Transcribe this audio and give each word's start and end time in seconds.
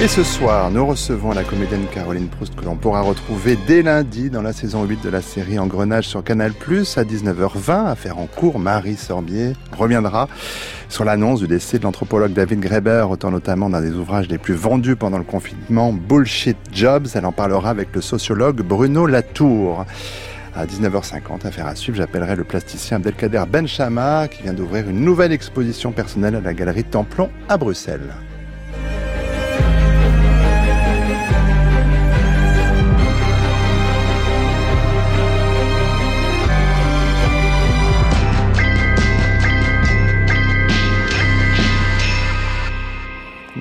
Et 0.00 0.06
ce 0.06 0.22
soir, 0.22 0.70
nous 0.70 0.86
recevons 0.86 1.32
la 1.32 1.42
comédienne 1.42 1.84
Caroline 1.92 2.28
Proust 2.28 2.54
que 2.54 2.64
l'on 2.64 2.76
pourra 2.76 3.00
retrouver 3.00 3.58
dès 3.66 3.82
lundi 3.82 4.30
dans 4.30 4.42
la 4.42 4.52
saison 4.52 4.84
8 4.84 5.02
de 5.02 5.08
la 5.08 5.20
série 5.20 5.58
Engrenage 5.58 6.06
sur 6.06 6.22
Canal+, 6.22 6.52
à 6.52 7.02
19h20. 7.02 7.86
Affaire 7.86 8.18
en 8.18 8.26
cours, 8.26 8.60
Marie 8.60 8.94
Sorbier 8.94 9.54
reviendra 9.76 10.28
sur 10.88 11.04
l'annonce 11.04 11.40
du 11.40 11.48
décès 11.48 11.80
de 11.80 11.82
l'anthropologue 11.82 12.32
David 12.32 12.60
Graeber, 12.60 13.06
auteur 13.10 13.32
notamment 13.32 13.68
d'un 13.70 13.80
des 13.80 13.90
ouvrages 13.90 14.28
les 14.28 14.38
plus 14.38 14.54
vendus 14.54 14.94
pendant 14.94 15.18
le 15.18 15.24
confinement, 15.24 15.92
Bullshit 15.92 16.56
Jobs. 16.72 17.08
Elle 17.16 17.26
en 17.26 17.32
parlera 17.32 17.70
avec 17.70 17.88
le 17.92 18.00
sociologue 18.00 18.62
Bruno 18.62 19.04
Latour. 19.04 19.84
À 20.54 20.64
19h50, 20.64 21.44
affaire 21.44 21.66
à 21.66 21.74
suivre, 21.74 21.98
j'appellerai 21.98 22.36
le 22.36 22.44
plasticien 22.44 22.98
Abdelkader 22.98 23.42
Benchama 23.50 24.28
qui 24.28 24.44
vient 24.44 24.54
d'ouvrir 24.54 24.88
une 24.88 25.00
nouvelle 25.00 25.32
exposition 25.32 25.90
personnelle 25.90 26.36
à 26.36 26.40
la 26.40 26.54
galerie 26.54 26.84
Templon 26.84 27.30
à 27.48 27.56
Bruxelles. 27.58 28.14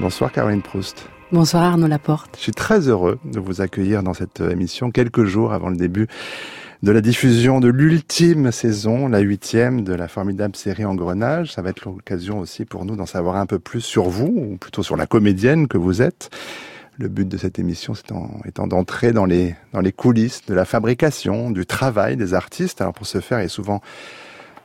Bonsoir 0.07 0.31
Caroline 0.31 0.61
Proust. 0.61 1.09
Bonsoir 1.33 1.63
Arnaud 1.63 1.87
Laporte. 1.87 2.37
Je 2.37 2.43
suis 2.43 2.53
très 2.53 2.87
heureux 2.87 3.19
de 3.25 3.41
vous 3.41 3.59
accueillir 3.59 4.03
dans 4.03 4.13
cette 4.13 4.39
émission 4.39 4.89
quelques 4.89 5.25
jours 5.25 5.51
avant 5.51 5.67
le 5.67 5.75
début 5.75 6.07
de 6.81 6.93
la 6.93 7.01
diffusion 7.01 7.59
de 7.59 7.67
l'ultime 7.67 8.53
saison, 8.53 9.09
la 9.09 9.19
huitième 9.19 9.83
de 9.83 9.93
la 9.93 10.07
formidable 10.07 10.55
série 10.55 10.85
Engrenage. 10.85 11.51
Ça 11.51 11.61
va 11.61 11.71
être 11.71 11.83
l'occasion 11.83 12.39
aussi 12.39 12.63
pour 12.63 12.85
nous 12.85 12.95
d'en 12.95 13.05
savoir 13.05 13.35
un 13.35 13.45
peu 13.45 13.59
plus 13.59 13.81
sur 13.81 14.03
vous, 14.03 14.33
ou 14.33 14.55
plutôt 14.55 14.81
sur 14.81 14.95
la 14.95 15.07
comédienne 15.07 15.67
que 15.67 15.77
vous 15.77 16.01
êtes. 16.01 16.29
Le 16.97 17.09
but 17.09 17.27
de 17.27 17.35
cette 17.35 17.59
émission 17.59 17.93
étant, 17.93 18.31
étant 18.45 18.65
d'entrer 18.65 19.11
dans 19.11 19.25
les, 19.25 19.57
dans 19.73 19.81
les 19.81 19.91
coulisses 19.91 20.45
de 20.45 20.53
la 20.53 20.63
fabrication, 20.63 21.51
du 21.51 21.65
travail 21.65 22.15
des 22.15 22.33
artistes. 22.33 22.79
Alors 22.79 22.93
pour 22.93 23.07
ce 23.07 23.19
faire, 23.19 23.41
il 23.41 23.47
est 23.47 23.49
souvent 23.49 23.81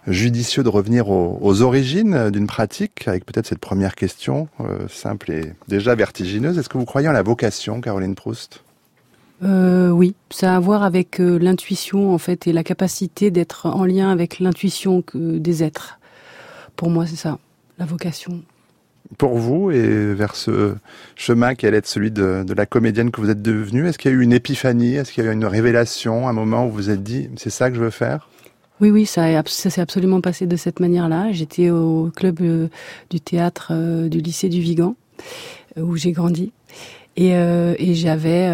judicieux 0.07 0.63
de 0.63 0.69
revenir 0.69 1.09
aux, 1.11 1.63
origines 1.63 2.31
d'une 2.31 2.47
pratique, 2.47 3.07
avec 3.07 3.25
peut-être 3.25 3.47
cette 3.47 3.59
première 3.59 3.95
question, 3.95 4.49
euh, 4.61 4.89
simple 4.89 5.31
et 5.31 5.53
déjà 5.69 5.95
vertigineuse. 5.95 6.59
Est-ce 6.59 6.69
que 6.69 6.79
vous 6.79 6.85
croyez 6.85 7.09
en 7.09 7.13
la 7.13 7.23
vocation, 7.23 7.81
Caroline 7.81 8.15
Proust? 8.15 8.63
Euh, 9.45 9.91
oui, 9.91 10.15
ça 10.31 10.53
a 10.53 10.57
à 10.57 10.61
voir 10.61 10.83
avec 10.83 11.21
euh, 11.21 11.39
l'intuition 11.39 12.15
en 12.15 12.19
fait 12.19 12.47
et 12.47 12.53
la 12.53 12.63
capacité 12.63 13.31
d'être 13.31 13.67
en 13.67 13.85
lien 13.85 14.11
avec 14.11 14.39
l'intuition 14.39 15.03
des 15.15 15.65
êtres. 15.65 15.99
Pour 16.77 16.91
moi, 16.91 17.07
c'est 17.07 17.17
ça, 17.17 17.39
la 17.79 17.85
vocation. 17.85 18.43
Pour 19.19 19.37
vous 19.37 19.71
et 19.71 20.15
vers 20.15 20.37
ce 20.37 20.75
chemin 21.17 21.55
qui 21.55 21.67
allait 21.67 21.79
être 21.79 21.87
celui 21.87 22.11
de, 22.11 22.45
de 22.47 22.55
la 22.55 22.67
comédienne 22.67 23.11
que 23.11 23.21
vous 23.21 23.31
êtes 23.31 23.43
devenue, 23.43 23.87
est-ce 23.87 23.99
qu'il 23.99 24.11
y 24.11 24.15
a 24.15 24.17
eu 24.17 24.23
une 24.23 24.33
épiphanie? 24.33 24.95
Est-ce 24.95 25.13
qu'il 25.13 25.25
y 25.25 25.27
a 25.27 25.31
eu 25.31 25.35
une 25.35 25.45
révélation, 25.45 26.29
un 26.29 26.33
moment 26.33 26.67
où 26.67 26.71
vous 26.71 26.77
vous 26.77 26.91
êtes 26.91 27.03
dit 27.03 27.29
c'est 27.37 27.51
ça 27.51 27.69
que 27.69 27.77
je 27.77 27.83
veux 27.83 27.91
faire? 27.91 28.29
Oui, 28.83 28.91
oui, 28.91 29.07
ça, 29.07 29.45
ça 29.47 29.71
s'est 29.71 29.81
absolument 29.81 30.21
passé 30.21 30.45
de 30.47 30.57
cette 30.57 30.81
manière-là. 30.81 31.31
J'étais 31.31 31.71
au 31.71 32.11
club 32.17 32.41
euh, 32.41 32.67
du 33.11 33.21
théâtre 33.21 33.69
euh, 33.71 34.09
du 34.09 34.19
lycée 34.21 34.49
du 34.49 34.61
Vigan, 34.61 34.97
euh, 35.79 35.83
où 35.83 35.97
j'ai 35.97 36.11
grandi. 36.11 36.51
Et, 37.15 37.33
et 37.33 37.95
j'avais, 37.95 38.49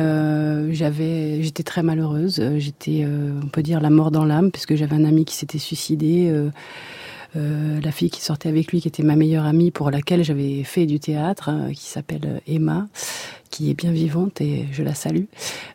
j'avais, 0.75 1.45
j'étais 1.45 1.63
très 1.63 1.85
malheureuse. 1.85 2.43
J'étais, 2.57 3.07
on 3.07 3.47
peut 3.47 3.63
dire, 3.63 3.81
la 3.81 3.89
mort 3.89 4.11
dans 4.11 4.25
l'âme, 4.25 4.51
puisque 4.51 4.75
j'avais 4.75 4.97
un 4.97 5.05
ami 5.05 5.25
qui 5.25 5.37
s'était 5.37 5.59
suicidé. 5.59 6.29
La 7.35 7.93
fille 7.93 8.11
qui 8.11 8.21
sortait 8.21 8.49
avec 8.49 8.73
lui, 8.73 8.81
qui 8.81 8.89
était 8.89 9.03
ma 9.03 9.17
meilleure 9.17 9.45
amie, 9.45 9.71
pour 9.71 9.91
laquelle 9.91 10.25
j'avais 10.25 10.65
fait 10.65 10.87
du 10.87 10.99
théâtre, 10.99 11.51
qui 11.75 11.85
s'appelle 11.85 12.41
Emma, 12.47 12.89
qui 13.51 13.71
est 13.71 13.75
bien 13.75 13.93
vivante 13.93 14.41
et 14.41 14.67
je 14.73 14.83
la 14.83 14.95
salue, 14.95 15.25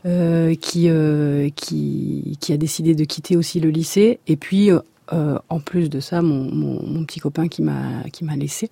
euh, 0.05 0.55
qui, 0.55 0.89
euh, 0.89 1.49
qui, 1.55 2.37
qui 2.39 2.53
a 2.53 2.57
décidé 2.57 2.95
de 2.95 3.03
quitter 3.03 3.35
aussi 3.35 3.59
le 3.59 3.69
lycée. 3.69 4.19
Et 4.27 4.35
puis, 4.35 4.69
euh, 5.13 5.37
en 5.49 5.59
plus 5.59 5.89
de 5.89 5.99
ça, 5.99 6.21
mon, 6.21 6.51
mon, 6.51 6.85
mon 6.85 7.05
petit 7.05 7.19
copain 7.19 7.47
qui 7.47 7.61
m'a 7.61 8.03
qui 8.11 8.25
m'a 8.25 8.35
laissé. 8.35 8.69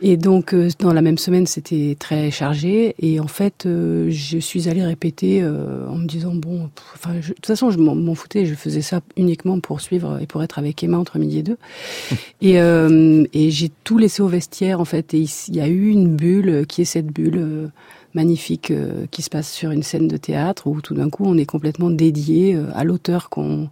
Et 0.00 0.16
donc 0.16 0.54
euh, 0.54 0.68
dans 0.78 0.92
la 0.92 1.02
même 1.02 1.18
semaine, 1.18 1.46
c'était 1.46 1.96
très 1.98 2.30
chargé. 2.30 2.94
Et 3.00 3.20
en 3.20 3.26
fait, 3.26 3.66
euh, 3.66 4.08
je 4.10 4.38
suis 4.38 4.68
allée 4.68 4.84
répéter 4.84 5.44
en 5.44 5.96
me 5.96 6.06
disant 6.06 6.34
bon, 6.34 6.70
enfin, 6.94 7.14
de 7.14 7.20
toute 7.20 7.46
façon, 7.46 7.70
je 7.70 7.78
m'en 7.78 8.14
foutais. 8.14 8.46
Je 8.46 8.54
faisais 8.54 8.82
ça 8.82 9.00
uniquement 9.16 9.60
pour 9.60 9.80
suivre 9.80 10.18
et 10.20 10.26
pour 10.26 10.42
être 10.42 10.58
avec 10.58 10.82
Emma 10.82 10.98
entre 10.98 11.18
midi 11.18 11.38
et 11.38 11.42
deux. 11.42 11.58
et 12.40 12.54
et 12.54 13.50
j'ai 13.50 13.70
tout 13.84 13.98
laissé 13.98 14.22
au 14.22 14.28
vestiaire 14.28 14.80
en 14.80 14.84
fait. 14.84 15.14
Et 15.14 15.24
il 15.48 15.56
y 15.56 15.60
a 15.60 15.68
eu 15.68 15.88
une 15.88 16.16
bulle 16.16 16.66
qui 16.66 16.82
est 16.82 16.86
cette 16.86 17.06
bulle 17.06 17.70
magnifique 18.14 18.70
euh, 18.70 19.06
qui 19.10 19.22
se 19.22 19.30
passe 19.30 19.50
sur 19.50 19.70
une 19.70 19.82
scène 19.82 20.08
de 20.08 20.16
théâtre 20.16 20.66
où 20.66 20.80
tout 20.80 20.94
d'un 20.94 21.10
coup 21.10 21.24
on 21.26 21.36
est 21.36 21.46
complètement 21.46 21.90
dédié 21.90 22.54
euh, 22.54 22.64
à 22.74 22.84
l'auteur 22.84 23.30
qu'on 23.30 23.68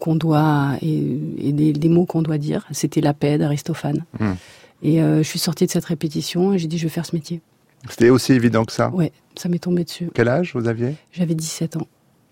qu'on 0.00 0.16
doit 0.16 0.72
et, 0.82 1.52
des, 1.52 1.88
mots 1.88 2.06
qu'on 2.06 2.22
doit 2.22 2.38
dire. 2.38 2.66
C'était 2.72 3.00
la 3.00 3.14
paix 3.14 3.38
d'Aristophane. 3.38 4.04
Hmm. 4.18 4.32
Et 4.82 5.02
euh, 5.02 5.18
je 5.18 5.28
suis 5.28 5.38
sortie 5.38 5.66
de 5.66 5.70
cette 5.70 5.84
répétition 5.84 6.52
et 6.52 6.58
j'ai 6.58 6.66
dit 6.66 6.78
je 6.78 6.84
vais 6.84 6.90
faire 6.90 7.06
ce 7.06 7.14
métier. 7.14 7.40
C'était 7.88 8.10
aussi 8.10 8.32
évident 8.32 8.64
que 8.64 8.72
ça? 8.72 8.90
Ouais, 8.90 9.12
ça 9.36 9.48
m'est 9.48 9.58
tombé 9.58 9.84
dessus. 9.84 10.10
Quel 10.14 10.28
âge 10.28 10.52
vous 10.54 10.66
aviez? 10.66 10.96
J'avais 11.12 11.34
17 11.34 11.76
ans. 11.76 11.86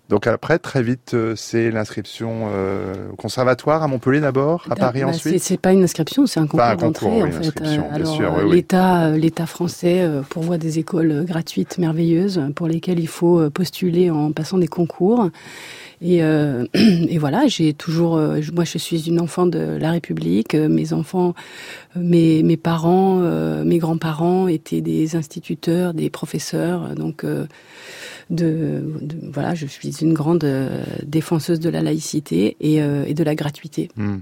Donc 0.09 0.25
après, 0.25 0.57
très 0.57 0.81
vite, 0.81 1.13
euh, 1.13 1.35
c'est 1.35 1.69
l'inscription 1.69 2.49
euh, 2.51 3.11
au 3.13 3.15
conservatoire 3.15 3.83
à 3.83 3.87
Montpellier 3.87 4.19
d'abord, 4.19 4.65
à 4.71 4.75
Paris 4.75 5.01
bah, 5.01 5.09
ensuite? 5.09 5.39
C'est 5.39 5.59
pas 5.59 5.71
une 5.71 5.83
inscription, 5.83 6.25
c'est 6.25 6.39
un 6.39 6.47
concours 6.47 6.77
d'entrée 6.77 7.21
en 7.23 7.31
fait. 7.31 7.61
alors 7.91 8.43
l'État, 8.43 9.11
l'État 9.11 9.45
français 9.45 10.07
pourvoit 10.29 10.57
des 10.57 10.79
écoles 10.79 11.25
gratuites 11.25 11.77
merveilleuses 11.77 12.41
pour 12.55 12.67
lesquelles 12.67 12.99
il 12.99 13.07
faut 13.07 13.51
postuler 13.51 14.09
en 14.09 14.31
passant 14.31 14.57
des 14.57 14.67
concours. 14.67 15.29
Et, 16.01 16.23
euh, 16.23 16.65
et, 16.73 17.17
voilà, 17.17 17.47
j'ai 17.47 17.73
toujours, 17.73 18.17
moi 18.53 18.63
je 18.63 18.77
suis 18.77 19.07
une 19.07 19.19
enfant 19.19 19.45
de 19.45 19.59
la 19.59 19.91
République. 19.91 20.55
Mes 20.55 20.93
enfants, 20.93 21.33
mes, 21.95 22.43
mes 22.43 22.57
parents, 22.57 23.19
mes 23.63 23.77
grands-parents 23.77 24.47
étaient 24.47 24.81
des 24.81 25.15
instituteurs, 25.15 25.93
des 25.93 26.09
professeurs. 26.09 26.95
Donc 26.95 27.25
de, 28.29 28.83
voilà, 29.33 29.55
je 29.55 29.65
suis 29.65 29.89
une 30.01 30.13
grande 30.13 30.43
euh, 30.43 30.83
défenseuse 31.03 31.59
de 31.59 31.69
la 31.69 31.81
laïcité 31.81 32.57
et, 32.59 32.81
euh, 32.81 33.05
et 33.07 33.13
de 33.13 33.23
la 33.23 33.35
gratuité. 33.35 33.89
Hmm. 33.95 34.17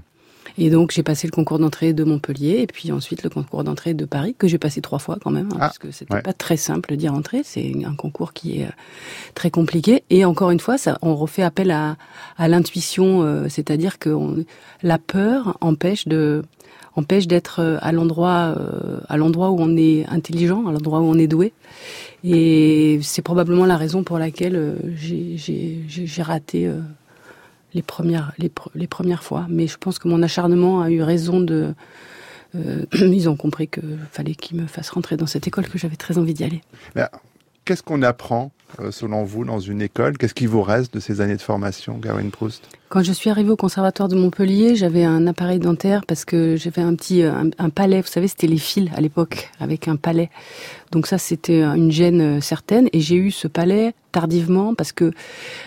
Et 0.58 0.70
donc 0.70 0.90
j'ai 0.90 1.02
passé 1.02 1.26
le 1.26 1.32
concours 1.32 1.58
d'entrée 1.58 1.92
de 1.92 2.04
Montpellier 2.04 2.58
et 2.60 2.66
puis 2.66 2.92
ensuite 2.92 3.22
le 3.22 3.30
concours 3.30 3.64
d'entrée 3.64 3.94
de 3.94 4.04
Paris 4.04 4.34
que 4.36 4.48
j'ai 4.48 4.58
passé 4.58 4.80
trois 4.80 4.98
fois 4.98 5.16
quand 5.22 5.30
même 5.30 5.48
hein, 5.52 5.56
ah, 5.56 5.58
parce 5.60 5.78
que 5.78 5.90
c'était 5.90 6.20
pas 6.20 6.32
très 6.32 6.56
simple 6.56 6.96
d'y 6.96 7.08
rentrer. 7.08 7.42
C'est 7.44 7.72
un 7.84 7.94
concours 7.94 8.32
qui 8.32 8.60
est 8.60 8.66
euh, 8.66 8.70
très 9.34 9.50
compliqué 9.50 10.02
et 10.10 10.24
encore 10.24 10.50
une 10.50 10.60
fois 10.60 10.76
ça 10.76 10.98
on 11.00 11.14
refait 11.14 11.42
appel 11.42 11.70
à, 11.70 11.96
à 12.36 12.48
l'intuition, 12.48 13.48
c'est-à-dire 13.48 13.98
que 13.98 14.44
la 14.82 14.98
peur 14.98 15.56
empêche 15.60 16.06
de 16.08 16.42
empêche 16.96 17.28
d'être 17.28 17.78
à 17.80 17.92
l'endroit 17.92 18.56
à 19.08 19.16
l'endroit 19.16 19.50
où 19.50 19.58
on 19.60 19.76
est 19.76 20.06
intelligent, 20.06 20.66
à 20.66 20.72
l'endroit 20.72 21.00
où 21.00 21.04
on 21.04 21.18
est 21.18 21.28
doué. 21.28 21.52
Et 22.24 22.98
c'est 23.02 23.22
probablement 23.22 23.66
la 23.66 23.76
raison 23.76 24.02
pour 24.02 24.18
laquelle 24.18 24.56
euh, 24.56 24.74
j'ai 24.96 26.22
raté 26.22 26.66
euh, 26.66 26.80
les 27.74 27.82
premières, 27.82 28.32
les, 28.38 28.86
premières 28.86 29.22
fois. 29.22 29.46
Mais 29.48 29.66
je 29.66 29.76
pense 29.76 29.98
que 29.98 30.08
mon 30.08 30.22
acharnement 30.22 30.82
a 30.82 30.90
eu 30.90 31.02
raison 31.02 31.40
de. 31.40 31.74
Euh, 32.54 32.84
ils 32.92 33.28
ont 33.28 33.36
compris 33.36 33.68
qu'il 33.68 33.98
fallait 34.10 34.34
qu'ils 34.34 34.60
me 34.60 34.66
fassent 34.66 34.90
rentrer 34.90 35.16
dans 35.16 35.26
cette 35.26 35.46
école, 35.46 35.68
que 35.68 35.78
j'avais 35.78 35.96
très 35.96 36.18
envie 36.18 36.34
d'y 36.34 36.44
aller. 36.44 36.62
Qu'est-ce 37.64 37.82
qu'on 37.82 38.00
apprend, 38.00 38.50
selon 38.90 39.24
vous, 39.24 39.44
dans 39.44 39.60
une 39.60 39.82
école? 39.82 40.16
Qu'est-ce 40.16 40.32
qui 40.32 40.46
vous 40.46 40.62
reste 40.62 40.94
de 40.94 41.00
ces 41.00 41.20
années 41.20 41.36
de 41.36 41.42
formation, 41.42 42.00
Caroline 42.00 42.30
Proust? 42.30 42.66
Quand 42.88 43.02
je 43.02 43.12
suis 43.12 43.28
arrivée 43.28 43.50
au 43.50 43.56
conservatoire 43.56 44.08
de 44.08 44.16
Montpellier, 44.16 44.74
j'avais 44.74 45.04
un 45.04 45.26
appareil 45.26 45.58
dentaire 45.58 46.06
parce 46.06 46.24
que 46.24 46.56
j'avais 46.56 46.80
un 46.80 46.94
petit 46.94 47.22
un, 47.22 47.50
un 47.58 47.68
palais. 47.68 48.00
Vous 48.00 48.06
savez, 48.08 48.28
c'était 48.28 48.46
les 48.46 48.56
fils 48.56 48.88
à 48.96 49.02
l'époque, 49.02 49.50
avec 49.60 49.88
un 49.88 49.96
palais. 49.96 50.30
Donc 50.92 51.06
ça, 51.06 51.18
c'était 51.18 51.62
une 51.62 51.90
gêne 51.90 52.20
euh, 52.20 52.40
certaine. 52.40 52.88
Et 52.92 53.00
j'ai 53.00 53.16
eu 53.16 53.30
ce 53.30 53.48
palais 53.48 53.94
tardivement 54.10 54.74
parce 54.74 54.92
que 54.92 55.12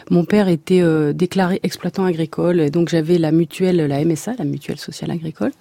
mon 0.09 0.25
père 0.25 0.47
était 0.47 0.81
euh, 0.81 1.13
déclaré 1.13 1.59
exploitant 1.61 2.05
agricole 2.05 2.59
et 2.59 2.71
donc 2.71 2.89
j'avais 2.89 3.19
la 3.19 3.31
mutuelle, 3.31 3.77
la 3.85 4.03
MSA, 4.03 4.33
la 4.39 4.45
mutuelle 4.45 4.79
sociale 4.79 5.11
agricole. 5.11 5.51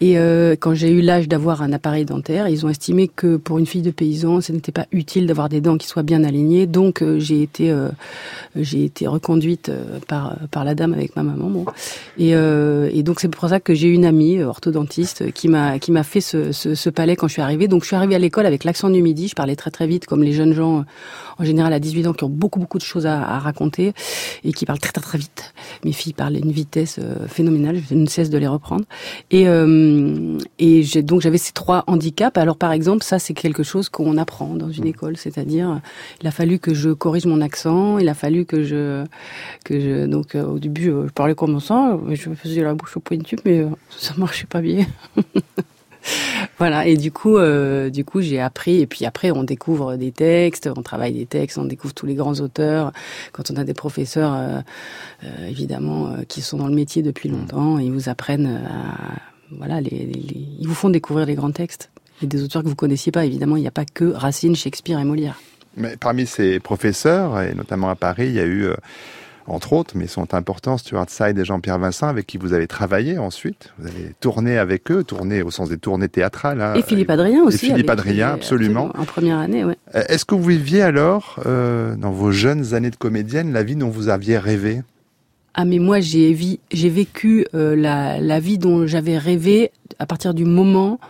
Et 0.00 0.18
euh, 0.18 0.56
quand 0.58 0.74
j'ai 0.74 0.90
eu 0.90 1.00
l'âge 1.00 1.28
d'avoir 1.28 1.62
un 1.62 1.72
appareil 1.72 2.04
dentaire, 2.04 2.48
ils 2.48 2.66
ont 2.66 2.68
estimé 2.68 3.06
que 3.06 3.36
pour 3.36 3.58
une 3.58 3.66
fille 3.66 3.82
de 3.82 3.92
paysan, 3.92 4.40
ce 4.40 4.50
n'était 4.50 4.72
pas 4.72 4.86
utile 4.90 5.28
d'avoir 5.28 5.48
des 5.48 5.60
dents 5.60 5.78
qui 5.78 5.86
soient 5.86 6.02
bien 6.02 6.24
alignées, 6.24 6.66
donc 6.66 7.04
j'ai 7.18 7.42
été 7.42 7.74
j'ai 8.56 8.84
été 8.84 9.06
reconduite 9.06 9.70
par 10.08 10.36
par 10.50 10.64
la 10.64 10.74
dame 10.74 10.87
avec 10.92 11.16
ma 11.16 11.22
maman. 11.22 11.48
Bon. 11.48 11.64
Et, 12.18 12.30
et 12.30 13.02
donc 13.02 13.20
c'est 13.20 13.28
pour 13.28 13.48
ça 13.48 13.60
que 13.60 13.74
j'ai 13.74 13.88
une 13.88 14.04
amie 14.04 14.42
orthodontiste 14.42 15.32
qui 15.32 15.48
m'a 15.48 15.78
qui 15.78 15.92
m'a 15.92 16.02
fait 16.02 16.20
ce, 16.20 16.52
ce, 16.52 16.74
ce 16.74 16.90
palais 16.90 17.16
quand 17.16 17.28
je 17.28 17.34
suis 17.34 17.42
arrivée. 17.42 17.68
Donc 17.68 17.82
je 17.82 17.88
suis 17.88 17.96
arrivée 17.96 18.14
à 18.14 18.18
l'école 18.18 18.46
avec 18.46 18.64
l'accent 18.64 18.90
du 18.90 19.02
midi. 19.02 19.28
Je 19.28 19.34
parlais 19.34 19.56
très 19.56 19.70
très 19.70 19.86
vite, 19.86 20.06
comme 20.06 20.22
les 20.22 20.32
jeunes 20.32 20.52
gens 20.52 20.84
en 21.38 21.44
général 21.44 21.72
à 21.72 21.80
18 21.80 22.06
ans 22.08 22.12
qui 22.12 22.24
ont 22.24 22.28
beaucoup 22.28 22.58
beaucoup 22.58 22.78
de 22.78 22.82
choses 22.82 23.06
à, 23.06 23.22
à 23.22 23.38
raconter 23.38 23.92
et 24.44 24.52
qui 24.52 24.66
parlent 24.66 24.80
très 24.80 24.92
très 24.92 25.02
très 25.02 25.18
vite. 25.18 25.54
Mes 25.84 25.92
filles 25.92 26.12
parlent 26.14 26.36
à 26.36 26.38
une 26.38 26.52
vitesse 26.52 26.98
phénoménale. 27.28 27.80
Je 27.88 27.94
ne 27.94 28.06
cesse 28.06 28.30
de 28.30 28.38
les 28.38 28.48
reprendre. 28.48 28.84
Et 29.30 29.46
et 30.58 31.02
donc 31.02 31.20
j'avais 31.20 31.38
ces 31.38 31.52
trois 31.52 31.84
handicaps. 31.86 32.36
Alors 32.38 32.56
par 32.56 32.72
exemple, 32.72 33.04
ça 33.04 33.18
c'est 33.18 33.34
quelque 33.34 33.62
chose 33.62 33.88
qu'on 33.88 34.16
apprend 34.16 34.54
dans 34.54 34.70
une 34.70 34.84
mmh. 34.84 34.88
école, 34.88 35.16
c'est-à-dire 35.16 35.80
il 36.20 36.26
a 36.26 36.30
fallu 36.30 36.58
que 36.58 36.74
je 36.74 36.90
corrige 36.90 37.26
mon 37.26 37.40
accent, 37.40 37.98
il 37.98 38.08
a 38.08 38.14
fallu 38.14 38.44
que 38.44 38.62
je 38.62 39.04
que 39.64 39.80
je 39.80 40.06
donc 40.06 40.34
euh, 40.34 40.44
au 40.44 40.58
début 40.58 40.77
euh, 40.86 41.06
je 41.06 41.12
parlais 41.12 41.34
comme 41.34 41.60
ça, 41.60 41.98
je 42.10 42.30
faisais 42.34 42.62
la 42.62 42.74
bouche 42.74 42.96
au 42.96 43.00
pointu, 43.00 43.36
mais 43.44 43.60
euh, 43.60 43.70
ça 43.90 44.14
marchait 44.16 44.46
pas 44.46 44.60
bien. 44.60 44.86
voilà 46.58 46.86
et 46.86 46.96
du 46.96 47.10
coup 47.10 47.36
du 47.90 48.04
coup 48.04 48.20
j'ai 48.22 48.40
appris 48.40 48.80
et 48.80 48.86
puis 48.86 49.04
après 49.04 49.30
on 49.30 49.42
découvre 49.42 49.96
des 49.96 50.12
textes 50.12 50.70
on 50.74 50.80
travaille 50.80 51.12
des 51.12 51.26
textes 51.26 51.58
on 51.58 51.64
découvre 51.64 51.92
tous 51.92 52.06
les 52.06 52.14
grands 52.14 52.40
auteurs 52.40 52.92
quand 53.32 53.50
on 53.50 53.56
a 53.56 53.64
des 53.64 53.74
professeurs 53.74 54.62
évidemment 55.46 56.16
qui 56.28 56.40
sont 56.40 56.56
dans 56.56 56.68
le 56.68 56.74
métier 56.74 57.02
depuis 57.02 57.28
longtemps 57.28 57.78
ils 57.78 57.92
vous 57.92 58.08
apprennent 58.08 58.62
à 58.64 59.20
voilà, 59.50 59.80
les, 59.80 60.10
ils 60.58 60.66
vous 60.66 60.74
font 60.74 60.90
découvrir 60.90 61.26
les 61.26 61.34
grands 61.34 61.50
textes. 61.50 61.90
Et 62.22 62.26
des 62.26 62.42
auteurs 62.42 62.62
que 62.62 62.68
vous 62.68 62.74
connaissiez 62.74 63.12
pas, 63.12 63.24
évidemment, 63.24 63.56
il 63.56 63.60
n'y 63.60 63.68
a 63.68 63.72
pas 63.72 63.84
que 63.84 64.04
Racine, 64.04 64.56
Shakespeare 64.56 64.98
et 64.98 65.04
Molière. 65.04 65.40
Mais 65.76 65.96
parmi 65.96 66.26
ces 66.26 66.58
professeurs, 66.58 67.40
et 67.40 67.54
notamment 67.54 67.88
à 67.88 67.94
Paris, 67.94 68.26
il 68.26 68.34
y 68.34 68.40
a 68.40 68.44
eu, 68.44 68.64
euh, 68.64 68.74
entre 69.48 69.72
autres, 69.72 69.94
mais 69.96 70.04
ils 70.04 70.10
sont 70.10 70.34
importants, 70.34 70.78
Stuart 70.78 71.08
Side 71.08 71.38
et 71.38 71.44
Jean-Pierre 71.44 71.78
Vincent, 71.78 72.08
avec 72.08 72.26
qui 72.26 72.38
vous 72.38 72.52
avez 72.52 72.66
travaillé 72.66 73.18
ensuite. 73.18 73.72
Vous 73.78 73.86
avez 73.86 74.12
tourné 74.20 74.58
avec 74.58 74.90
eux, 74.90 75.04
tourné 75.04 75.42
au 75.42 75.50
sens 75.50 75.68
des 75.68 75.78
tournées 75.78 76.08
théâtrales. 76.08 76.60
Hein. 76.60 76.74
et 76.74 76.82
Philippe 76.82 77.10
Adrien 77.10 77.42
aussi. 77.42 77.66
Et 77.66 77.68
Philippe 77.70 77.90
Adrien, 77.90 78.28
absolument. 78.34 78.90
En 78.96 79.04
première 79.04 79.38
année, 79.38 79.64
oui. 79.64 79.74
Euh, 79.94 80.02
est-ce 80.08 80.24
que 80.24 80.34
vous 80.34 80.44
viviez 80.44 80.82
alors, 80.82 81.40
euh, 81.46 81.96
dans 81.96 82.12
vos 82.12 82.30
jeunes 82.30 82.74
années 82.74 82.90
de 82.90 82.96
comédienne, 82.96 83.52
la 83.52 83.62
vie 83.62 83.76
dont 83.76 83.88
vous 83.88 84.08
aviez 84.08 84.38
rêvé? 84.38 84.82
Ah 85.54 85.64
mais 85.64 85.80
moi 85.80 85.98
j'ai 85.98 86.36
j'ai 86.70 86.88
vécu 86.88 87.44
euh, 87.52 87.74
la, 87.74 88.20
la 88.20 88.38
vie 88.38 88.58
dont 88.58 88.86
j'avais 88.86 89.18
rêvé 89.18 89.72
à 89.98 90.06
partir 90.06 90.32
du 90.32 90.44
moment 90.44 91.00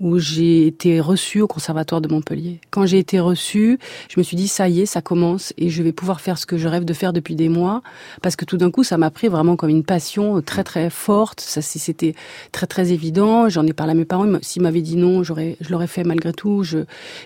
où 0.00 0.18
j'ai 0.18 0.66
été 0.66 1.00
reçue 1.00 1.42
au 1.42 1.46
conservatoire 1.46 2.00
de 2.00 2.08
Montpellier. 2.08 2.60
Quand 2.70 2.86
j'ai 2.86 2.98
été 2.98 3.20
reçue, 3.20 3.78
je 4.08 4.18
me 4.18 4.22
suis 4.22 4.36
dit 4.36 4.48
ça 4.48 4.68
y 4.68 4.80
est, 4.80 4.86
ça 4.86 5.02
commence 5.02 5.52
et 5.58 5.68
je 5.68 5.82
vais 5.82 5.92
pouvoir 5.92 6.20
faire 6.20 6.38
ce 6.38 6.46
que 6.46 6.56
je 6.56 6.66
rêve 6.66 6.84
de 6.84 6.94
faire 6.94 7.12
depuis 7.12 7.34
des 7.34 7.48
mois 7.48 7.82
parce 8.22 8.34
que 8.34 8.44
tout 8.44 8.56
d'un 8.56 8.70
coup 8.70 8.82
ça 8.82 8.96
m'a 8.96 9.10
pris 9.10 9.28
vraiment 9.28 9.56
comme 9.56 9.70
une 9.70 9.84
passion 9.84 10.40
très 10.40 10.64
très 10.64 10.90
forte. 10.90 11.40
Ça 11.40 11.60
c'était 11.60 12.14
très 12.52 12.66
très 12.66 12.92
évident. 12.92 13.48
J'en 13.48 13.66
ai 13.66 13.72
parlé 13.72 13.92
à 13.92 13.94
mes 13.94 14.04
parents. 14.04 14.26
S'ils 14.42 14.62
m'avaient 14.62 14.80
dit 14.80 14.96
non, 14.96 15.22
j'aurais 15.22 15.56
je 15.60 15.70
l'aurais 15.70 15.86
fait 15.86 16.04
malgré 16.04 16.32
tout. 16.32 16.62
Je 16.62 16.78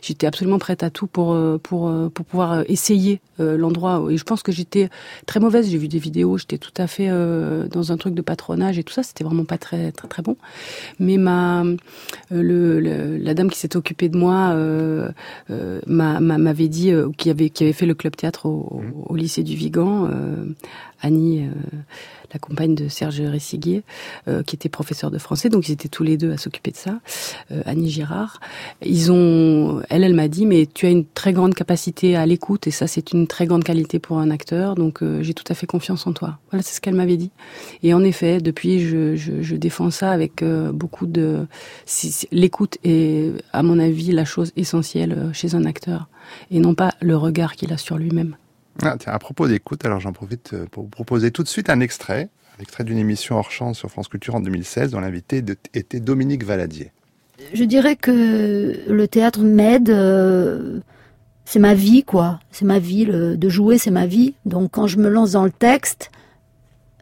j'étais 0.03 0.27
absolument 0.27 0.59
prête 0.59 0.83
à 0.83 0.91
tout 0.91 1.07
pour 1.07 1.33
euh, 1.33 1.59
pour 1.63 1.89
euh, 1.89 2.09
pour 2.09 2.25
pouvoir 2.27 2.65
essayer 2.69 3.21
euh, 3.41 3.57
l'endroit. 3.57 4.05
Et 4.11 4.17
je 4.17 4.25
pense 4.25 4.43
que 4.43 4.53
j'étais 4.53 4.89
très 5.27 5.39
mauvaise. 5.39 5.71
J'ai 5.71 5.79
vu 5.79 5.89
des 5.89 5.99
vidéos. 5.99 6.39
J'étais 6.39 6.59
tout 6.59 6.75
à 6.77 6.87
fait 6.87 7.09
dans 7.09 7.93
un 7.93 7.97
truc 7.97 8.15
de 8.15 8.23
patronage 8.23 8.79
et 8.79 8.85
tout 8.85 8.93
ça. 8.93 9.03
C'était 9.03 9.25
vraiment 9.25 9.45
pas 9.45 9.59
très 9.59 9.93
très 9.93 10.09
très 10.09 10.23
bon. 10.23 10.37
Mais 10.99 11.19
ma 11.19 11.65
le 12.31 12.64
la 12.65 13.35
dame 13.35 13.51
qui 13.51 13.59
s'est 13.59 13.77
occupée 13.77 14.09
de 14.09 14.17
moi 14.17 14.53
euh, 14.55 15.11
euh, 15.51 15.81
m'avait 15.87 16.69
dit, 16.69 16.91
euh, 16.91 17.11
qui 17.17 17.31
avait 17.31 17.51
qui 17.51 17.65
avait 17.65 17.73
fait 17.73 17.87
le 17.87 17.95
club 17.95 18.17
théâtre 18.17 18.47
au, 18.47 18.81
mmh. 18.81 18.93
au 19.07 19.17
lycée 19.17 19.43
du 19.43 19.55
Vigan, 19.55 20.09
Annie 21.05 21.49
la 22.35 22.41
compagne 22.41 22.75
de 22.75 22.89
Serge 22.89 23.21
Ressiguier, 23.21 23.85
euh, 24.29 24.43
qui 24.43 24.57
était 24.57 24.69
professeur 24.69 25.11
de 25.11 25.19
français, 25.19 25.49
donc 25.49 25.69
ils 25.69 25.73
étaient 25.73 25.89
tous 25.89 26.03
les 26.03 26.17
deux 26.17 26.33
à 26.33 26.37
s'occuper 26.37 26.73
de 26.73 26.77
ça, 26.77 26.99
euh, 27.53 27.63
Annie 27.65 27.91
Girard. 27.91 28.41
Ils 28.85 29.13
ont, 29.13 29.83
elle, 29.89 30.03
elle 30.03 30.15
m'a 30.15 30.29
dit, 30.29 30.45
mais 30.45 30.67
tu 30.67 30.87
as 30.87 30.91
une 30.91 31.07
très 31.07 31.33
grande 31.33 31.55
capacité 31.55 32.17
à 32.17 32.27
l'écoute, 32.27 32.67
et 32.67 32.73
ça, 32.73 32.87
c'est 32.87 33.13
une 33.13 33.27
très 33.29 33.47
grande 33.47 33.65
qualité 33.65 34.01
pour 34.01 34.19
un 34.19 34.31
acteur, 34.31 34.75
donc 34.75 35.03
euh, 35.03 35.23
j'ai 35.23 35.33
tout 35.33 35.45
à 35.49 35.55
fait 35.55 35.67
confiance 35.67 36.07
en 36.07 36.13
toi. 36.13 36.39
Voilà, 36.51 36.63
c'est 36.63 36.75
ce 36.75 36.81
qu'elle 36.81 36.97
m'avait 36.97 37.17
dit. 37.17 37.31
Et 37.83 37.95
en 37.95 38.03
effet, 38.03 38.41
depuis, 38.41 38.81
je, 38.81 39.15
je, 39.15 39.41
je 39.41 39.57
défends 39.57 39.91
ça 39.91 40.11
avec 40.11 40.45
beaucoup 40.73 41.07
de... 41.07 41.47
L'écoute 42.33 42.79
est, 42.85 43.33
à 43.53 43.63
mon 43.63 43.79
avis, 43.79 44.11
la 44.11 44.25
chose 44.25 44.53
essentielle 44.57 45.31
chez 45.33 45.55
un 45.55 45.65
acteur, 45.65 46.09
et 46.51 46.59
non 46.59 46.75
pas 46.75 46.95
le 47.01 47.17
regard 47.17 47.55
qu'il 47.55 47.73
a 47.73 47.79
sur 47.79 47.97
lui-même. 47.97 48.37
Ah, 48.83 48.97
à 49.07 49.19
propos 49.19 49.47
d'écoute, 49.47 49.85
alors 49.85 50.01
j'en 50.01 50.13
profite 50.13 50.53
euh, 50.55 50.67
pour 50.71 50.85
vous 50.85 50.89
proposer 50.89 51.31
tout 51.31 51.43
de 51.43 51.49
suite 51.49 51.71
un 51.71 51.81
extrait, 51.81 52.29
un 52.59 52.63
extrait 52.63 52.85
d'une 52.85 52.99
émission 52.99 53.37
hors 53.37 53.51
champ 53.51 53.75
sur 53.75 53.91
France 53.91 54.09
Culture 54.09 54.35
en 54.35 54.41
2016 54.41 54.91
dont 54.91 55.01
l'invité 55.01 55.43
était 55.75 56.01
Dominique 56.01 56.45
Valadier. 56.45 56.93
Je 57.53 57.65
dirais 57.65 57.97
que 57.97 58.85
le 58.89 59.09
théâtre 59.09 59.41
m'aide. 59.41 59.91
Euh, 59.91 60.81
c'est 61.45 61.59
ma 61.59 61.75
vie, 61.75 62.05
quoi. 62.05 62.41
C'est 62.51 62.65
ma 62.65 62.79
vie. 62.79 63.05
de 63.07 63.49
jouer, 63.49 63.79
c'est 63.79 63.91
ma 63.91 64.07
vie. 64.07 64.35
Donc 64.45 64.73
quand 64.73 64.87
je 64.87 64.99
me 64.99 65.09
lance 65.09 65.33
dans 65.33 65.45
le 65.45 65.51
texte, 65.51 66.11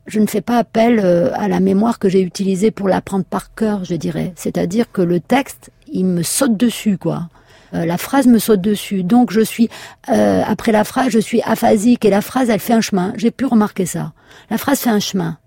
je 0.06 0.20
ne 0.20 0.26
fais 0.26 0.40
pas 0.40 0.58
appel 0.58 1.00
euh, 1.02 1.30
à 1.34 1.48
la 1.48 1.60
mémoire 1.60 1.98
que 1.98 2.08
j'ai 2.08 2.22
utilisée 2.22 2.70
pour 2.70 2.88
l'apprendre 2.88 3.24
par 3.24 3.54
cœur, 3.54 3.84
je 3.84 3.94
dirais. 3.94 4.32
C'est-à-dire 4.36 4.90
que 4.90 5.02
le 5.02 5.20
texte, 5.20 5.70
il 5.86 6.06
me 6.06 6.22
saute 6.22 6.56
dessus, 6.56 6.98
quoi. 6.98 7.28
Euh, 7.74 7.86
la 7.86 7.98
phrase 7.98 8.26
me 8.26 8.38
saute 8.38 8.60
dessus. 8.60 9.02
Donc 9.02 9.32
je 9.32 9.40
suis 9.40 9.68
euh, 10.08 10.42
après 10.46 10.72
la 10.72 10.84
phrase, 10.84 11.10
je 11.10 11.18
suis 11.18 11.42
aphasique 11.42 12.04
et 12.04 12.10
la 12.10 12.20
phrase, 12.20 12.50
elle 12.50 12.60
fait 12.60 12.74
un 12.74 12.80
chemin. 12.80 13.12
J'ai 13.16 13.30
pu 13.30 13.46
remarquer 13.46 13.86
ça. 13.86 14.12
La 14.50 14.58
phrase 14.58 14.80
fait 14.80 14.90
un 14.90 15.00
chemin. 15.00 15.38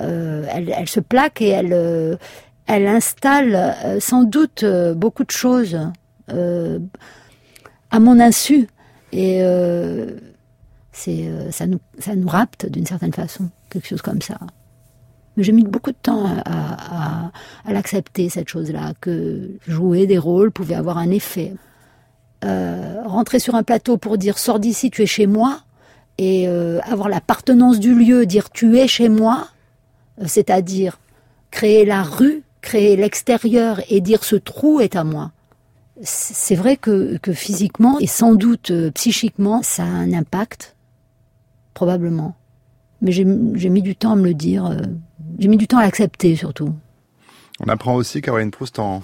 Euh, 0.00 0.44
elle, 0.50 0.88
se 0.88 1.00
plaque 1.00 1.40
et 1.42 1.48
elle, 1.48 2.18
elle 2.66 2.86
installe 2.86 3.76
sans 4.00 4.24
doute 4.24 4.64
beaucoup 4.96 5.24
de 5.24 5.30
choses 5.30 5.78
à 6.28 8.00
mon 8.00 8.18
insu. 8.18 8.66
Et 9.12 9.42
c'est 10.92 11.30
ça 11.50 11.66
nous 11.66 11.80
ça 11.98 12.16
nous 12.16 12.28
rapte 12.28 12.66
d'une 12.66 12.86
certaine 12.86 13.12
façon, 13.12 13.50
quelque 13.70 13.86
chose 13.86 14.02
comme 14.02 14.22
ça. 14.22 14.38
Mais 15.36 15.44
j'ai 15.44 15.52
mis 15.52 15.64
beaucoup 15.64 15.92
de 15.92 15.96
temps 16.00 16.26
à, 16.44 17.72
l'accepter, 17.72 18.28
cette 18.28 18.48
chose-là, 18.48 18.92
que 19.00 19.50
jouer 19.66 20.06
des 20.06 20.18
rôles 20.18 20.50
pouvait 20.50 20.74
avoir 20.74 20.98
un 20.98 21.10
effet. 21.10 21.54
Euh, 22.44 23.02
rentrer 23.04 23.38
sur 23.38 23.54
un 23.54 23.62
plateau 23.62 23.96
pour 23.96 24.18
dire 24.18 24.38
sors 24.38 24.58
d'ici, 24.58 24.90
tu 24.90 25.02
es 25.02 25.06
chez 25.06 25.26
moi, 25.26 25.60
et 26.18 26.48
euh, 26.48 26.80
avoir 26.82 27.08
l'appartenance 27.08 27.78
du 27.78 27.94
lieu, 27.94 28.26
dire 28.26 28.50
tu 28.50 28.78
es 28.78 28.88
chez 28.88 29.08
moi, 29.08 29.48
euh, 30.20 30.24
c'est-à-dire 30.26 30.98
créer 31.50 31.84
la 31.84 32.02
rue, 32.02 32.42
créer 32.60 32.96
l'extérieur 32.96 33.80
et 33.88 34.00
dire 34.00 34.24
ce 34.24 34.36
trou 34.36 34.80
est 34.80 34.96
à 34.96 35.04
moi. 35.04 35.30
C'est 36.02 36.56
vrai 36.56 36.76
que, 36.76 37.18
physiquement 37.32 37.98
et 38.00 38.06
sans 38.06 38.34
doute 38.34 38.72
psychiquement, 38.94 39.62
ça 39.62 39.84
a 39.84 39.86
un 39.86 40.12
impact, 40.12 40.74
probablement. 41.74 42.34
Mais 43.02 43.12
j'ai 43.12 43.24
mis 43.24 43.82
du 43.82 43.94
temps 43.94 44.12
à 44.12 44.16
me 44.16 44.24
le 44.24 44.34
dire 44.34 44.76
j'ai 45.38 45.48
mis 45.48 45.56
du 45.56 45.66
temps 45.66 45.78
à 45.78 45.82
l'accepter 45.82 46.36
surtout. 46.36 46.74
On 47.60 47.68
apprend 47.68 47.94
aussi 47.94 48.20
Caroline 48.20 48.50
Proust 48.50 48.78
en, 48.78 49.02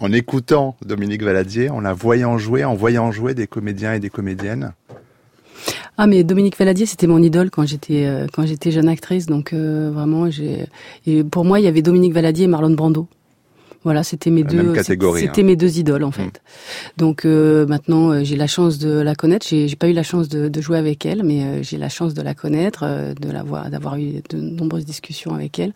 en 0.00 0.12
écoutant 0.12 0.76
Dominique 0.84 1.22
Valadier, 1.22 1.70
en 1.70 1.80
la 1.80 1.92
voyant 1.92 2.38
jouer, 2.38 2.64
en 2.64 2.74
voyant 2.74 3.12
jouer 3.12 3.34
des 3.34 3.46
comédiens 3.46 3.94
et 3.94 4.00
des 4.00 4.10
comédiennes. 4.10 4.72
Ah 5.98 6.06
mais 6.06 6.24
Dominique 6.24 6.56
Valadier 6.56 6.86
c'était 6.86 7.06
mon 7.06 7.22
idole 7.22 7.50
quand 7.50 7.66
j'étais 7.66 8.06
euh, 8.06 8.26
quand 8.32 8.46
j'étais 8.46 8.70
jeune 8.70 8.88
actrice 8.88 9.26
donc 9.26 9.52
euh, 9.52 9.90
vraiment 9.92 10.30
j'ai 10.30 10.66
pour 11.30 11.44
moi 11.44 11.60
il 11.60 11.64
y 11.64 11.68
avait 11.68 11.82
Dominique 11.82 12.14
Valadier 12.14 12.44
et 12.44 12.48
Marlon 12.48 12.70
Brando. 12.70 13.06
Voilà, 13.82 14.02
c'était 14.02 14.30
mes 14.30 14.44
deux, 14.44 14.74
c'était 14.74 15.40
hein. 15.40 15.44
mes 15.44 15.56
deux 15.56 15.78
idoles 15.78 16.04
en 16.04 16.10
mm. 16.10 16.12
fait. 16.12 16.42
Donc 16.98 17.24
euh, 17.24 17.66
maintenant, 17.66 18.10
euh, 18.10 18.20
j'ai 18.24 18.36
la 18.36 18.46
chance 18.46 18.78
de 18.78 18.90
la 18.90 19.14
connaître. 19.14 19.46
J'ai 19.48 19.74
pas 19.76 19.88
eu 19.88 19.94
la 19.94 20.02
chance 20.02 20.28
de, 20.28 20.48
de 20.48 20.60
jouer 20.60 20.76
avec 20.76 21.06
elle, 21.06 21.22
mais 21.22 21.44
euh, 21.44 21.62
j'ai 21.62 21.78
la 21.78 21.88
chance 21.88 22.12
de 22.12 22.20
la 22.20 22.34
connaître, 22.34 22.84
de 23.18 23.30
la 23.30 23.42
voir, 23.42 23.70
d'avoir 23.70 23.96
eu 23.96 24.22
de 24.28 24.38
nombreuses 24.38 24.84
discussions 24.84 25.34
avec 25.34 25.58
elle. 25.58 25.72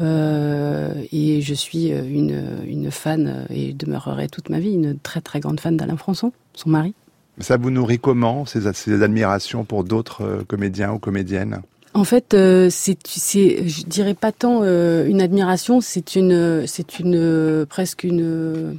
et 0.00 1.40
je 1.42 1.54
suis 1.54 1.88
une, 1.88 2.44
une 2.66 2.90
fan 2.90 3.46
et 3.50 3.72
demeurera 3.72 4.26
toute 4.28 4.48
ma 4.48 4.60
vie 4.60 4.74
une 4.74 4.98
très 4.98 5.20
très 5.20 5.40
grande 5.40 5.58
fan 5.58 5.76
d'Alain 5.76 5.96
Françon, 5.96 6.32
son 6.54 6.70
mari. 6.70 6.94
Ça 7.38 7.56
vous 7.56 7.70
nourrit 7.70 7.98
comment 7.98 8.44
ces, 8.46 8.72
ces 8.72 9.02
admirations 9.02 9.64
pour 9.64 9.82
d'autres 9.84 10.44
comédiens 10.46 10.92
ou 10.92 10.98
comédiennes? 10.98 11.62
En 11.94 12.04
fait, 12.04 12.32
euh, 12.32 12.68
c'est, 12.70 12.96
je 13.06 13.84
dirais 13.84 14.14
pas 14.14 14.32
tant 14.32 14.60
euh, 14.62 15.06
une 15.06 15.20
admiration, 15.20 15.80
c'est 15.82 16.16
une, 16.16 16.66
c'est 16.66 16.98
une 16.98 17.16
euh, 17.16 17.66
presque 17.66 18.04
une 18.04 18.78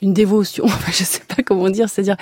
une 0.00 0.12
dévotion. 0.12 0.64
Enfin, 0.64 0.92
je 0.92 1.04
sais 1.04 1.22
pas 1.26 1.42
comment 1.42 1.68
dire. 1.68 1.88
C'est-à-dire, 1.88 2.16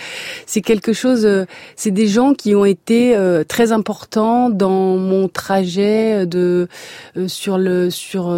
c'est 0.46 0.60
quelque 0.60 0.92
chose. 0.92 1.28
c'est 1.76 1.90
des 1.90 2.08
gens 2.08 2.34
qui 2.34 2.54
ont 2.54 2.64
été 2.64 3.16
très 3.48 3.72
importants 3.72 4.50
dans 4.50 4.96
mon 4.96 5.28
trajet 5.28 6.26
de 6.26 6.68
sur 7.26 7.58
le 7.58 7.90
sur 7.90 8.36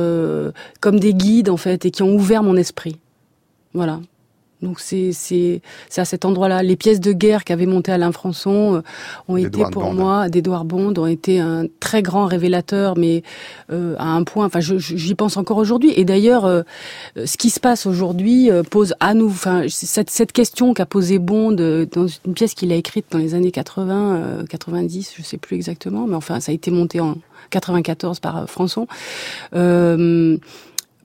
comme 0.81 1.01
des 1.01 1.15
guides 1.15 1.51
en 1.51 1.57
fait 1.57 1.85
et 1.87 1.91
qui 1.91 2.03
ont 2.03 2.15
ouvert 2.15 2.43
mon 2.43 2.57
esprit. 2.57 2.99
Voilà. 3.75 4.01
Donc 4.65 4.81
c'est 4.81 5.13
c'est 5.13 5.61
c'est 5.89 6.01
à 6.01 6.05
cet 6.05 6.25
endroit-là. 6.25 6.63
Les 6.63 6.77
pièces 6.77 7.01
de 7.01 7.13
guerre 7.13 7.45
qu'avait 7.45 7.67
monté 7.67 7.93
Alain 7.93 8.11
Françon 8.11 8.77
euh, 8.77 8.83
ont 9.29 9.37
été 9.37 9.63
pour 9.71 9.93
moi 9.93 10.29
d'Edouard 10.29 10.65
Bond 10.65 10.95
ont 10.97 11.07
été 11.07 11.39
un 11.39 11.67
très 11.81 12.03
grand 12.03 12.27
révélateur, 12.27 12.97
mais 12.97 13.23
euh, 13.71 13.95
à 13.99 14.09
un 14.09 14.25
point. 14.25 14.47
Enfin, 14.47 14.61
j'y 14.61 15.15
pense 15.15 15.37
encore 15.37 15.59
aujourd'hui. 15.59 15.93
Et 15.97 16.05
d'ailleurs, 16.05 16.47
euh, 16.47 16.63
ce 17.25 17.37
qui 17.37 17.51
se 17.51 17.61
passe 17.61 17.87
aujourd'hui 17.87 18.51
pose 18.71 18.95
à 19.01 19.15
nous. 19.15 19.29
Enfin, 19.29 19.65
cette 19.69 20.11
cette 20.11 20.33
question 20.33 20.75
qu'a 20.75 20.87
posée 20.87 21.19
Bond 21.19 21.53
dans 21.53 22.07
une 22.27 22.35
pièce 22.35 22.55
qu'il 22.55 22.73
a 22.73 22.77
écrite 22.77 23.07
dans 23.11 23.19
les 23.19 23.35
années 23.35 23.53
80, 23.53 24.45
90, 24.49 25.15
je 25.17 25.23
sais 25.23 25.37
plus 25.37 25.57
exactement, 25.57 26.07
mais 26.07 26.17
enfin, 26.17 26.41
ça 26.41 26.53
a 26.53 26.55
été 26.55 26.71
monté 26.71 27.01
en 27.01 27.17
94 27.51 28.21
par 28.21 28.49
Françon. 28.49 28.87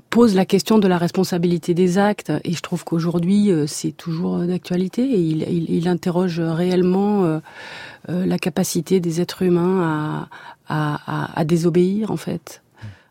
Euh, 0.09 0.19
pose 0.19 0.35
la 0.35 0.45
question 0.45 0.79
de 0.79 0.87
la 0.87 0.97
responsabilité 0.97 1.73
des 1.73 1.97
actes. 1.97 2.31
Et 2.43 2.53
je 2.53 2.61
trouve 2.61 2.83
qu'aujourd'hui 2.83 3.51
euh, 3.51 3.67
c'est 3.67 3.91
toujours 3.91 4.39
d'actualité 4.39 5.03
et 5.03 5.19
il, 5.19 5.43
il, 5.43 5.69
il, 5.69 5.87
interroge 5.87 6.39
réellement 6.39 7.23
euh, 7.23 7.39
euh, 8.09 8.25
la 8.25 8.37
capacité 8.37 8.99
des 8.99 9.21
êtres 9.21 9.43
humains 9.43 10.27
à, 10.67 10.99
à, 11.07 11.39
à, 11.39 11.45
désobéir 11.45 12.11
en 12.11 12.17
fait. 12.17 12.61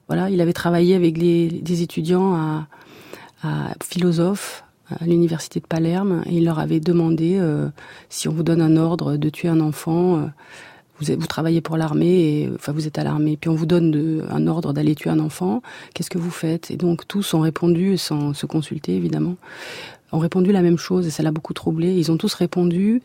Voilà, 0.09 0.31
il 0.31 0.41
avait 0.41 0.53
travaillé 0.53 0.95
avec 0.95 1.19
les, 1.19 1.49
des 1.49 1.83
étudiants 1.83 2.35
à, 2.35 2.67
à 3.43 3.73
philosophes 3.83 4.65
à 5.01 5.05
l'université 5.05 5.61
de 5.61 5.67
Palerme. 5.67 6.23
Et 6.27 6.37
il 6.37 6.45
leur 6.47 6.59
avait 6.59 6.81
demandé 6.81 7.39
si 8.09 8.27
on 8.27 8.33
vous 8.33 8.43
donne 8.43 8.63
un 8.63 8.79
ordre 8.79 9.17
de 9.17 9.29
tuer 9.29 9.49
un 9.49 9.61
enfant 9.61 10.31
vous, 11.01 11.15
vous 11.19 11.27
travaillez 11.27 11.61
pour 11.61 11.77
l'armée, 11.77 12.43
et 12.43 12.51
enfin 12.55 12.73
vous 12.73 12.87
êtes 12.87 12.99
à 12.99 13.05
l'armée, 13.05 13.37
puis 13.37 13.51
on 13.51 13.55
vous 13.55 13.67
donne 13.67 14.27
un 14.31 14.47
ordre 14.47 14.73
d'aller 14.73 14.95
tuer 14.95 15.11
un 15.11 15.21
enfant, 15.21 15.63
qu'est-ce 15.95 16.11
que 16.11 16.19
vous 16.19 16.31
faites? 16.31 16.71
Et 16.71 16.77
donc 16.77 17.07
tous 17.07 17.35
ont 17.35 17.41
répondu, 17.41 17.97
sans 17.97 18.35
se 18.35 18.47
consulter 18.47 18.97
évidemment, 18.97 19.37
ont 20.13 20.19
répondu 20.19 20.53
la 20.53 20.63
même 20.63 20.79
chose, 20.79 21.07
et 21.07 21.11
ça 21.11 21.23
l'a 21.23 21.33
beaucoup 21.33 21.55
troublé. 21.55 21.95
Ils 21.95 22.11
ont 22.11 22.17
tous 22.17 22.35
répondu 22.35 23.03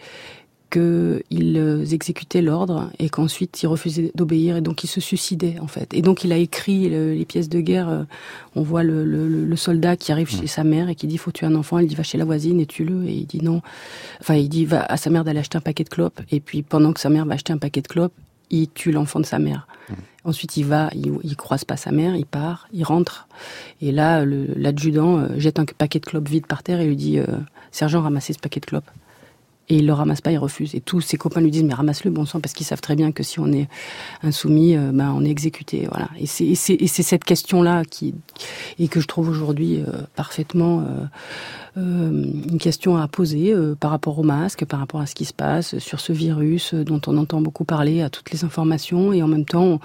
qu'ils 0.73 1.57
euh, 1.57 1.85
exécutaient 1.85 2.41
l'ordre 2.41 2.89
et 2.97 3.07
qu'ensuite 3.09 3.61
ils 3.61 3.67
refusaient 3.67 4.11
d'obéir 4.15 4.57
et 4.57 4.61
donc 4.61 4.83
ils 4.83 4.87
se 4.87 4.99
suicidaient 4.99 5.57
en 5.59 5.67
fait. 5.67 5.93
Et 5.93 6.01
donc 6.01 6.23
il 6.23 6.31
a 6.31 6.37
écrit 6.37 6.89
les 6.89 7.25
pièces 7.25 7.47
de 7.47 7.59
guerre. 7.59 7.89
Euh, 7.89 8.03
on 8.55 8.63
voit 8.63 8.81
le, 8.81 9.05
le, 9.05 9.27
le 9.27 9.55
soldat 9.55 9.95
qui 9.95 10.11
arrive 10.11 10.29
chez 10.29 10.43
mmh. 10.43 10.47
sa 10.47 10.63
mère 10.63 10.89
et 10.89 10.95
qui 10.95 11.05
dit 11.05 11.17
faut 11.17 11.31
tuer 11.31 11.45
un 11.45 11.53
enfant. 11.53 11.77
Elle 11.77 11.85
dit 11.85 11.95
va 11.95 12.03
chez 12.03 12.17
la 12.17 12.25
voisine 12.25 12.59
et 12.59 12.65
tue-le. 12.65 13.05
Et 13.05 13.13
il 13.13 13.25
dit 13.27 13.41
non. 13.43 13.61
Enfin 14.19 14.33
il 14.33 14.49
dit 14.49 14.65
va 14.65 14.83
à 14.83 14.97
sa 14.97 15.11
mère 15.11 15.23
d'aller 15.23 15.39
acheter 15.39 15.59
un 15.59 15.61
paquet 15.61 15.83
de 15.83 15.89
clopes. 15.89 16.21
Et 16.31 16.39
puis 16.39 16.63
pendant 16.63 16.91
que 16.91 16.99
sa 16.99 17.09
mère 17.09 17.25
va 17.25 17.35
acheter 17.35 17.53
un 17.53 17.59
paquet 17.59 17.81
de 17.81 17.87
clopes, 17.87 18.13
il 18.49 18.67
tue 18.69 18.91
l'enfant 18.91 19.19
de 19.19 19.27
sa 19.27 19.37
mère. 19.37 19.67
Mmh. 19.89 19.93
Ensuite, 20.25 20.57
il 20.57 20.65
va, 20.65 20.89
il, 20.95 21.11
il, 21.23 21.35
croise 21.35 21.65
pas 21.65 21.75
sa 21.75 21.91
mère, 21.91 22.15
il 22.15 22.25
part, 22.25 22.67
il 22.71 22.85
rentre, 22.85 23.27
et 23.81 23.91
là, 23.91 24.23
l'adjudant 24.25 25.17
euh, 25.17 25.27
jette 25.37 25.59
un 25.59 25.65
paquet 25.65 25.99
de 25.99 26.05
clopes 26.05 26.29
vide 26.29 26.47
par 26.47 26.63
terre 26.63 26.79
et 26.79 26.87
lui 26.87 26.95
dit 26.95 27.19
sergent, 27.71 28.01
ramassez 28.01 28.31
ce 28.31 28.39
paquet 28.39 28.61
de 28.61 28.65
clopes. 28.65 28.89
Et 29.73 29.77
il 29.77 29.87
le 29.87 29.93
ramasse 29.93 30.21
pas, 30.21 30.31
il 30.31 30.37
refuse. 30.37 30.75
Et 30.75 30.81
tous 30.81 31.01
ses 31.01 31.17
copains 31.17 31.41
lui 31.41 31.49
disent 31.49 31.63
mais 31.63 31.73
ramasse-le, 31.73 32.11
bon 32.11 32.27
sang, 32.27 32.39
parce 32.39 32.53
qu'ils 32.53 32.67
savent 32.67 32.79
très 32.79 32.95
bien 32.95 33.11
que 33.11 33.23
si 33.23 33.39
on 33.39 33.51
est 33.51 33.67
insoumis, 34.21 34.75
euh, 34.75 34.91
ben 34.93 35.11
on 35.17 35.25
est 35.25 35.31
exécuté. 35.31 35.87
Voilà. 35.89 36.09
Et 36.19 36.27
c'est 36.27 36.45
et 36.45 36.87
c'est 36.87 37.01
cette 37.01 37.23
question-là 37.23 37.83
qui 37.83 38.13
et 38.77 38.87
que 38.87 38.99
je 38.99 39.07
trouve 39.07 39.29
aujourd'hui 39.29 39.79
euh, 39.79 40.03
parfaitement 40.15 40.85
euh, 41.75 42.23
une 42.45 42.59
question 42.59 42.97
à 42.97 43.07
poser 43.07 43.51
par 43.79 43.89
rapport 43.89 44.19
au 44.19 44.23
masque, 44.23 44.63
par 44.63 44.79
rapport 44.79 45.01
à 45.01 45.07
ce 45.07 45.15
qui 45.15 45.25
se 45.25 45.33
passe 45.33 45.79
sur 45.79 45.99
ce 45.99 46.13
virus 46.13 46.75
dont 46.75 47.01
on 47.07 47.17
entend 47.17 47.41
beaucoup 47.41 47.65
parler, 47.65 48.03
à 48.03 48.11
toutes 48.11 48.29
les 48.29 48.45
informations, 48.45 49.11
et 49.11 49.23
en 49.23 49.27
même 49.27 49.45
temps 49.45 49.79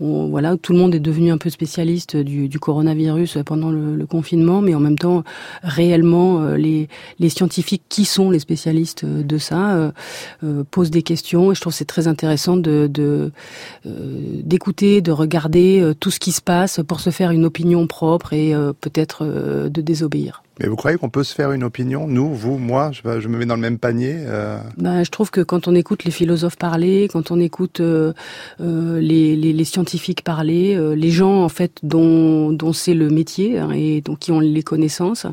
voilà, 0.00 0.56
tout 0.56 0.72
le 0.72 0.78
monde 0.78 0.94
est 0.94 1.00
devenu 1.00 1.30
un 1.30 1.38
peu 1.38 1.50
spécialiste 1.50 2.16
du, 2.16 2.58
coronavirus 2.58 3.38
pendant 3.44 3.70
le, 3.70 4.06
confinement, 4.06 4.60
mais 4.60 4.74
en 4.74 4.80
même 4.80 4.98
temps, 4.98 5.24
réellement, 5.62 6.40
euh, 6.42 6.56
les, 6.56 6.88
scientifiques 7.28 7.82
qui 7.88 8.04
sont 8.04 8.30
les 8.30 8.38
spécialistes 8.38 9.04
de 9.04 9.38
ça 9.38 9.74
euh, 9.74 9.90
euh 10.44 10.64
posent 10.70 10.90
des 10.90 11.02
questions. 11.02 11.50
Et 11.50 11.54
je 11.54 11.60
trouve 11.60 11.72
c'est 11.72 11.84
très 11.84 12.08
intéressant 12.08 12.56
de 12.56 12.90
d'écouter, 13.84 15.00
de, 15.00 15.12
regarder 15.12 15.92
tout 16.00 16.10
ce 16.10 16.20
qui 16.20 16.32
se 16.32 16.40
passe 16.40 16.80
pour 16.86 17.00
se 17.00 17.10
faire 17.10 17.30
une 17.30 17.44
opinion 17.44 17.86
propre 17.86 18.32
et 18.32 18.54
peut-être 18.80 19.24
de 19.24 19.80
désobéir. 19.80 20.42
Mais 20.58 20.68
vous 20.68 20.76
croyez 20.76 20.96
qu'on 20.96 21.10
peut 21.10 21.24
se 21.24 21.34
faire 21.34 21.52
une 21.52 21.64
opinion, 21.64 22.06
nous, 22.06 22.32
vous, 22.34 22.56
moi, 22.56 22.90
je, 22.92 23.28
me 23.28 23.36
mets 23.36 23.46
dans 23.46 23.56
le 23.56 23.60
même 23.60 23.78
panier 23.78 24.16
ben, 24.76 25.04
Je 25.04 25.10
trouve 25.10 25.30
que 25.30 25.42
quand 25.42 25.68
on 25.68 25.74
écoute 25.74 26.04
les 26.04 26.10
philosophes 26.10 26.56
parler, 26.56 27.08
quand 27.12 27.30
on 27.30 27.38
écoute 27.38 27.80
euh, 27.80 28.12
euh, 28.60 28.98
les, 29.00 29.64
scientifiques 29.64 30.22
parler, 30.22 30.78
les 30.96 31.10
gens 31.10 31.42
en 31.42 31.48
fait 31.48 31.78
dont, 31.82 32.56
c'est 32.72 32.94
le 32.94 33.10
métier 33.10 33.58
hein, 33.58 33.70
et 33.72 34.00
donc 34.00 34.20
qui 34.20 34.32
ont 34.32 34.40
les 34.40 34.62
connaissances, 34.62 35.26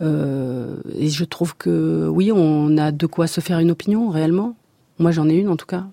je 0.00 1.24
trouve 1.24 1.56
que 1.56 2.08
oui, 2.08 2.30
on 2.32 2.76
a 2.76 2.92
de 2.92 3.06
quoi 3.06 3.26
se 3.26 3.40
faire 3.40 3.58
une 3.58 3.70
opinion 3.70 4.10
réellement. 4.10 4.56
Moi, 4.98 5.12
j'en 5.12 5.28
ai 5.28 5.34
une 5.34 5.48
en 5.48 5.56
tout 5.56 5.66
cas. 5.66 5.86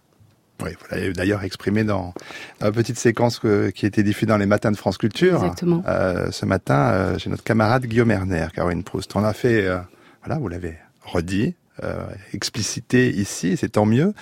Oui, 0.63 0.71
vous 0.71 0.85
l'avez 0.91 1.13
d'ailleurs 1.13 1.43
exprimé 1.43 1.83
dans, 1.83 2.13
une 2.61 2.71
petite 2.71 2.97
séquence 2.97 3.39
que, 3.39 3.69
qui 3.69 3.85
était 3.85 4.03
diffusée 4.03 4.27
dans 4.27 4.37
les 4.37 4.45
matins 4.45 4.71
de 4.71 4.77
France 4.77 4.97
Culture. 4.97 5.37
Exactement. 5.43 5.83
Euh, 5.87 6.31
ce 6.31 6.45
matin, 6.45 6.89
euh, 6.91 7.17
j'ai 7.17 7.29
notre 7.29 7.43
camarade 7.43 7.85
Guillaume 7.85 8.11
Erner, 8.11 8.47
Caroline 8.53 8.83
Proust. 8.83 9.15
On 9.15 9.23
a 9.23 9.33
fait, 9.33 9.65
euh, 9.65 9.79
voilà, 10.23 10.39
vous 10.39 10.47
l'avez 10.47 10.75
redit, 11.03 11.55
euh, 11.83 12.07
explicité 12.33 13.09
ici, 13.09 13.55
c'est 13.55 13.69
tant 13.69 13.85
mieux. 13.85 14.13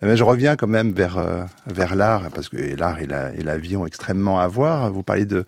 Mais 0.00 0.16
je 0.16 0.22
reviens 0.22 0.54
quand 0.54 0.68
même 0.68 0.92
vers 0.92 1.18
euh, 1.18 1.42
vers 1.66 1.96
l'art 1.96 2.30
parce 2.32 2.48
que 2.48 2.76
l'art 2.76 3.00
et 3.00 3.06
la, 3.06 3.34
et 3.34 3.42
la 3.42 3.58
vie 3.58 3.76
ont 3.76 3.86
extrêmement 3.86 4.38
à 4.38 4.46
voir. 4.46 4.92
Vous 4.92 5.02
parlez 5.02 5.24
de 5.24 5.44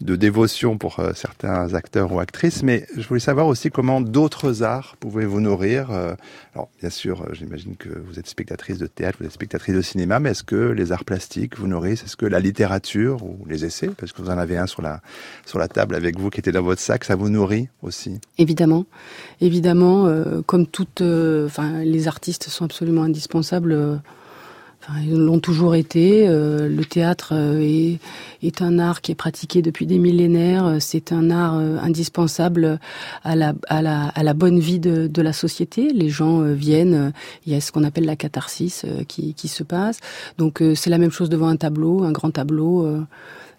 de 0.00 0.16
dévotion 0.16 0.78
pour 0.78 1.00
euh, 1.00 1.12
certains 1.14 1.74
acteurs 1.74 2.12
ou 2.12 2.20
actrices, 2.20 2.62
mais 2.62 2.86
je 2.96 3.06
voulais 3.06 3.20
savoir 3.20 3.46
aussi 3.46 3.70
comment 3.70 4.00
d'autres 4.00 4.62
arts 4.62 4.96
pouvaient 5.00 5.24
vous 5.24 5.40
nourrir. 5.40 5.90
Euh, 5.90 6.14
alors, 6.54 6.68
bien 6.80 6.90
sûr, 6.90 7.22
euh, 7.22 7.32
j'imagine 7.32 7.76
que 7.76 7.88
vous 7.88 8.18
êtes 8.18 8.28
spectatrice 8.28 8.78
de 8.78 8.86
théâtre, 8.86 9.18
vous 9.20 9.26
êtes 9.26 9.32
spectatrice 9.32 9.74
de 9.74 9.82
cinéma, 9.82 10.20
mais 10.20 10.30
est-ce 10.30 10.44
que 10.44 10.70
les 10.70 10.92
arts 10.92 11.04
plastiques 11.04 11.58
vous 11.58 11.66
nourrissent? 11.66 12.04
Est-ce 12.04 12.16
que 12.16 12.26
la 12.26 12.40
littérature 12.40 13.24
ou 13.24 13.44
les 13.48 13.64
essais, 13.64 13.88
parce 13.88 14.12
que 14.12 14.22
vous 14.22 14.30
en 14.30 14.38
avez 14.38 14.56
un 14.56 14.66
sur 14.66 14.82
la, 14.82 15.00
sur 15.44 15.58
la 15.58 15.68
table 15.68 15.94
avec 15.94 16.18
vous 16.18 16.30
qui 16.30 16.38
était 16.38 16.52
dans 16.52 16.62
votre 16.62 16.80
sac, 16.80 17.04
ça 17.04 17.16
vous 17.16 17.28
nourrit 17.28 17.68
aussi? 17.82 18.20
Évidemment. 18.38 18.86
Évidemment, 19.40 20.12
comme 20.46 20.66
toutes, 20.66 21.00
les 21.00 22.08
artistes 22.08 22.48
sont 22.48 22.64
absolument 22.64 23.02
indispensables 23.02 24.00
ils 25.02 25.14
l'ont 25.14 25.38
toujours 25.38 25.74
été. 25.74 26.26
Euh, 26.28 26.68
le 26.68 26.84
théâtre 26.84 27.32
euh, 27.32 27.60
est, 27.60 27.98
est, 28.42 28.62
un 28.62 28.78
art 28.78 29.00
qui 29.00 29.12
est 29.12 29.16
pratiqué 29.16 29.60
depuis 29.60 29.86
des 29.86 29.98
millénaires. 29.98 30.76
C'est 30.80 31.12
un 31.12 31.30
art 31.30 31.58
euh, 31.58 31.76
indispensable 31.78 32.78
à 33.22 33.36
la, 33.36 33.54
à, 33.68 33.82
la, 33.82 34.06
à 34.08 34.22
la 34.22 34.34
bonne 34.34 34.58
vie 34.58 34.78
de, 34.78 35.06
de, 35.06 35.22
la 35.22 35.32
société. 35.32 35.92
Les 35.92 36.08
gens 36.08 36.40
viennent, 36.40 37.12
il 37.46 37.52
y 37.52 37.56
a 37.56 37.60
ce 37.60 37.72
qu'on 37.72 37.84
appelle 37.84 38.06
la 38.06 38.16
catharsis 38.16 38.86
qui, 39.08 39.34
qui 39.34 39.48
se 39.48 39.62
passe. 39.62 39.98
Donc 40.38 40.62
c'est 40.74 40.90
la 40.90 40.98
même 40.98 41.10
chose 41.10 41.28
devant 41.28 41.48
un 41.48 41.56
tableau, 41.56 42.04
un 42.04 42.12
grand 42.12 42.30
tableau. 42.30 43.04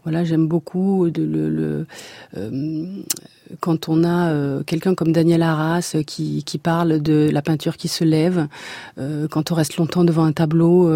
Voilà, 0.04 0.24
j'aime 0.24 0.48
beaucoup 0.48 1.10
de, 1.10 1.22
le, 1.24 1.50
le 1.50 1.86
euh, 2.38 2.86
quand 3.60 3.90
on 3.90 4.04
a 4.04 4.30
euh, 4.30 4.64
quelqu'un 4.64 4.96
comme 4.96 5.12
Daniel 5.12 5.42
Arras 5.42 5.96
qui, 6.06 6.44
qui 6.44 6.58
parle 6.58 7.02
de 7.02 7.30
la 7.32 7.42
peinture 7.42 7.78
qui 7.78 7.88
se 7.88 8.04
lève. 8.04 8.48
Euh, 8.98 9.28
quand 9.28 9.52
on 9.52 9.56
reste 9.56 9.78
longtemps 9.78 10.04
devant 10.04 10.24
un 10.24 10.32
tableau, 10.32 10.90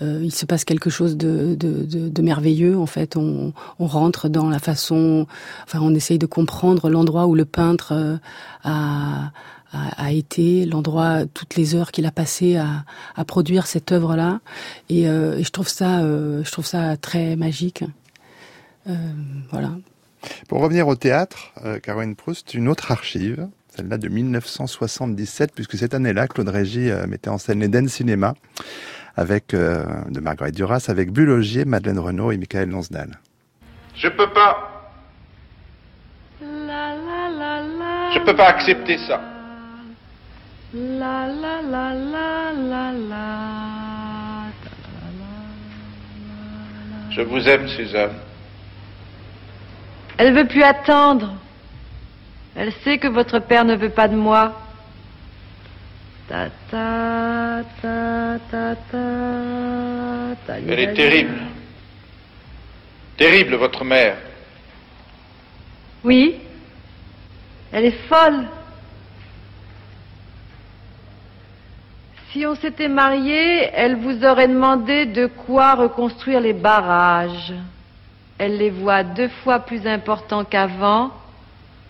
il 0.00 0.34
se 0.34 0.44
passe 0.44 0.64
quelque 0.64 0.90
chose 0.90 1.16
de, 1.16 1.54
de, 1.54 1.84
de, 1.86 2.22
merveilleux. 2.22 2.78
En 2.78 2.86
fait, 2.86 3.16
on, 3.16 3.52
on, 3.78 3.86
rentre 3.86 4.28
dans 4.28 4.48
la 4.48 4.58
façon, 4.58 5.26
enfin, 5.64 5.80
on 5.80 5.94
essaye 5.94 6.18
de 6.18 6.26
comprendre 6.26 6.90
l'endroit 6.90 7.26
où 7.26 7.34
le 7.34 7.44
peintre 7.44 8.18
a 8.64 9.30
a, 9.72 10.12
été 10.12 10.66
l'endroit 10.66 11.24
toutes 11.26 11.56
les 11.56 11.74
heures 11.74 11.92
qu'il 11.92 12.06
a 12.06 12.10
passé 12.10 12.56
à, 12.56 12.84
à, 13.16 13.24
produire 13.24 13.66
cette 13.66 13.92
œuvre 13.92 14.16
là 14.16 14.40
et, 14.88 15.08
euh, 15.08 15.42
je 15.42 15.50
trouve 15.50 15.68
ça 15.68 16.00
euh, 16.00 16.44
je 16.44 16.50
trouve 16.50 16.66
ça 16.66 16.96
très 16.96 17.36
magique 17.36 17.82
euh, 17.82 17.86
voilà. 19.50 19.70
Pour 20.48 20.60
revenir 20.60 20.88
au 20.88 20.94
théâtre, 20.94 21.52
euh, 21.64 21.78
Caroline 21.78 22.14
Proust, 22.14 22.54
une 22.54 22.68
autre 22.68 22.92
archive, 22.92 23.48
celle-là 23.68 23.98
de 23.98 24.08
1977, 24.08 25.52
puisque 25.54 25.76
cette 25.76 25.94
année-là, 25.94 26.28
Claude 26.28 26.48
Régis 26.48 26.90
euh, 26.90 27.06
mettait 27.06 27.30
en 27.30 27.38
scène 27.38 27.60
l'Eden 27.60 27.88
Cinéma 27.88 28.34
avec 29.16 29.54
euh, 29.54 29.84
de 30.08 30.20
Marguerite 30.20 30.54
Duras, 30.54 30.86
avec 30.88 31.12
Bulogier, 31.12 31.64
Madeleine 31.64 31.98
Renaud 31.98 32.32
et 32.32 32.36
Michael 32.36 32.70
Lonsdal. 32.70 33.18
Je 33.94 34.08
peux 34.08 34.30
pas. 34.32 34.68
La, 36.40 36.94
la, 36.96 37.30
la, 37.30 38.10
Je 38.14 38.18
peux 38.24 38.34
pas 38.36 38.48
accepter 38.48 38.98
ça. 39.06 39.20
Je 47.10 47.20
vous 47.20 47.46
aime, 47.46 47.68
Suzanne. 47.68 48.12
Elle 50.22 50.34
ne 50.34 50.40
veut 50.40 50.46
plus 50.46 50.62
attendre. 50.62 51.34
Elle 52.54 52.72
sait 52.84 52.98
que 52.98 53.08
votre 53.08 53.40
père 53.40 53.64
ne 53.64 53.74
veut 53.74 53.90
pas 53.90 54.06
de 54.06 54.14
moi. 54.14 54.52
Ta 56.28 56.46
ta 56.70 57.62
ta 57.82 58.38
ta 58.48 58.76
ta. 58.92 60.58
Elle 60.58 60.78
est 60.78 60.94
terrible. 60.94 61.40
Terrible, 63.16 63.56
votre 63.56 63.84
mère. 63.84 64.16
Oui. 66.04 66.36
Elle 67.72 67.86
est 67.86 68.08
folle. 68.08 68.46
Si 72.30 72.46
on 72.46 72.54
s'était 72.54 72.86
marié, 72.86 73.70
elle 73.74 73.96
vous 73.96 74.24
aurait 74.24 74.46
demandé 74.46 75.06
de 75.06 75.26
quoi 75.26 75.74
reconstruire 75.74 76.38
les 76.38 76.52
barrages. 76.52 77.54
Elle 78.38 78.56
les 78.58 78.70
voit 78.70 79.04
deux 79.04 79.28
fois 79.28 79.60
plus 79.60 79.86
importants 79.86 80.44
qu'avant 80.44 81.10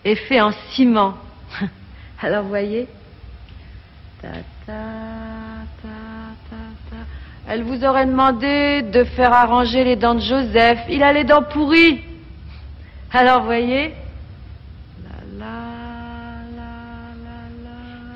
et 0.05 0.15
fait 0.15 0.41
en 0.41 0.51
ciment. 0.71 1.15
Alors 2.21 2.43
voyez 2.43 2.87
Elle 7.47 7.63
vous 7.63 7.83
aurait 7.83 8.05
demandé 8.05 8.81
de 8.81 9.03
faire 9.03 9.33
arranger 9.33 9.83
les 9.83 9.95
dents 9.95 10.15
de 10.15 10.21
Joseph. 10.21 10.79
Il 10.89 11.03
a 11.03 11.11
les 11.11 11.23
dents 11.23 11.43
pourries. 11.43 12.01
Alors 13.11 13.43
voyez 13.43 13.93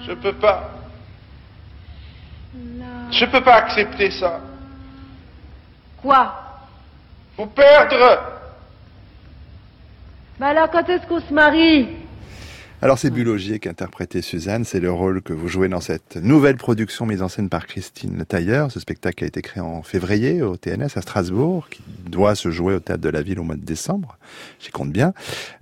Je 0.07 0.13
peux 0.13 0.33
pas. 0.33 0.71
Je 3.11 3.25
peux 3.25 3.41
pas 3.41 3.55
accepter 3.55 4.09
ça. 4.11 4.39
Quoi? 6.01 6.46
Vous 7.37 7.45
perdre 7.45 8.19
Mais 10.39 10.47
alors 10.47 10.71
quand 10.71 10.89
est-ce 10.89 11.05
qu'on 11.05 11.19
se 11.19 11.31
marie? 11.31 11.87
Alors 12.81 12.97
c'est 12.97 13.11
Bulogier 13.11 13.59
qui 13.59 13.69
interprétait 13.69 14.21
Suzanne, 14.21 14.63
c'est 14.63 14.79
le 14.79 14.91
rôle 14.91 15.21
que 15.21 15.33
vous 15.33 15.47
jouez 15.47 15.67
dans 15.67 15.81
cette 15.81 16.15
nouvelle 16.15 16.57
production 16.57 17.05
mise 17.05 17.21
en 17.21 17.27
scène 17.27 17.49
par 17.49 17.67
Christine 17.67 18.17
Le 18.17 18.25
Tailleur. 18.25 18.71
Ce 18.71 18.79
spectacle 18.79 19.23
a 19.23 19.27
été 19.27 19.41
créé 19.41 19.61
en 19.61 19.83
février 19.83 20.41
au 20.41 20.57
TNS 20.57 20.95
à 20.95 21.01
Strasbourg, 21.01 21.69
qui 21.69 21.81
doit 22.07 22.33
se 22.33 22.49
jouer 22.49 22.73
au 22.75 22.79
Théâtre 22.79 23.01
de 23.01 23.09
la 23.09 23.21
Ville 23.21 23.39
au 23.39 23.43
mois 23.43 23.55
de 23.55 23.65
décembre, 23.65 24.17
j'y 24.59 24.69
compte 24.71 24.91
bien. 24.91 25.13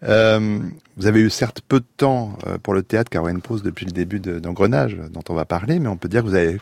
Euh, 0.03 0.59
vous 0.97 1.07
avez 1.07 1.21
eu 1.21 1.29
certes 1.29 1.61
peu 1.65 1.79
de 1.79 1.85
temps 1.97 2.37
euh, 2.47 2.57
pour 2.57 2.73
le 2.73 2.83
théâtre 2.83 3.09
car 3.09 3.27
une 3.27 3.41
pause 3.41 3.63
depuis 3.63 3.85
le 3.85 3.91
début 3.91 4.19
d'Engrenage 4.19 4.97
dont 5.11 5.23
on 5.27 5.33
va 5.33 5.45
parler, 5.45 5.79
mais 5.79 5.87
on 5.87 5.97
peut 5.97 6.09
dire 6.09 6.21
que 6.21 6.27
vous 6.27 6.35
avez 6.35 6.57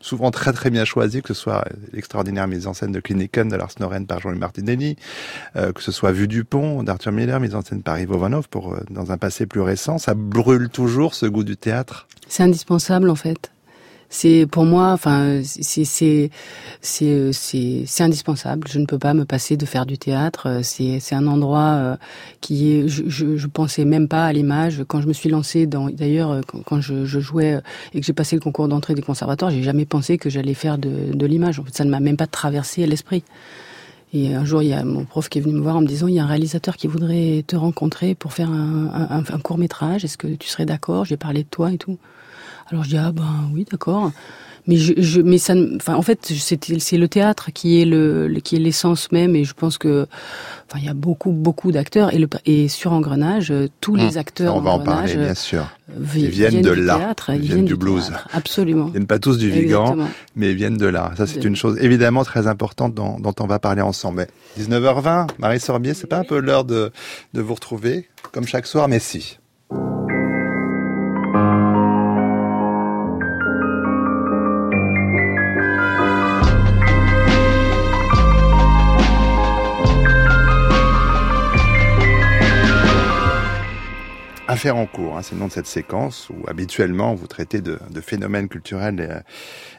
souvent 0.00 0.30
très 0.30 0.52
très 0.52 0.70
bien 0.70 0.84
choisi, 0.84 1.22
que 1.22 1.28
ce 1.28 1.34
soit 1.34 1.64
l'extraordinaire 1.92 2.46
mise 2.46 2.66
en 2.66 2.74
scène 2.74 2.92
de 2.92 3.00
Kliniken 3.00 3.48
de 3.48 3.56
Lars 3.56 3.72
Noren 3.80 4.06
par 4.06 4.20
Jean-Louis 4.20 4.38
Martinelli, 4.38 4.96
euh, 5.56 5.72
que 5.72 5.82
ce 5.82 5.92
soit 5.92 6.12
Vue 6.12 6.28
du 6.28 6.44
Pont 6.44 6.82
d'Arthur 6.82 7.12
Miller, 7.12 7.40
mise 7.40 7.54
en 7.54 7.62
scène 7.62 7.82
par 7.82 7.98
Ivo 7.98 8.18
Vanov 8.18 8.48
pour 8.48 8.74
euh, 8.74 8.80
dans 8.90 9.12
un 9.12 9.18
passé 9.18 9.46
plus 9.46 9.60
récent, 9.60 9.98
ça 9.98 10.14
brûle 10.14 10.68
toujours 10.68 11.14
ce 11.14 11.26
goût 11.26 11.44
du 11.44 11.56
théâtre. 11.56 12.06
C'est 12.28 12.42
indispensable 12.42 13.10
en 13.10 13.16
fait 13.16 13.50
c'est 14.08 14.46
pour 14.46 14.64
moi, 14.64 14.92
enfin, 14.92 15.40
c'est 15.44 15.84
c'est 15.84 16.30
c'est 16.80 17.32
c'est 17.32 18.02
indispensable. 18.02 18.68
Je 18.68 18.78
ne 18.78 18.86
peux 18.86 18.98
pas 18.98 19.14
me 19.14 19.24
passer 19.24 19.56
de 19.56 19.66
faire 19.66 19.84
du 19.84 19.98
théâtre. 19.98 20.60
C'est 20.62 21.00
c'est 21.00 21.14
un 21.14 21.26
endroit 21.26 21.74
euh, 21.74 21.96
qui 22.40 22.72
est. 22.72 22.88
Je, 22.88 23.08
je, 23.08 23.46
pensais 23.48 23.84
même 23.84 24.06
pas 24.08 24.26
à 24.26 24.32
l'image 24.32 24.84
quand 24.86 25.00
je 25.00 25.08
me 25.08 25.12
suis 25.12 25.28
lancée 25.28 25.66
dans. 25.66 25.90
D'ailleurs, 25.90 26.30
euh, 26.30 26.40
quand, 26.66 26.80
je, 26.80 27.04
jouais 27.04 27.60
et 27.94 28.00
que 28.00 28.06
j'ai 28.06 28.12
passé 28.12 28.36
le 28.36 28.40
concours 28.40 28.68
d'entrée 28.68 28.94
des 28.94 29.02
conservatoires, 29.02 29.50
j'ai 29.50 29.62
jamais 29.62 29.86
pensé 29.86 30.18
que 30.18 30.30
j'allais 30.30 30.54
faire 30.54 30.78
de 30.78 31.12
de 31.12 31.26
l'image. 31.26 31.58
En 31.58 31.64
fait, 31.64 31.74
ça 31.76 31.84
ne 31.84 31.90
m'a 31.90 32.00
même 32.00 32.16
pas 32.16 32.26
traversé 32.28 32.86
l'esprit. 32.86 33.24
Et 34.14 34.34
un 34.34 34.44
jour, 34.44 34.62
il 34.62 34.68
y 34.68 34.72
a 34.72 34.84
mon 34.84 35.04
prof 35.04 35.28
qui 35.28 35.38
est 35.38 35.40
venu 35.40 35.54
me 35.54 35.60
voir 35.60 35.76
en 35.76 35.80
me 35.80 35.86
disant, 35.86 36.06
il 36.06 36.14
y 36.14 36.20
a 36.20 36.24
un 36.24 36.28
réalisateur 36.28 36.76
qui 36.76 36.86
voudrait 36.86 37.44
te 37.46 37.56
rencontrer 37.56 38.14
pour 38.14 38.32
faire 38.32 38.50
un, 38.50 38.86
un, 39.10 39.18
un 39.18 39.38
court 39.40 39.58
métrage. 39.58 40.04
Est-ce 40.04 40.16
que 40.16 40.28
tu 40.28 40.48
serais 40.48 40.64
d'accord? 40.64 41.04
J'ai 41.04 41.16
parlé 41.16 41.42
de 41.42 41.48
toi 41.48 41.72
et 41.72 41.76
tout. 41.76 41.98
Alors 42.70 42.84
je 42.84 42.90
dis 42.90 42.98
ah 42.98 43.12
ben 43.12 43.50
oui 43.54 43.66
d'accord. 43.70 44.12
Mais 44.68 44.76
je, 44.76 44.94
je 44.96 45.20
mais 45.20 45.38
ça, 45.38 45.54
enfin 45.76 45.94
en 45.94 46.02
fait 46.02 46.32
c'est 46.38 46.96
le 46.96 47.06
théâtre 47.06 47.52
qui 47.52 47.80
est 47.80 47.84
le, 47.84 48.28
qui 48.42 48.56
est 48.56 48.58
l'essence 48.58 49.12
même 49.12 49.36
et 49.36 49.44
je 49.44 49.54
pense 49.54 49.78
que 49.78 50.08
enfin 50.68 50.80
il 50.80 50.84
y 50.84 50.88
a 50.88 50.94
beaucoup 50.94 51.30
beaucoup 51.30 51.70
d'acteurs 51.70 52.12
et 52.12 52.18
le 52.18 52.28
et 52.46 52.66
sur 52.66 52.92
Engrenage 52.92 53.52
tous 53.80 53.94
les 53.94 54.16
hum, 54.16 54.16
acteurs 54.16 54.56
on 54.56 54.60
va 54.60 54.72
en 54.72 54.80
parler 54.80 55.14
bien 55.14 55.34
sûr. 55.34 55.68
ils 56.16 56.28
viennent, 56.28 56.62
de 56.62 56.70
là. 56.70 57.14
ils, 57.28 57.40
viennent, 57.42 57.64
du, 57.64 57.76
blues. 57.76 58.10
absolument. 58.32 58.86
Ils 58.88 58.92
viennent 58.92 59.06
pas 59.06 59.20
tous 59.20 59.38
du 59.38 59.50
Vigan 59.50 59.96
mais 60.34 60.50
ils 60.50 60.56
viennent 60.56 60.78
de 60.78 60.86
là. 60.86 61.12
Ça 61.16 61.28
c'est 61.28 61.44
une 61.44 61.54
chose 61.54 61.78
évidemment 61.80 62.24
très 62.24 62.48
importante 62.48 62.92
dont, 62.92 63.20
dont 63.20 63.34
on 63.38 63.46
va 63.46 63.60
parler 63.60 63.82
ensemble. 63.82 64.26
19h20 64.58 65.28
Marie 65.38 65.60
Sorbier 65.60 65.94
c'est 65.94 66.08
pas 66.08 66.18
un 66.18 66.24
peu 66.24 66.40
l'heure 66.40 66.64
de 66.64 66.90
de 67.34 67.40
vous 67.40 67.54
retrouver 67.54 68.08
comme 68.32 68.48
chaque 68.48 68.66
soir 68.66 68.88
mais 68.88 68.98
si 68.98 69.38
En 84.64 84.86
cours, 84.86 85.18
hein, 85.18 85.22
c'est 85.22 85.34
le 85.34 85.40
nom 85.40 85.48
de 85.48 85.52
cette 85.52 85.66
séquence 85.66 86.30
où 86.30 86.48
habituellement 86.48 87.14
vous 87.14 87.26
traitez 87.26 87.60
de, 87.60 87.78
phénomènes 88.00 88.48
culturels 88.48 88.98
euh, 89.00 89.20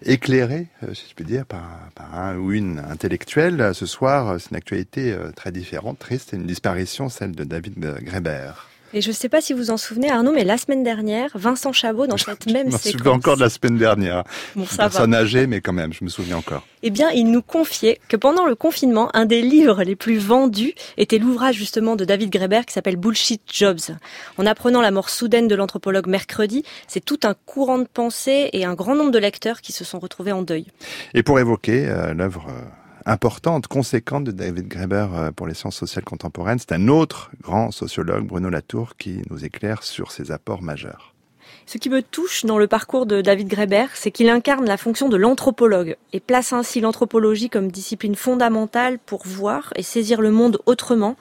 éclairés, 0.04 0.68
euh, 0.84 0.94
si 0.94 1.10
je 1.10 1.16
puis 1.16 1.26
dire, 1.26 1.48
par, 1.48 1.90
un 2.14 2.38
ou 2.38 2.54
une 2.54 2.80
intellectuelle. 2.80 3.74
Ce 3.74 3.88
soir, 3.88 4.40
c'est 4.40 4.52
une 4.52 4.56
actualité 4.56 5.14
euh, 5.14 5.32
très 5.32 5.52
différente, 5.52 5.98
triste, 5.98 6.34
et 6.34 6.38
une 6.38 6.46
disparition, 6.46 7.10
celle 7.10 7.32
de 7.32 7.44
David 7.44 7.74
Greber. 8.04 8.68
Et 8.94 9.02
je 9.02 9.10
ne 9.10 9.14
sais 9.14 9.30
pas 9.30 9.42
si 9.42 9.54
vous 9.54 9.70
en 9.70 9.78
souvenez, 9.78 10.10
Arnaud, 10.10 10.32
mais 10.32 10.44
la 10.44 10.58
semaine 10.58 10.84
dernière, 10.84 11.30
Vincent 11.36 11.74
Chabot, 11.74 12.08
dans 12.08 12.18
cette 12.18 12.46
même 12.52 12.72
séquence... 12.72 12.84
Je 12.84 12.88
me 12.88 12.98
souviens 13.00 13.12
encore 13.12 13.36
de 13.36 13.42
la 13.42 13.50
semaine 13.50 13.78
dernière. 13.78 14.24
Bon, 14.56 14.66
ça 14.66 14.84
Personne 14.84 15.14
âgé, 15.14 15.48
mais 15.48 15.62
quand 15.62 15.74
même, 15.74 15.94
je 15.94 16.04
me 16.04 16.10
souviens 16.10 16.38
encore. 16.38 16.66
Eh 16.84 16.90
bien, 16.90 17.10
il 17.10 17.32
nous 17.32 17.42
confiait 17.42 18.00
que 18.08 18.16
pendant 18.16 18.46
le 18.46 18.56
confinement, 18.56 19.10
un 19.14 19.26
des 19.26 19.42
livres 19.42 19.84
les 19.84 19.96
plus 19.96 20.18
vendus 20.18 20.74
était 20.98 21.18
l'ouvrage 21.18 21.56
justement 21.56 21.96
de 21.96 22.06
David 22.06 22.30
Greber 22.30 22.66
qui 22.66 22.74
s'appelle 22.74 22.96
Bullshit 22.96 23.42
Jobs. 23.52 23.96
En 24.38 24.46
apprenant 24.46 24.82
la 24.82 24.92
mort 24.92 25.10
soudaine 25.10 25.48
de 25.48 25.56
l'anthropologue 25.56 26.08
mercredi, 26.08 26.64
c'est 26.88 27.04
tout 27.04 27.20
un 27.24 27.36
courant 27.46 27.80
de 27.80 27.88
pensée 27.92 28.50
et 28.54 28.64
un 28.64 28.74
grand 28.74 28.96
nombre 28.96 29.12
de 29.12 29.20
lecteurs 29.20 29.62
qui 29.62 29.74
se 29.74 29.84
sont 29.84 30.00
retrouvés 30.00 30.32
en 30.32 30.44
deuil. 30.44 30.68
Et 31.14 31.24
pour 31.24 31.40
évoquer 31.40 31.88
euh, 31.88 32.14
l'œuvre... 32.14 32.48
Importante, 33.10 33.68
conséquente 33.68 34.26
de 34.26 34.32
David 34.32 34.68
Graeber 34.68 35.08
euh, 35.14 35.32
pour 35.32 35.48
les 35.48 35.54
sciences 35.54 35.78
sociales 35.78 36.04
contemporaines. 36.04 36.60
C'est 36.60 36.74
un 36.74 36.90
autre 36.90 37.32
grand 37.42 37.72
sociologue, 37.72 38.28
Bruno 38.28 38.50
Latour, 38.50 38.98
qui 38.98 39.22
nous 39.30 39.46
éclaire 39.46 39.84
sur 39.84 40.12
ses 40.12 40.34
apports 40.34 40.62
majeurs. 40.62 41.14
Ce 41.66 41.78
qui 41.78 41.90
me 41.90 42.02
touche 42.02 42.44
dans 42.44 42.58
le 42.58 42.68
parcours 42.68 43.06
de 43.06 43.22
David 43.22 43.48
Graeber, 43.48 43.86
c'est 43.94 44.12
qu'il 44.12 44.28
incarne 44.28 44.66
la 44.66 44.76
fonction 44.76 45.08
de 45.08 45.16
l'anthropologue 45.16 45.96
et 46.12 46.20
place 46.20 46.52
ainsi 46.52 46.82
l'anthropologie 46.82 47.50
comme 47.50 47.72
discipline 47.72 48.16
fondamentale 48.16 49.00
pour 49.00 49.26
voir 49.26 49.72
et 49.78 49.84
saisir 49.84 50.20
le 50.20 50.32
monde 50.32 50.60
autrement 50.66 51.16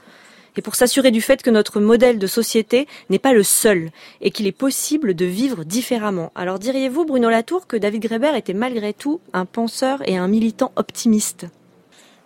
et 0.57 0.62
pour 0.62 0.75
s'assurer 0.75 1.12
du 1.12 1.20
fait 1.20 1.40
que 1.40 1.51
notre 1.51 1.79
modèle 1.79 2.18
de 2.18 2.27
société 2.27 2.88
n'est 3.11 3.20
pas 3.20 3.33
le 3.33 3.44
seul 3.44 3.90
et 4.20 4.33
qu'il 4.33 4.49
est 4.49 4.53
possible 4.53 5.14
de 5.14 5.25
vivre 5.25 5.62
différemment. 5.62 6.33
Alors 6.35 6.59
diriez-vous, 6.59 7.05
Bruno 7.05 7.31
Latour, 7.31 7.68
que 7.68 7.77
David 7.77 8.03
Graeber 8.03 8.37
était 8.37 8.55
malgré 8.55 8.92
tout 8.92 9.20
un 9.33 9.44
penseur 9.44 10.03
et 10.09 10.16
un 10.16 10.27
militant 10.27 10.72
optimiste? 10.75 11.46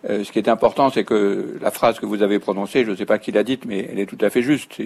Euh, 0.09 0.23
ce 0.23 0.31
qui 0.31 0.39
est 0.39 0.49
important, 0.49 0.89
c'est 0.89 1.03
que 1.03 1.57
la 1.61 1.71
phrase 1.71 1.99
que 1.99 2.05
vous 2.05 2.23
avez 2.23 2.39
prononcée, 2.39 2.85
je 2.85 2.91
ne 2.91 2.95
sais 2.95 3.05
pas 3.05 3.19
qui 3.19 3.31
l'a 3.31 3.43
dite, 3.43 3.65
mais 3.65 3.87
elle 3.91 3.99
est 3.99 4.07
tout 4.07 4.17
à 4.21 4.29
fait 4.29 4.41
juste. 4.41 4.81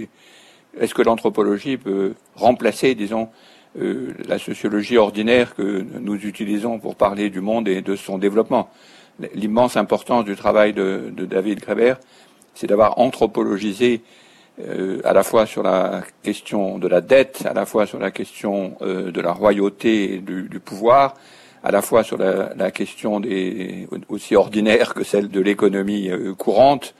Est-ce 0.79 0.93
que 0.93 1.01
l'anthropologie 1.01 1.77
peut 1.77 2.15
remplacer, 2.35 2.95
disons, 2.95 3.29
euh, 3.79 4.13
la 4.27 4.39
sociologie 4.39 4.97
ordinaire 4.97 5.55
que 5.55 5.85
nous 5.99 6.15
utilisons 6.15 6.79
pour 6.79 6.95
parler 6.95 7.29
du 7.29 7.39
monde 7.39 7.67
et 7.67 7.81
de 7.81 7.95
son 7.95 8.17
développement? 8.17 8.69
L'immense 9.33 9.77
importance 9.77 10.25
du 10.25 10.35
travail 10.35 10.73
de, 10.73 11.13
David 11.17 11.61
Graeber, 11.61 11.95
c'est 12.53 12.67
d'avoir 12.67 12.99
anthropologisé 12.99 14.01
euh, 14.67 14.99
à 15.05 15.13
la 15.13 15.23
fois 15.23 15.45
sur 15.45 15.63
la 15.63 16.03
question 16.23 16.77
de 16.77 16.89
la 16.89 16.99
dette, 16.99 17.45
à 17.45 17.53
la 17.53 17.65
fois 17.65 17.85
sur 17.85 17.99
la 17.99 18.11
question 18.11 18.77
de 18.81 19.21
la 19.21 19.31
royauté 19.31 20.15
et 20.15 20.17
du 20.19 20.59
pouvoir, 20.59 21.13
à 21.65 21.71
la 21.71 21.81
fois 21.81 22.03
sur 22.03 22.17
la, 22.17 22.69
question 22.69 23.19
des 23.19 23.87
aussi 24.07 24.35
ordinaire 24.35 24.93
que 24.93 25.03
celle 25.03 25.29
de 25.29 25.41
l'économie 25.41 26.09
euh, 26.11 26.35
courante, 26.35 26.93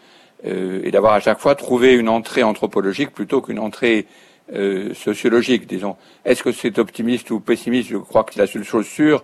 euh, 0.46 0.82
et 0.84 0.90
d'avoir 0.90 1.14
à 1.14 1.20
chaque 1.20 1.40
fois 1.40 1.54
trouvé 1.54 1.94
une 1.94 2.10
entrée 2.10 2.42
anthropologique 2.42 3.12
plutôt 3.12 3.42
qu'une 3.42 3.60
entrée 3.60 4.08
euh, 4.56 4.92
sociologique, 4.96 5.68
disons. 5.68 5.98
Est-ce 6.26 6.42
que 6.42 6.52
c'est 6.52 6.80
optimiste 6.80 7.30
ou 7.30 7.40
pessimiste? 7.40 7.90
Je 7.90 7.98
crois 7.98 8.24
que 8.24 8.40
la 8.40 8.48
seule 8.48 8.64
chose 8.64 8.88
sûre, 8.88 9.24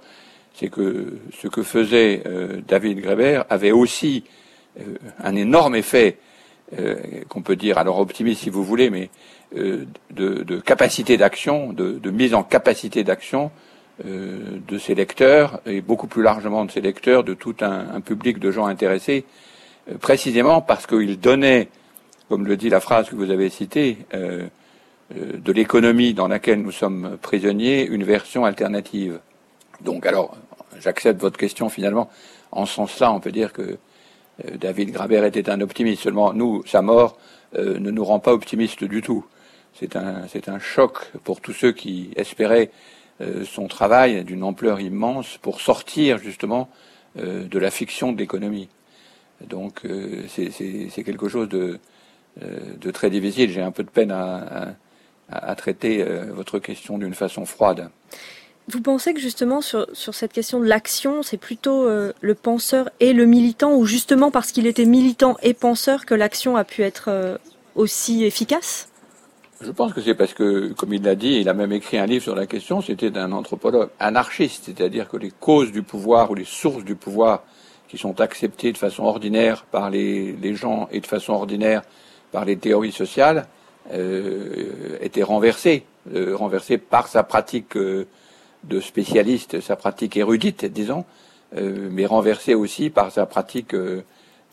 c'est 0.54 0.70
que 0.70 1.18
ce 1.42 1.48
que 1.48 1.64
faisait 1.64 2.22
David 2.68 3.00
Greber 3.00 3.44
avait 3.50 3.72
aussi 3.72 4.26
un 5.24 5.36
énorme 5.36 5.76
effet, 5.76 6.18
qu'on 7.30 7.42
peut 7.42 7.56
dire, 7.56 7.78
alors 7.78 8.00
optimiste 8.00 8.42
si 8.42 8.50
vous 8.50 8.64
voulez, 8.64 8.90
mais 8.90 9.10
de, 9.56 10.60
capacité 10.60 11.16
d'action, 11.16 11.72
de, 11.72 12.12
mise 12.12 12.34
en 12.34 12.44
capacité 12.44 13.06
d'action 13.06 13.46
euh, 13.46 13.71
de 14.04 14.78
ses 14.78 14.96
lecteurs 14.96 15.62
et 15.66 15.82
beaucoup 15.82 16.08
plus 16.08 16.24
largement 16.24 16.66
de 16.66 16.72
ses 16.72 16.82
lecteurs, 16.82 17.24
de 17.24 17.34
tout 17.34 17.56
un, 17.62 18.02
public 18.02 18.40
de 18.40 18.52
gens 18.52 18.66
intéressés, 18.66 19.26
euh, 19.90 19.98
précisément 19.98 20.62
parce 20.62 20.88
qu'il 20.88 21.20
donnait, 21.20 21.70
comme 22.30 22.46
le 22.46 22.58
dit 22.58 22.70
la 22.70 22.80
phrase 22.80 23.10
que 23.10 23.16
vous 23.16 23.30
avez 23.30 23.50
citée, 23.50 23.98
euh, 24.14 24.48
de 25.14 25.52
l'économie 25.52 26.14
dans 26.14 26.30
laquelle 26.30 26.62
nous 26.62 26.72
sommes 26.72 27.18
prisonniers, 27.22 27.86
une 27.86 28.04
version 28.04 28.46
alternative. 28.46 29.20
Donc 29.82 30.06
alors, 30.06 30.38
j'accepte 30.80 31.20
votre 31.20 31.38
question 31.38 31.68
finalement. 31.68 32.10
En 32.52 32.66
ce 32.66 32.76
sens-là, 32.76 33.12
on 33.12 33.20
peut 33.20 33.34
dire 33.34 33.52
que 33.52 33.78
David 34.56 34.92
Graber 34.92 35.28
était 35.28 35.50
un 35.50 35.60
optimiste. 35.60 36.04
Seulement, 36.04 36.32
nous, 36.32 36.66
sa 36.66 36.82
mort 36.82 37.18
ne 37.58 37.92
nous 37.92 38.06
rend 38.06 38.20
pas 38.20 38.32
optimistes 38.32 38.86
du 38.86 39.02
tout. 39.02 39.26
C'est 39.74 39.98
un, 39.98 40.28
c'est 40.30 40.48
un 40.48 40.60
choc 40.60 41.12
pour 41.26 41.42
tous 41.42 41.52
ceux 41.52 41.74
qui 41.74 42.12
espéraient 42.16 42.72
son 43.46 43.68
travail 43.68 44.24
d'une 44.24 44.44
ampleur 44.44 44.80
immense 44.80 45.38
pour 45.42 45.62
sortir 45.62 46.18
justement 46.18 46.70
de 47.16 47.60
la 47.60 47.70
fiction 47.70 48.14
de 48.14 48.18
l'économie. 48.18 48.68
Donc 49.48 49.84
c'est 50.28 51.04
quelque 51.04 51.28
chose 51.28 51.48
de, 51.50 51.80
très 52.92 53.10
difficile. 53.12 53.52
J'ai 53.52 53.62
un 53.62 53.72
peu 53.72 53.84
de 53.84 53.90
peine 53.90 54.12
à, 54.12 55.56
traiter 55.56 56.04
votre 56.34 56.58
question 56.58 56.98
d'une 56.98 57.14
façon 57.14 57.46
froide. 57.46 57.92
Vous 58.68 58.82
pensez 58.82 59.14
que 59.14 59.20
justement 59.20 59.62
sur, 59.62 59.88
cette 59.94 60.34
question 60.34 60.60
de 60.60 60.66
l'action, 60.66 61.24
c'est 61.24 61.38
plutôt 61.38 61.88
euh, 61.88 62.14
le 62.22 62.36
penseur 62.36 62.90
et 63.00 63.12
le 63.14 63.26
militant, 63.26 63.74
ou 63.76 63.86
justement 63.86 64.32
parce 64.32 64.52
qu'il 64.52 64.68
était 64.68 64.86
militant 64.86 65.36
et 65.42 65.54
penseur 65.54 66.06
que 66.06 66.14
l'action 66.14 66.56
a 66.56 66.64
pu 66.64 66.84
être 66.84 67.06
euh, 67.10 67.38
aussi 67.76 68.24
efficace? 68.24 68.91
Je 69.64 69.70
pense 69.70 69.94
que 69.94 70.02
c'est 70.02 70.16
parce 70.16 70.34
que, 70.34 70.74
comme 70.74 70.92
il 70.92 71.04
l'a 71.04 71.14
dit, 71.14 71.36
il 71.40 71.48
a 71.48 71.54
même 71.54 71.72
écrit 71.72 72.00
un 72.00 72.08
livre 72.08 72.24
sur 72.24 72.34
la 72.34 72.48
question, 72.48 72.82
c'était 72.82 73.12
d'un 73.12 73.32
anthropologue 73.32 73.90
anarchiste, 74.00 74.64
c'est-à-dire 74.66 75.08
que 75.08 75.18
les 75.18 75.30
causes 75.30 75.72
du 75.72 75.84
pouvoir 75.84 76.32
ou 76.32 76.36
les 76.36 76.46
sources 76.46 76.84
du 76.84 76.96
pouvoir 76.96 77.44
qui 77.88 78.00
sont 78.00 78.22
acceptées 78.22 78.72
de 78.72 78.78
façon 78.78 79.04
ordinaire 79.04 79.66
par 79.70 79.92
les, 79.92 80.56
gens 80.56 80.88
et 80.92 81.00
de 81.00 81.06
façon 81.06 81.34
ordinaire 81.34 81.84
par 82.32 82.46
les 82.46 82.58
théories 82.58 82.92
sociales 82.92 83.46
euh, 83.94 84.98
étaient 85.02 85.22
renversées, 85.22 85.84
euh, 86.16 86.36
renversées 86.36 86.80
par 86.80 87.08
sa 87.08 87.22
pratique 87.22 87.78
de 87.78 88.80
spécialiste, 88.80 89.60
sa 89.60 89.76
pratique 89.76 90.18
érudite, 90.18 90.66
disons, 90.66 91.06
euh, 91.56 91.90
mais 91.92 92.08
renversée 92.08 92.56
aussi 92.56 92.90
par 92.90 93.12
sa 93.12 93.28
pratique 93.28 93.76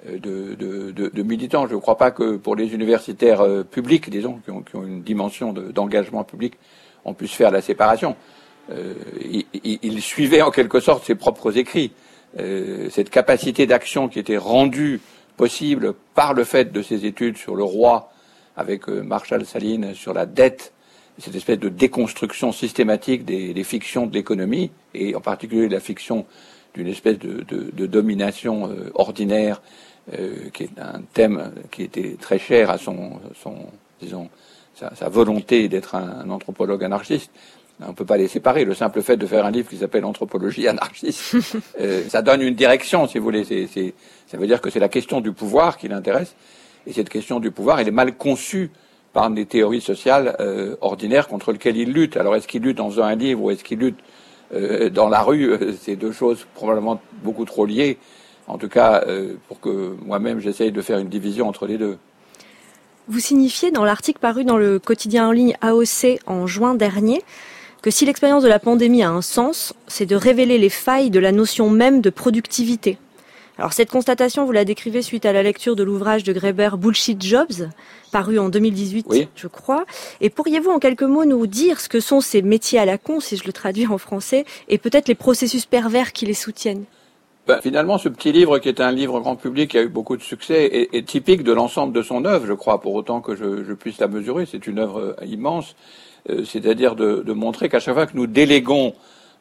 euh, 0.06 0.18
de, 0.18 0.54
de, 0.54 1.08
de, 1.08 1.22
militant. 1.22 1.66
Je 1.66 1.74
ne 1.74 1.80
crois 1.80 1.96
pas 1.96 2.10
que 2.10 2.36
pour 2.36 2.56
les 2.56 2.74
universitaires 2.74 3.40
euh, 3.40 3.64
publics, 3.64 4.10
disons, 4.10 4.40
qui 4.44 4.76
ont, 4.76 4.84
une 4.84 5.02
dimension 5.02 5.52
d'engagement 5.52 6.24
public, 6.24 6.54
on 7.04 7.14
puisse 7.14 7.32
faire 7.32 7.50
la 7.50 7.60
séparation. 7.60 8.16
Il, 9.24 9.46
il, 9.64 10.02
suivait 10.02 10.42
en 10.42 10.50
quelque 10.50 10.78
sorte 10.78 11.06
ses 11.06 11.14
propres 11.14 11.56
écrits. 11.56 11.92
cette 12.90 13.08
capacité 13.08 13.66
d'action 13.66 14.08
qui 14.08 14.18
était 14.18 14.36
rendue 14.36 15.00
possible 15.38 15.94
par 16.14 16.34
le 16.34 16.44
fait 16.44 16.70
de 16.70 16.82
ses 16.82 17.06
études 17.06 17.38
sur 17.38 17.56
le 17.56 17.64
roi, 17.64 18.12
avec 18.56 18.86
Marshall 18.88 19.46
Saline, 19.46 19.94
sur 19.94 20.12
la 20.12 20.26
dette 20.26 20.74
cette 21.18 21.34
espèce 21.34 21.58
de 21.58 21.68
déconstruction 21.68 22.52
systématique 22.52 23.24
des, 23.24 23.64
fictions 23.64 24.06
de 24.06 24.14
l'économie, 24.14 24.70
et 24.94 25.14
en 25.14 25.20
particulier 25.20 25.68
la 25.68 25.80
fiction 25.80 26.26
d'une 26.74 26.86
espèce 26.86 27.18
de, 27.18 27.86
domination 27.86 28.70
euh, 28.70 28.90
ordinaire, 28.94 29.60
euh, 30.16 30.50
qui 30.52 30.64
est 30.64 30.78
un 30.78 31.02
thème 31.12 31.52
qui 31.70 31.82
était 31.82 32.16
très 32.20 32.38
cher 32.38 32.70
à 32.70 32.78
son, 32.78 33.20
son 33.42 33.56
disons, 34.00 34.28
sa, 34.74 35.08
volonté 35.08 35.68
d'être 35.68 35.94
un, 35.94 36.28
anthropologue 36.30 36.84
anarchiste. 36.84 37.30
On 37.80 37.88
ne 37.88 37.92
peut 37.92 38.04
pas 38.04 38.16
les 38.16 38.28
séparer. 38.28 38.64
Le 38.64 38.74
simple 38.74 39.02
fait 39.02 39.16
de 39.16 39.26
faire 39.26 39.46
un 39.46 39.50
livre 39.50 39.68
qui 39.68 39.76
s'appelle 39.76 40.04
Anthropologie 40.04 40.66
anarchiste, 40.66 41.36
euh, 41.80 42.02
ça 42.08 42.22
donne 42.22 42.42
une 42.42 42.54
direction, 42.54 43.06
si 43.06 43.18
vous 43.18 43.24
voulez. 43.24 43.44
ça 43.44 44.36
veut 44.36 44.46
dire 44.46 44.60
que 44.60 44.70
c'est 44.70 44.80
la 44.80 44.88
question 44.88 45.20
du 45.20 45.32
pouvoir 45.32 45.76
qui 45.78 45.88
l'intéresse. 45.88 46.34
Et 46.86 46.92
cette 46.92 47.08
question 47.08 47.38
du 47.38 47.50
pouvoir, 47.50 47.78
elle 47.78 47.88
est 47.88 47.92
mal 47.92 48.16
conçue 48.16 48.70
par 49.12 49.30
des 49.30 49.46
théories 49.46 49.80
sociales 49.80 50.36
euh, 50.40 50.76
ordinaires 50.80 51.28
contre 51.28 51.52
lesquelles 51.52 51.76
il 51.76 51.92
lutte. 51.92 52.16
Alors 52.16 52.34
est-ce 52.34 52.48
qu'il 52.48 52.62
lutte 52.62 52.78
dans 52.78 53.00
un 53.00 53.14
livre 53.14 53.42
ou 53.42 53.50
est-ce 53.50 53.62
qu'il 53.62 53.78
lutte 53.78 53.98
euh, 54.54 54.90
dans 54.90 55.08
la 55.08 55.22
rue? 55.22 55.56
C'est 55.80 55.96
deux 55.96 56.12
choses 56.12 56.46
probablement 56.54 57.00
beaucoup 57.22 57.44
trop 57.44 57.64
liées. 57.64 57.98
En 58.48 58.58
tout 58.58 58.68
cas, 58.68 59.04
pour 59.46 59.60
que 59.60 59.94
moi-même 60.04 60.40
j'essaye 60.40 60.72
de 60.72 60.82
faire 60.82 60.98
une 60.98 61.08
division 61.08 61.48
entre 61.48 61.66
les 61.66 61.78
deux. 61.78 61.98
Vous 63.06 63.20
signifiez 63.20 63.70
dans 63.70 63.84
l'article 63.84 64.18
paru 64.18 64.44
dans 64.44 64.58
le 64.58 64.78
quotidien 64.78 65.28
en 65.28 65.32
ligne 65.32 65.56
AOC 65.60 66.20
en 66.26 66.46
juin 66.46 66.74
dernier 66.74 67.22
que 67.80 67.90
si 67.90 68.04
l'expérience 68.04 68.42
de 68.42 68.48
la 68.48 68.58
pandémie 68.58 69.02
a 69.02 69.10
un 69.10 69.22
sens, 69.22 69.72
c'est 69.86 70.04
de 70.04 70.16
révéler 70.16 70.58
les 70.58 70.68
failles 70.68 71.10
de 71.10 71.20
la 71.20 71.30
notion 71.30 71.70
même 71.70 72.00
de 72.00 72.10
productivité. 72.10 72.98
Alors 73.56 73.72
cette 73.72 73.90
constatation, 73.90 74.44
vous 74.44 74.52
la 74.52 74.64
décrivez 74.64 75.02
suite 75.02 75.26
à 75.26 75.32
la 75.32 75.42
lecture 75.42 75.74
de 75.74 75.82
l'ouvrage 75.82 76.22
de 76.22 76.32
Greber 76.32 76.76
Bullshit 76.76 77.22
Jobs, 77.22 77.68
paru 78.12 78.38
en 78.38 78.48
2018, 78.48 79.28
je 79.34 79.46
crois. 79.48 79.84
Et 80.20 80.30
pourriez-vous 80.30 80.70
en 80.70 80.78
quelques 80.78 81.02
mots 81.02 81.24
nous 81.24 81.46
dire 81.46 81.80
ce 81.80 81.88
que 81.88 82.00
sont 82.00 82.20
ces 82.20 82.42
métiers 82.42 82.78
à 82.78 82.84
la 82.84 82.98
con, 82.98 83.20
si 83.20 83.36
je 83.36 83.44
le 83.44 83.52
traduis 83.52 83.86
en 83.86 83.98
français, 83.98 84.44
et 84.68 84.78
peut-être 84.78 85.08
les 85.08 85.14
processus 85.14 85.66
pervers 85.66 86.12
qui 86.12 86.26
les 86.26 86.34
soutiennent? 86.34 86.84
Ben, 87.48 87.62
finalement, 87.62 87.96
ce 87.96 88.10
petit 88.10 88.30
livre, 88.30 88.58
qui 88.58 88.68
est 88.68 88.78
un 88.78 88.92
livre 88.92 89.20
grand 89.20 89.34
public, 89.34 89.70
qui 89.70 89.78
a 89.78 89.82
eu 89.82 89.88
beaucoup 89.88 90.18
de 90.18 90.22
succès, 90.22 90.90
est, 90.92 91.06
typique 91.06 91.42
de 91.42 91.52
l'ensemble 91.52 91.94
de 91.94 92.02
son 92.02 92.26
œuvre, 92.26 92.44
je 92.44 92.52
crois, 92.52 92.78
pour 92.78 92.92
autant 92.92 93.22
que 93.22 93.34
je, 93.34 93.72
puisse 93.72 93.98
la 94.00 94.06
mesurer. 94.06 94.44
C'est 94.44 94.66
une 94.66 94.78
œuvre 94.78 95.16
euh, 95.18 95.24
immense, 95.24 95.74
euh, 96.28 96.44
c'est-à-dire 96.44 96.94
de, 96.94 97.22
de, 97.24 97.32
montrer 97.32 97.70
qu'à 97.70 97.80
chaque 97.80 97.94
fois 97.94 98.06
que 98.06 98.18
nous 98.18 98.26
déléguons 98.26 98.92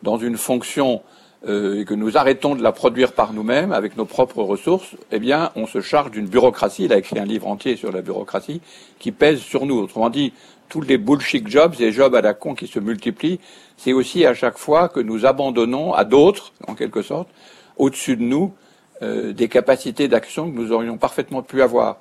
dans 0.04 0.17
une 0.17 0.38
fonction 0.38 1.02
euh, 1.50 1.82
et 1.82 1.84
que 1.84 1.93
nous 1.93 2.17
arrêtons 2.17 2.56
de 2.56 2.63
la 2.63 2.72
produire 2.72 3.12
par 3.12 3.34
nous-mêmes 3.34 3.74
avec 3.74 3.98
nos 3.98 4.06
propres 4.06 4.41
ressources, 4.41 4.96
eh 5.12 5.20
bien, 5.20 5.52
on 5.58 5.67
se 5.67 5.82
charge 5.82 6.12
d'une 6.12 6.28
bureaucratie. 6.28 6.86
Il 6.86 6.93
a 6.93 6.98
écrit 7.00 7.20
un 7.20 7.26
livre 7.26 7.50
entier 7.50 7.76
sur 7.76 7.91
la 7.91 8.02
bureaucratie 8.02 8.62
qui 9.00 9.12
pèse 9.12 9.41
sur 9.41 9.65
nous. 9.65 9.80
Autrement 9.80 10.10
dit, 10.10 10.32
tous 10.70 10.80
les 10.80 10.98
bullshit 10.98 11.46
jobs 11.50 11.76
et 11.82 11.91
jobs 11.91 12.15
à 12.15 12.22
la 12.22 12.34
con 12.34 12.56
qui 12.56 12.67
se 12.67 12.80
multiplient, 12.80 13.41
c'est 13.76 13.91
aussi 13.91 14.26
à 14.26 14.34
chaque 14.34 14.58
fois 14.58 14.88
que 14.88 15.02
nous 15.02 15.26
abandonnons 15.26 15.93
à 15.93 16.06
d'autres, 16.06 16.54
en 16.70 16.74
quelque 16.74 17.02
sorte, 17.02 17.28
au-dessus 17.77 18.17
de 18.17 18.23
nous, 18.23 18.53
euh, 19.01 19.33
des 19.33 19.47
capacités 19.47 20.07
d'action 20.07 20.49
que 20.51 20.55
nous 20.55 20.71
aurions 20.71 20.97
parfaitement 20.97 21.41
pu 21.41 21.61
avoir. 21.61 21.97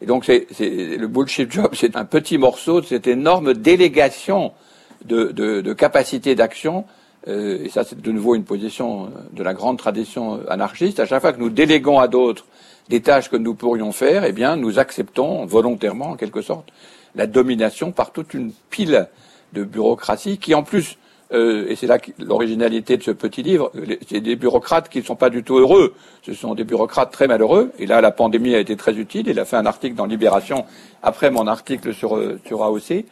Et 0.00 0.06
donc, 0.06 0.24
c'est, 0.24 0.46
le 0.58 1.06
bullshit 1.06 1.50
job, 1.50 1.70
c'est 1.74 1.96
un 1.96 2.04
petit 2.04 2.38
morceau 2.38 2.80
de 2.80 2.86
cette 2.86 3.06
énorme 3.06 3.54
délégation 3.54 4.52
de, 5.04 5.26
de, 5.26 5.60
de 5.60 5.72
capacités 5.72 6.34
d'action 6.34 6.84
euh, 7.26 7.64
et 7.64 7.68
ça 7.68 7.84
c'est 7.84 8.00
de 8.00 8.12
nouveau 8.12 8.34
une 8.34 8.44
position 8.44 9.10
de 9.32 9.42
la 9.42 9.54
grande 9.54 9.78
tradition 9.78 10.40
anarchiste, 10.48 11.00
à 11.00 11.06
chaque 11.06 11.20
fois 11.20 11.32
que 11.32 11.40
nous 11.40 11.50
déléguons 11.50 11.98
à 11.98 12.08
d'autres 12.08 12.46
des 12.88 13.00
tâches 13.00 13.28
que 13.28 13.36
nous 13.36 13.54
pourrions 13.54 13.92
faire, 13.92 14.24
eh 14.24 14.32
bien 14.32 14.56
nous 14.56 14.78
acceptons 14.78 15.44
volontairement 15.44 16.10
en 16.10 16.16
quelque 16.16 16.42
sorte 16.42 16.70
la 17.14 17.26
domination 17.26 17.92
par 17.92 18.12
toute 18.12 18.34
une 18.34 18.52
pile 18.70 19.08
de 19.52 19.64
bureaucratie 19.64 20.38
qui 20.38 20.54
en 20.54 20.62
plus 20.62 20.96
euh, 21.32 21.66
et 21.68 21.76
c'est 21.76 21.86
là 21.86 21.98
l'originalité 22.18 22.96
de 22.96 23.02
ce 23.02 23.10
petit 23.10 23.42
livre, 23.42 23.70
c'est 24.08 24.20
des 24.20 24.36
bureaucrates 24.36 24.88
qui 24.88 24.98
ne 24.98 25.04
sont 25.04 25.16
pas 25.16 25.28
du 25.28 25.42
tout 25.42 25.58
heureux, 25.58 25.94
ce 26.22 26.32
sont 26.32 26.54
des 26.54 26.64
bureaucrates 26.64 27.12
très 27.12 27.26
malheureux, 27.26 27.70
et 27.78 27.86
là 27.86 28.00
la 28.00 28.10
pandémie 28.10 28.54
a 28.54 28.58
été 28.58 28.76
très 28.76 28.94
utile, 28.94 29.28
il 29.28 29.38
a 29.38 29.44
fait 29.44 29.56
un 29.56 29.66
article 29.66 29.94
dans 29.94 30.06
Libération 30.06 30.64
après 31.02 31.30
mon 31.30 31.46
article 31.46 31.92
sur, 31.92 32.16
euh, 32.16 32.40
sur 32.46 32.64
AOC, 32.64 33.04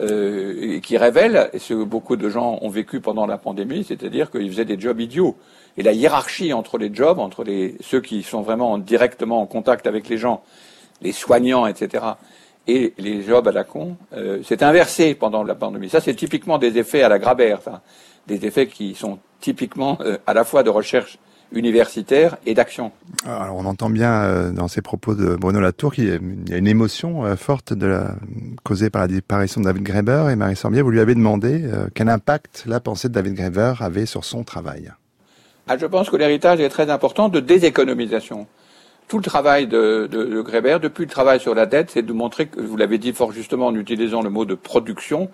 euh, 0.00 0.80
qui 0.80 0.98
révèle 0.98 1.50
ce 1.56 1.72
que 1.72 1.84
beaucoup 1.84 2.16
de 2.16 2.28
gens 2.28 2.58
ont 2.62 2.68
vécu 2.68 3.00
pendant 3.00 3.26
la 3.26 3.38
pandémie, 3.38 3.84
c'est-à-dire 3.84 4.28
qu'ils 4.30 4.50
faisaient 4.50 4.64
des 4.64 4.78
jobs 4.78 5.00
idiots. 5.00 5.36
Et 5.76 5.84
la 5.84 5.92
hiérarchie 5.92 6.52
entre 6.52 6.78
les 6.78 6.92
jobs, 6.92 7.20
entre 7.20 7.44
les, 7.44 7.76
ceux 7.80 8.00
qui 8.00 8.24
sont 8.24 8.42
vraiment 8.42 8.76
directement 8.76 9.40
en 9.40 9.46
contact 9.46 9.86
avec 9.86 10.08
les 10.08 10.18
gens, 10.18 10.42
les 11.00 11.12
soignants, 11.12 11.66
etc., 11.68 12.04
et 12.66 12.94
les 12.98 13.22
jobs 13.22 13.46
à 13.46 13.52
la 13.52 13.64
con, 13.64 13.96
euh, 14.14 14.42
s'est 14.42 14.62
inversée 14.62 15.14
pendant 15.14 15.42
la 15.42 15.54
pandémie. 15.54 15.88
Ça, 15.88 16.00
c'est 16.00 16.14
typiquement 16.14 16.58
des 16.58 16.78
effets 16.78 17.02
à 17.02 17.08
la 17.08 17.18
Grabert, 17.18 17.60
des 18.26 18.46
effets 18.46 18.66
qui 18.66 18.94
sont 18.94 19.18
typiquement 19.40 19.98
euh, 20.00 20.16
à 20.26 20.32
la 20.32 20.44
fois 20.44 20.62
de 20.62 20.70
recherche 20.70 21.18
universitaire 21.52 22.38
et 22.46 22.54
d'action. 22.54 22.90
Alors 23.26 23.56
on 23.56 23.66
entend 23.66 23.90
bien 23.90 24.12
euh, 24.22 24.50
dans 24.50 24.66
ces 24.66 24.80
propos 24.80 25.14
de 25.14 25.36
Bruno 25.36 25.60
Latour 25.60 25.94
qu'il 25.94 26.08
y 26.08 26.10
a 26.54 26.56
une 26.56 26.66
émotion 26.66 27.24
euh, 27.24 27.36
forte 27.36 27.74
de 27.74 27.86
la, 27.86 28.14
causée 28.64 28.88
par 28.88 29.02
la 29.02 29.08
disparition 29.08 29.60
de 29.60 29.66
David 29.66 29.82
Graeber 29.82 30.30
et 30.30 30.36
Marie 30.36 30.56
Sorbier, 30.56 30.80
vous 30.80 30.90
lui 30.90 31.00
avez 31.00 31.14
demandé 31.14 31.70
quel 31.94 32.08
impact 32.08 32.64
la 32.66 32.80
pensée 32.80 33.08
de 33.08 33.12
David 33.12 33.34
Graeber 33.34 33.74
avait 33.80 34.06
sur 34.06 34.24
son 34.24 34.42
travail. 34.42 34.90
Ah, 35.68 35.76
je 35.76 35.86
pense 35.86 36.10
que 36.10 36.16
l'héritage 36.16 36.60
est 36.60 36.68
très 36.70 36.90
important 36.90 37.28
de 37.28 37.40
déséconomisation. 37.40 38.46
Tout 39.08 39.18
le 39.18 39.24
travail 39.24 39.66
de, 39.66 40.08
de, 40.10 40.24
de 40.24 40.40
Graeber, 40.40 40.78
depuis 40.80 41.04
le 41.04 41.10
travail 41.10 41.38
sur 41.38 41.54
la 41.54 41.66
dette, 41.66 41.90
c'est 41.90 42.02
de 42.02 42.12
montrer 42.12 42.46
que, 42.46 42.60
vous 42.60 42.76
l'avez 42.76 42.98
dit 42.98 43.12
fort 43.12 43.32
justement 43.32 43.66
en 43.66 43.74
utilisant 43.74 44.22
le 44.22 44.30
mot 44.30 44.44
de 44.44 44.54
production, 44.54 45.30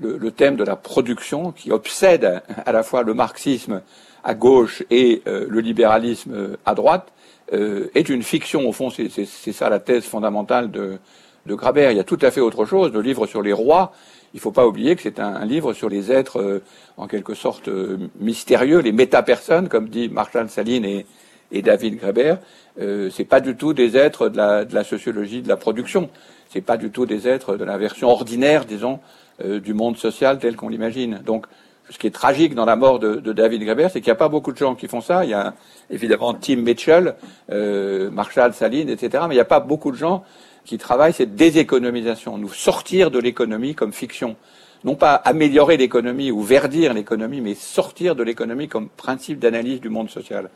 le, 0.00 0.16
le 0.16 0.30
thème 0.30 0.56
de 0.56 0.64
la 0.64 0.76
production 0.76 1.52
qui 1.52 1.72
obsède 1.72 2.42
à 2.64 2.72
la 2.72 2.82
fois 2.82 3.02
le 3.02 3.14
marxisme 3.14 3.82
à 4.24 4.34
gauche 4.34 4.82
et 4.90 5.22
euh, 5.26 5.46
le 5.48 5.60
libéralisme 5.60 6.32
euh, 6.34 6.56
à 6.66 6.74
droite 6.74 7.12
euh, 7.52 7.90
est 7.94 8.08
une 8.08 8.22
fiction. 8.22 8.68
Au 8.68 8.72
fond, 8.72 8.90
c'est 8.90 9.52
ça 9.52 9.68
la 9.68 9.80
thèse 9.80 10.04
fondamentale 10.04 10.70
de, 10.70 10.98
de 11.46 11.54
Grabert. 11.54 11.90
Il 11.90 11.96
y 11.96 12.00
a 12.00 12.04
tout 12.04 12.18
à 12.22 12.30
fait 12.30 12.40
autre 12.40 12.64
chose. 12.64 12.92
Le 12.92 13.00
livre 13.00 13.26
sur 13.26 13.42
les 13.42 13.52
rois, 13.52 13.92
il 14.34 14.36
ne 14.36 14.40
faut 14.40 14.52
pas 14.52 14.66
oublier 14.66 14.94
que 14.94 15.02
c'est 15.02 15.18
un, 15.18 15.44
livre 15.44 15.72
sur 15.72 15.88
les 15.88 16.12
êtres 16.12 16.62
en 16.96 17.08
quelque 17.08 17.34
sorte 17.34 17.68
mystérieux, 18.20 18.78
les 18.78 18.92
métapersones, 18.92 19.68
comme 19.68 19.88
dit 19.88 20.08
Marshall 20.08 20.48
Saline 20.48 20.84
et, 20.84 21.06
et 21.52 21.62
David 21.62 21.98
Graeber. 21.98 22.36
Euh, 22.80 23.10
c'est 23.10 23.24
pas 23.24 23.40
du 23.40 23.56
tout 23.56 23.72
des 23.72 23.96
êtres 23.96 24.28
de 24.28 24.36
la, 24.36 24.64
de 24.64 24.74
la 24.74 24.84
sociologie 24.84 25.42
de 25.42 25.48
la 25.48 25.56
production. 25.56 26.10
C'est 26.48 26.60
pas 26.60 26.76
du 26.76 26.90
tout 26.90 27.06
des 27.06 27.28
êtres 27.28 27.56
de 27.56 27.64
la 27.64 27.78
version 27.78 28.08
ordinaire, 28.08 28.64
disons, 28.64 28.98
du 29.42 29.72
monde 29.72 29.96
social 29.96 30.38
tel 30.38 30.54
qu'on 30.54 30.68
l'imagine. 30.68 31.22
Donc 31.24 31.46
ce 31.90 31.98
qui 31.98 32.06
est 32.06 32.12
tragique 32.12 32.54
dans 32.54 32.64
la 32.64 32.76
mort 32.76 32.98
de, 33.00 33.32
David 33.32 33.64
Graeber, 33.64 33.88
c'est 33.92 34.00
qu'il 34.00 34.08
n'y 34.10 34.16
a 34.16 34.16
pas 34.16 34.28
beaucoup 34.28 34.52
de 34.52 34.56
gens 34.56 34.74
qui 34.74 34.86
font 34.86 35.00
ça. 35.00 35.24
Il 35.24 35.30
y 35.30 35.34
a 35.34 35.54
évidemment 35.90 36.34
Tim 36.34 36.56
Mitchell, 36.56 37.14
euh, 37.50 38.10
Marshall 38.10 38.54
Saline, 38.54 38.88
etc. 38.88 39.24
Mais 39.28 39.34
il 39.34 39.38
n'y 39.38 39.42
a 39.42 39.44
pas 39.44 39.60
beaucoup 39.60 39.90
de 39.90 39.96
gens 39.96 40.24
qui 40.64 40.78
travaillent 40.78 41.12
cette 41.12 41.34
déséconomisation, 41.34 42.38
nous 42.38 42.52
sortir 42.52 43.10
de 43.10 43.18
l'économie 43.18 43.74
comme 43.74 43.92
fiction. 43.92 44.36
non 44.84 44.94
pas 44.94 45.14
améliorer 45.14 45.76
l'économie 45.76 46.30
ou 46.30 46.42
verdir 46.42 46.94
l'économie, 46.94 47.40
mais 47.40 47.54
sortir 47.54 48.14
de 48.14 48.22
l'économie 48.22 48.68
comme 48.68 48.88
principe 48.88 49.38
d'analyse 49.38 49.80
du 49.80 49.90
monde 49.90 50.08
social. 50.08 50.48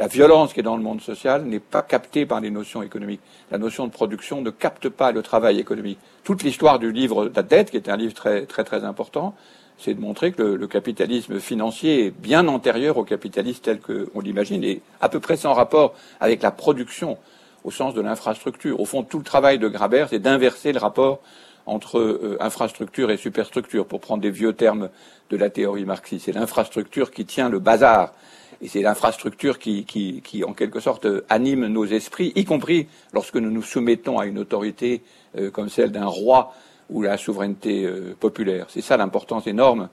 La 0.00 0.06
violence 0.06 0.54
qui 0.54 0.60
est 0.60 0.62
dans 0.62 0.78
le 0.78 0.82
monde 0.82 1.02
social 1.02 1.44
n'est 1.44 1.60
pas 1.60 1.82
captée 1.82 2.24
par 2.24 2.40
les 2.40 2.50
notions 2.50 2.82
économiques. 2.82 3.20
La 3.50 3.58
notion 3.58 3.86
de 3.86 3.92
production 3.92 4.40
ne 4.40 4.48
capte 4.48 4.88
pas 4.88 5.12
le 5.12 5.20
travail 5.20 5.58
économique. 5.60 5.98
Toute 6.24 6.42
l'histoire 6.42 6.78
du 6.78 6.90
livre 6.90 7.30
La 7.36 7.42
dette, 7.42 7.70
qui 7.70 7.76
est 7.76 7.86
un 7.90 7.98
livre 7.98 8.14
très 8.14 8.46
très 8.46 8.64
très 8.64 8.84
important, 8.84 9.34
c'est 9.76 9.92
de 9.92 10.00
montrer 10.00 10.32
que 10.32 10.42
le, 10.42 10.66
capitalisme 10.66 11.38
financier 11.38 12.06
est 12.06 12.10
bien 12.12 12.48
antérieur 12.48 12.96
au 12.96 13.04
capitalisme 13.04 13.60
tel 13.62 13.78
qu'on 13.78 14.20
l'imagine 14.20 14.64
et 14.64 14.80
à 15.02 15.10
peu 15.10 15.20
près 15.20 15.36
sans 15.36 15.52
rapport 15.52 15.92
avec 16.18 16.40
la 16.40 16.50
production 16.50 17.18
au 17.64 17.70
sens 17.70 17.92
de 17.92 18.00
l'infrastructure. 18.00 18.80
Au 18.80 18.86
fond, 18.86 19.02
tout 19.02 19.18
le 19.18 19.24
travail 19.24 19.58
de 19.58 19.68
Grabert, 19.68 20.08
c'est 20.08 20.18
d'inverser 20.18 20.72
le 20.72 20.78
rapport 20.78 21.20
entre 21.66 21.98
euh, 21.98 22.38
infrastructure 22.40 23.10
et 23.10 23.18
superstructure, 23.18 23.84
pour 23.84 24.00
prendre 24.00 24.22
des 24.22 24.30
vieux 24.30 24.54
termes 24.54 24.88
de 25.28 25.36
la 25.36 25.50
théorie 25.50 25.84
marxiste. 25.84 26.24
C'est 26.24 26.32
l'infrastructure 26.32 27.10
qui 27.10 27.26
tient 27.26 27.50
le 27.50 27.58
bazar. 27.58 28.14
Et 28.62 28.68
c'est 28.68 28.82
l'infrastructure 28.82 29.58
qui, 29.58 29.84
qui, 29.84 30.20
qui, 30.22 30.44
en 30.44 30.52
quelque 30.52 30.80
sorte, 30.80 31.06
anime 31.28 31.66
nos 31.66 31.86
esprits, 31.86 32.32
y 32.34 32.44
compris 32.44 32.88
lorsque 33.12 33.36
nous 33.36 33.50
nous 33.50 33.62
soumettons 33.62 34.18
à 34.18 34.26
une 34.26 34.38
autorité 34.38 35.02
euh, 35.38 35.50
comme 35.50 35.68
celle 35.68 35.92
d'un 35.92 36.06
roi 36.06 36.52
ou 36.90 37.02
la 37.02 37.16
souveraineté 37.16 37.84
euh, 37.84 38.14
populaire. 38.18 38.66
C'est 38.68 38.82
ça 38.82 38.96
l'importance 38.96 39.46
énorme 39.46 39.88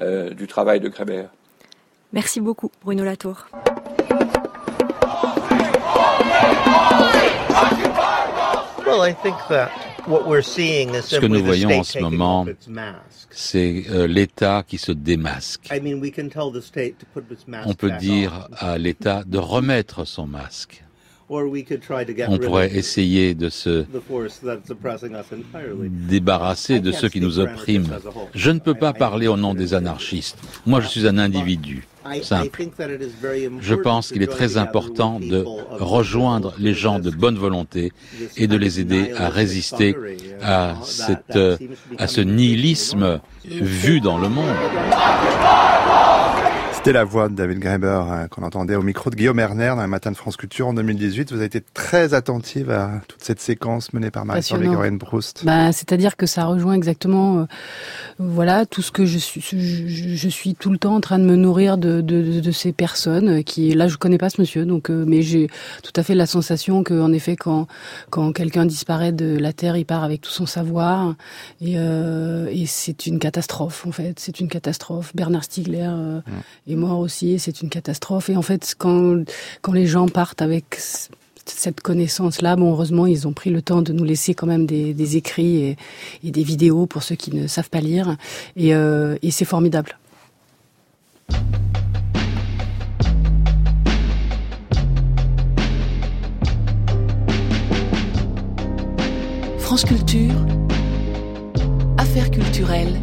euh, 0.00 0.30
du 0.30 0.46
travail 0.46 0.80
de 0.80 0.88
Grébert. 0.88 1.30
Merci 2.12 2.40
beaucoup, 2.40 2.70
Bruno 2.82 3.04
Latour. 3.04 3.46
Ce 10.06 11.18
que 11.18 11.26
nous 11.26 11.44
voyons 11.44 11.80
en 11.80 11.84
ce 11.84 11.98
moment, 11.98 12.46
c'est 13.30 13.84
euh, 13.88 14.06
l'État 14.06 14.64
qui 14.66 14.78
se 14.78 14.92
démasque. 14.92 15.72
On 17.64 17.74
peut 17.74 17.92
dire 17.92 18.48
à 18.56 18.78
l'État 18.78 19.22
de 19.24 19.38
remettre 19.38 20.04
son 20.04 20.26
masque. 20.26 20.84
On 22.28 22.38
pourrait 22.38 22.74
essayer 22.74 23.34
de 23.34 23.48
se 23.48 23.84
débarrasser 26.08 26.80
de 26.80 26.92
ceux 26.92 27.08
qui 27.08 27.20
nous 27.20 27.38
oppriment. 27.38 27.88
Je 28.34 28.50
ne 28.50 28.58
peux 28.58 28.74
pas 28.74 28.92
parler 28.92 29.28
au 29.28 29.36
nom 29.36 29.54
des 29.54 29.74
anarchistes. 29.74 30.36
Moi, 30.66 30.80
je 30.80 30.88
suis 30.88 31.06
un 31.06 31.18
individu 31.18 31.86
simple. 32.22 32.64
Je 33.60 33.74
pense 33.74 34.12
qu'il 34.12 34.22
est 34.22 34.26
très 34.26 34.56
important 34.56 35.20
de 35.20 35.44
rejoindre 35.70 36.54
les 36.58 36.74
gens 36.74 36.98
de 36.98 37.10
bonne 37.10 37.36
volonté 37.36 37.92
et 38.36 38.46
de 38.46 38.56
les 38.56 38.80
aider 38.80 39.12
à 39.16 39.28
résister 39.28 39.96
à, 40.42 40.76
cette, 40.84 41.38
à 41.98 42.06
ce 42.08 42.20
nihilisme 42.20 43.20
vu 43.44 44.00
dans 44.00 44.18
le 44.18 44.28
monde. 44.28 44.56
C'était 46.82 46.94
la 46.94 47.04
voix 47.04 47.28
de 47.28 47.36
David 47.36 47.60
Graeber 47.60 48.02
hein, 48.10 48.26
qu'on 48.26 48.42
entendait 48.42 48.74
au 48.74 48.82
micro 48.82 49.08
de 49.08 49.14
Guillaume 49.14 49.38
Erner 49.38 49.68
dans 49.68 49.82
un 49.82 49.86
matin 49.86 50.10
de 50.10 50.16
France 50.16 50.36
Culture 50.36 50.66
en 50.66 50.74
2018. 50.74 51.30
Vous 51.30 51.36
avez 51.36 51.44
été 51.44 51.60
très 51.60 52.12
attentive 52.12 52.70
à 52.70 53.02
toute 53.06 53.22
cette 53.22 53.38
séquence 53.38 53.92
menée 53.92 54.10
par 54.10 54.24
Marie-Caroline 54.24 54.98
Proust. 54.98 55.44
Bah, 55.44 55.70
C'est-à-dire 55.70 56.16
que 56.16 56.26
ça 56.26 56.44
rejoint 56.44 56.72
exactement 56.74 57.38
euh, 57.38 57.44
voilà 58.18 58.66
tout 58.66 58.82
ce 58.82 58.90
que 58.90 59.04
je 59.04 59.18
suis, 59.18 59.40
je, 59.40 60.16
je, 60.16 60.28
suis 60.28 60.56
tout 60.56 60.70
le 60.70 60.78
temps 60.78 60.96
en 60.96 61.00
train 61.00 61.20
de 61.20 61.24
me 61.24 61.36
nourrir 61.36 61.78
de, 61.78 62.00
de, 62.00 62.40
de, 62.40 62.50
ces 62.50 62.72
personnes 62.72 63.44
qui, 63.44 63.74
là 63.74 63.86
je 63.86 63.96
connais 63.96 64.18
pas 64.18 64.28
ce 64.28 64.40
monsieur, 64.40 64.64
donc 64.64 64.90
euh, 64.90 65.04
mais 65.06 65.22
j'ai 65.22 65.48
tout 65.84 65.92
à 65.94 66.02
fait 66.02 66.16
la 66.16 66.26
sensation 66.26 66.82
que 66.82 67.00
en 67.00 67.12
effet 67.12 67.36
quand, 67.36 67.68
quand 68.10 68.32
quelqu'un 68.32 68.66
disparaît 68.66 69.12
de 69.12 69.38
la 69.38 69.52
Terre, 69.52 69.76
il 69.76 69.84
part 69.84 70.02
avec 70.02 70.20
tout 70.20 70.30
son 70.30 70.46
savoir 70.46 71.14
et, 71.60 71.74
euh, 71.76 72.48
et 72.50 72.66
c'est 72.66 73.06
une 73.06 73.20
catastrophe 73.20 73.86
en 73.86 73.92
fait, 73.92 74.18
c'est 74.18 74.40
une 74.40 74.48
catastrophe. 74.48 75.14
Bernard 75.14 75.44
Stiegler 75.44 75.88
euh, 75.88 76.20
est 76.72 76.76
mort 76.76 76.98
aussi, 76.98 77.38
c'est 77.38 77.62
une 77.62 77.68
catastrophe. 77.68 78.30
Et 78.30 78.36
en 78.36 78.42
fait, 78.42 78.74
quand, 78.76 79.24
quand 79.60 79.72
les 79.72 79.86
gens 79.86 80.08
partent 80.08 80.42
avec 80.42 80.76
cette 81.46 81.80
connaissance-là, 81.80 82.56
bon, 82.56 82.72
heureusement, 82.72 83.06
ils 83.06 83.26
ont 83.26 83.32
pris 83.32 83.50
le 83.50 83.62
temps 83.62 83.82
de 83.82 83.92
nous 83.92 84.04
laisser 84.04 84.34
quand 84.34 84.46
même 84.46 84.66
des, 84.66 85.16
écrits 85.16 85.76
et, 86.22 86.30
des 86.30 86.42
vidéos 86.42 86.86
pour 86.86 87.02
ceux 87.02 87.16
qui 87.16 87.34
ne 87.34 87.46
savent 87.46 87.70
pas 87.70 87.80
lire. 87.80 88.16
Et, 88.56 88.74
euh, 88.74 89.16
et 89.22 89.30
c'est 89.30 89.44
formidable. 89.44 89.98
France 99.58 99.84
Culture, 99.84 100.34
Affaires 101.96 102.30
culturelles, 102.30 103.00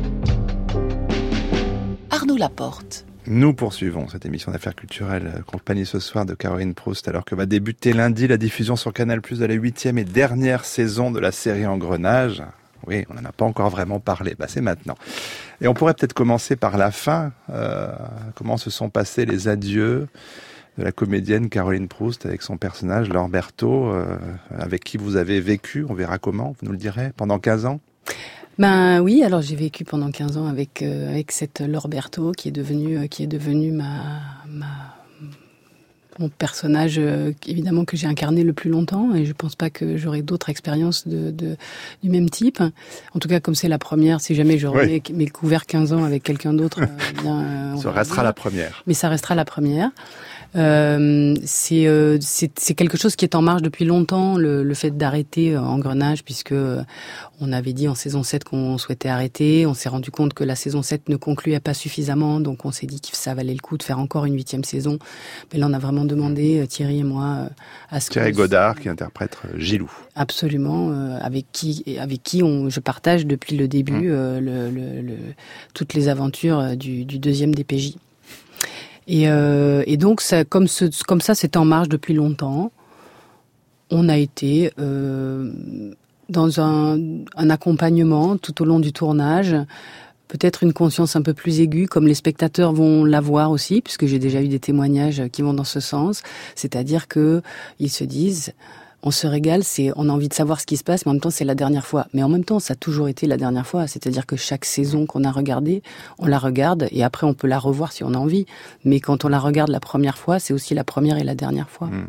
Arnaud 2.11 2.37
Laporte. 2.37 3.05
Nous 3.31 3.53
poursuivons 3.53 4.07
cette 4.07 4.25
émission 4.25 4.51
d'affaires 4.51 4.73
culturelles, 4.73 5.31
euh, 5.35 5.41
compagnie 5.43 5.85
ce 5.85 5.99
soir 5.99 6.25
de 6.25 6.33
Caroline 6.33 6.73
Proust, 6.73 7.07
alors 7.07 7.25
que 7.25 7.35
va 7.35 7.45
débuter 7.45 7.93
lundi 7.93 8.27
la 8.27 8.37
diffusion 8.37 8.75
sur 8.75 8.91
Canal 8.91 9.21
Plus 9.21 9.37
de 9.37 9.45
la 9.45 9.53
huitième 9.53 9.99
et 9.99 10.03
dernière 10.03 10.65
saison 10.65 11.11
de 11.11 11.19
la 11.19 11.31
série 11.31 11.67
Engrenage. 11.67 12.41
Oui, 12.87 13.05
on 13.07 13.13
n'en 13.13 13.25
a 13.25 13.31
pas 13.31 13.45
encore 13.45 13.69
vraiment 13.69 13.99
parlé, 13.99 14.33
bah, 14.33 14.47
c'est 14.49 14.61
maintenant. 14.61 14.95
Et 15.61 15.67
on 15.67 15.75
pourrait 15.75 15.93
peut-être 15.93 16.13
commencer 16.13 16.55
par 16.55 16.75
la 16.75 16.89
fin. 16.89 17.31
Euh, 17.51 17.93
comment 18.33 18.57
se 18.57 18.71
sont 18.71 18.89
passés 18.89 19.27
les 19.27 19.47
adieux 19.47 20.07
de 20.79 20.83
la 20.83 20.91
comédienne 20.91 21.49
Caroline 21.49 21.87
Proust 21.87 22.25
avec 22.25 22.41
son 22.41 22.57
personnage 22.57 23.09
Berthaud, 23.09 23.91
euh, 23.91 24.17
avec 24.57 24.83
qui 24.83 24.97
vous 24.97 25.17
avez 25.17 25.39
vécu, 25.39 25.85
on 25.87 25.93
verra 25.93 26.17
comment, 26.17 26.55
vous 26.59 26.65
nous 26.65 26.71
le 26.71 26.79
direz, 26.79 27.11
pendant 27.15 27.37
15 27.37 27.67
ans? 27.67 27.79
Ben 28.59 28.99
oui, 28.99 29.23
alors 29.23 29.41
j'ai 29.41 29.55
vécu 29.55 29.85
pendant 29.85 30.11
15 30.11 30.37
ans 30.37 30.45
avec 30.45 30.81
euh, 30.81 31.09
avec 31.09 31.31
cette 31.31 31.61
Lorberto 31.61 32.33
qui 32.33 32.49
est 32.49 32.51
devenue 32.51 32.97
euh, 32.97 33.07
qui 33.07 33.23
est 33.23 33.27
devenue 33.27 33.71
ma 33.71 34.03
ma 34.47 34.67
mon 36.19 36.27
personnage 36.27 36.97
euh, 36.99 37.31
évidemment 37.47 37.85
que 37.85 37.95
j'ai 37.95 38.05
incarné 38.05 38.43
le 38.43 38.51
plus 38.51 38.69
longtemps 38.69 39.15
et 39.15 39.25
je 39.25 39.31
pense 39.31 39.55
pas 39.55 39.69
que 39.69 39.95
j'aurai 39.95 40.21
d'autres 40.21 40.49
expériences 40.49 41.07
de, 41.07 41.31
de, 41.31 41.55
du 42.03 42.09
même 42.09 42.29
type. 42.29 42.61
En 43.15 43.19
tout 43.19 43.29
cas, 43.29 43.39
comme 43.39 43.55
c'est 43.55 43.69
la 43.69 43.77
première, 43.77 44.19
si 44.19 44.35
jamais 44.35 44.57
j'aurais 44.57 45.01
mes, 45.13 45.27
couvert 45.27 45.65
15 45.65 45.93
ans 45.93 46.03
avec 46.03 46.23
quelqu'un 46.23 46.53
d'autre, 46.53 46.81
bien, 47.23 47.77
ça 47.77 47.91
restera 47.91 48.23
la 48.23 48.33
première. 48.33 48.83
Mais 48.85 48.93
ça 48.93 49.07
restera 49.07 49.33
la 49.33 49.45
première. 49.45 49.91
Euh, 50.55 51.35
euh, 51.71 52.17
c'est 52.21 52.73
quelque 52.75 52.97
chose 52.97 53.15
qui 53.15 53.25
est 53.25 53.35
en 53.35 53.41
marche 53.41 53.61
depuis 53.61 53.85
longtemps, 53.85 54.37
le, 54.37 54.63
le 54.63 54.73
fait 54.73 54.91
d'arrêter 54.97 55.55
euh, 55.55 55.61
Engrenage, 55.61 56.23
puisque 56.23 56.51
euh, 56.51 56.81
on 57.39 57.51
avait 57.53 57.73
dit 57.73 57.87
en 57.87 57.95
saison 57.95 58.23
7 58.23 58.43
qu'on 58.43 58.77
souhaitait 58.77 59.09
arrêter. 59.09 59.65
On 59.65 59.73
s'est 59.73 59.89
rendu 59.89 60.11
compte 60.11 60.33
que 60.33 60.43
la 60.43 60.55
saison 60.55 60.81
7 60.81 61.09
ne 61.09 61.15
concluait 61.15 61.59
pas 61.59 61.73
suffisamment, 61.73 62.39
donc 62.39 62.65
on 62.65 62.71
s'est 62.71 62.87
dit 62.87 62.99
que 62.99 63.15
ça 63.15 63.33
valait 63.33 63.53
le 63.53 63.59
coup 63.59 63.77
de 63.77 63.83
faire 63.83 63.99
encore 63.99 64.25
une 64.25 64.33
huitième 64.33 64.63
saison. 64.63 64.97
Mais 65.53 65.59
là, 65.59 65.67
on 65.69 65.73
a 65.73 65.79
vraiment 65.79 66.05
demandé, 66.05 66.65
Thierry 66.67 66.99
et 66.99 67.03
moi, 67.03 67.49
à 67.89 67.99
ce 67.99 68.09
Thierry 68.09 68.31
Godard, 68.31 68.79
qui 68.79 68.89
interprète 68.89 69.37
Gilou. 69.55 69.91
Absolument, 70.15 70.91
avec 71.21 71.45
qui, 71.51 71.97
avec 71.99 72.23
qui 72.23 72.43
on, 72.43 72.69
je 72.69 72.79
partage 72.79 73.25
depuis 73.25 73.55
le 73.55 73.67
début 73.67 74.09
mmh. 74.09 74.39
le, 74.39 74.69
le, 74.69 75.15
toutes 75.73 75.93
les 75.93 76.09
aventures 76.09 76.75
du, 76.75 77.05
du 77.05 77.19
deuxième 77.19 77.53
DPJ. 77.53 77.95
Et, 79.09 79.27
euh, 79.27 79.83
donc, 79.97 80.23
comme, 80.49 80.67
ça, 80.67 81.35
c'est 81.35 81.57
en 81.57 81.65
marche 81.65 81.89
depuis 81.89 82.13
longtemps. 82.13 82.71
On 83.89 84.07
a 84.07 84.17
été 84.17 84.71
euh, 84.79 85.51
dans 86.29 86.61
un, 86.61 86.99
un 87.35 87.49
accompagnement 87.49 88.37
tout 88.37 88.61
au 88.61 88.65
long 88.65 88.79
du 88.79 88.93
tournage 88.93 89.55
peut-être 90.29 90.61
une 90.63 90.73
conscience 90.73 91.15
un 91.15 91.23
peu 91.23 91.33
plus 91.33 91.59
aiguë, 91.59 91.87
comme 91.87 92.07
les 92.07 92.13
spectateurs 92.13 92.71
vont 92.71 93.03
l'avoir 93.03 93.49
aussi, 93.51 93.81
puisque 93.81 94.05
j'ai 94.05 94.19
déjà 94.19 94.41
eu 94.41 94.47
des 94.47 94.59
témoignages 94.59 95.23
qui 95.31 95.41
vont 95.41 95.55
dans 95.55 95.63
ce 95.63 95.79
sens. 95.79 96.21
C'est-à-dire 96.55 97.07
que 97.07 97.41
ils 97.79 97.89
se 97.89 98.03
disent, 98.03 98.53
on 99.03 99.11
se 99.11 99.27
régale, 99.27 99.63
c'est 99.63 99.91
on 99.95 100.09
a 100.09 100.11
envie 100.11 100.29
de 100.29 100.33
savoir 100.33 100.59
ce 100.59 100.65
qui 100.65 100.77
se 100.77 100.83
passe, 100.83 101.05
mais 101.05 101.11
en 101.11 101.13
même 101.13 101.21
temps 101.21 101.29
c'est 101.29 101.45
la 101.45 101.55
dernière 101.55 101.85
fois. 101.85 102.07
Mais 102.13 102.23
en 102.23 102.29
même 102.29 102.43
temps, 102.43 102.59
ça 102.59 102.73
a 102.73 102.75
toujours 102.75 103.07
été 103.07 103.27
la 103.27 103.37
dernière 103.37 103.65
fois. 103.65 103.87
C'est-à-dire 103.87 104.25
que 104.25 104.35
chaque 104.35 104.65
saison 104.65 105.05
qu'on 105.05 105.23
a 105.23 105.31
regardée, 105.31 105.81
on 106.17 106.27
la 106.27 106.39
regarde 106.39 106.87
et 106.91 107.03
après 107.03 107.25
on 107.25 107.33
peut 107.33 107.47
la 107.47 107.59
revoir 107.59 107.91
si 107.91 108.03
on 108.03 108.13
a 108.13 108.17
envie. 108.17 108.45
Mais 108.83 108.99
quand 108.99 109.25
on 109.25 109.29
la 109.29 109.39
regarde 109.39 109.69
la 109.69 109.79
première 109.79 110.17
fois, 110.17 110.39
c'est 110.39 110.53
aussi 110.53 110.73
la 110.73 110.83
première 110.83 111.17
et 111.17 111.23
la 111.23 111.35
dernière 111.35 111.69
fois. 111.69 111.87
Mmh. 111.87 112.07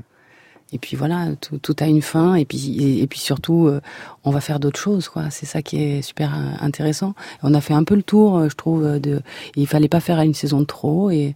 Et 0.72 0.78
puis 0.78 0.96
voilà, 0.96 1.28
tout, 1.40 1.58
tout, 1.58 1.74
a 1.80 1.86
une 1.86 2.02
fin. 2.02 2.34
Et 2.36 2.44
puis, 2.44 3.00
et, 3.00 3.06
puis 3.06 3.18
surtout, 3.18 3.66
euh, 3.66 3.80
on 4.24 4.30
va 4.30 4.40
faire 4.40 4.60
d'autres 4.60 4.78
choses. 4.78 5.08
quoi. 5.08 5.24
C'est 5.30 5.46
ça 5.46 5.62
qui 5.62 5.82
est 5.82 6.02
super 6.02 6.32
intéressant. 6.60 7.14
On 7.42 7.54
a 7.54 7.60
fait 7.60 7.74
un 7.74 7.84
peu 7.84 7.96
le 7.96 8.02
tour, 8.02 8.38
euh, 8.38 8.48
je 8.48 8.54
trouve. 8.54 9.00
De, 9.00 9.20
il 9.56 9.66
fallait 9.66 9.88
pas 9.88 10.00
faire 10.00 10.20
une 10.20 10.34
saison 10.34 10.60
de 10.60 10.66
trop. 10.66 11.10
Et 11.10 11.34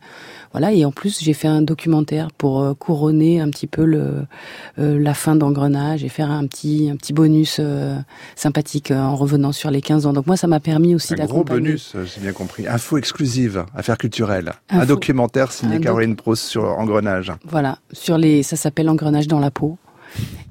voilà. 0.53 0.73
Et 0.73 0.85
en 0.85 0.93
plus, 0.93 1.21
j'ai 1.21 1.33
fait 1.33 1.49
un 1.49 1.63
documentaire 1.63 2.31
pour 2.31 2.63
euh, 2.63 2.75
couronner 2.75 3.41
un 3.41 3.51
petit 3.51 3.67
peu 3.67 3.85
le 3.85 4.27
la 4.77 5.15
fin 5.15 5.37
d'engrenage 5.37 6.05
et 6.05 6.09
faire 6.09 6.31
un 6.31 6.47
petit 6.47 6.89
un 6.91 6.97
petit 6.97 7.13
bonus 7.13 7.61
sympathique 8.37 8.91
en 8.91 9.17
revenant 9.17 9.53
sur 9.53 9.71
les 9.71 9.81
15 9.81 10.07
ans. 10.07 10.13
Donc 10.13 10.27
moi, 10.27 10.37
ça 10.37 10.47
m'a 10.47 10.61
permis 10.61 10.95
aussi 10.95 11.15
d'accompagner. 11.15 11.59
Un 11.59 11.75
gros 11.75 11.95
bonus, 11.95 11.97
j'ai 12.05 12.21
bien 12.21 12.33
compris. 12.33 12.67
Info 12.67 12.99
exclusive, 12.99 13.65
affaire 13.75 13.99
culturelle. 13.99 14.53
Un 14.71 14.87
documentaire 14.87 15.53
signé 15.53 15.81
Caroline 15.81 16.17
Proust 16.17 16.45
sur 16.45 16.65
Engrenage. 16.65 17.33
Voilà, 17.45 17.79
sur 17.93 18.19
les, 18.19 18.43
ça 18.43 18.57
s'appelle 18.57 18.89
Engrenage 18.89 19.24
dans 19.29 19.41
la 19.41 19.51
peau. 19.51 19.79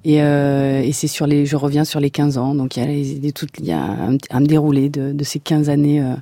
Et, 0.03 0.21
euh, 0.21 0.81
et 0.81 0.91
c'est 0.91 1.07
sur 1.07 1.27
les, 1.27 1.45
je 1.45 1.55
reviens 1.55 1.85
sur 1.85 1.99
les 1.99 2.09
15 2.09 2.37
ans, 2.37 2.55
donc 2.55 2.75
il 2.75 2.81
y 2.81 2.83
a, 2.83 2.87
les, 2.87 3.31
tout, 3.31 3.47
il 3.59 3.65
y 3.65 3.71
a 3.71 3.81
un, 3.81 4.17
un 4.31 4.41
déroulé 4.41 4.89
de, 4.89 5.13
de, 5.13 5.23
ces 5.23 5.39
15 5.39 5.69
années 5.69 6.01
euh, 6.01 6.15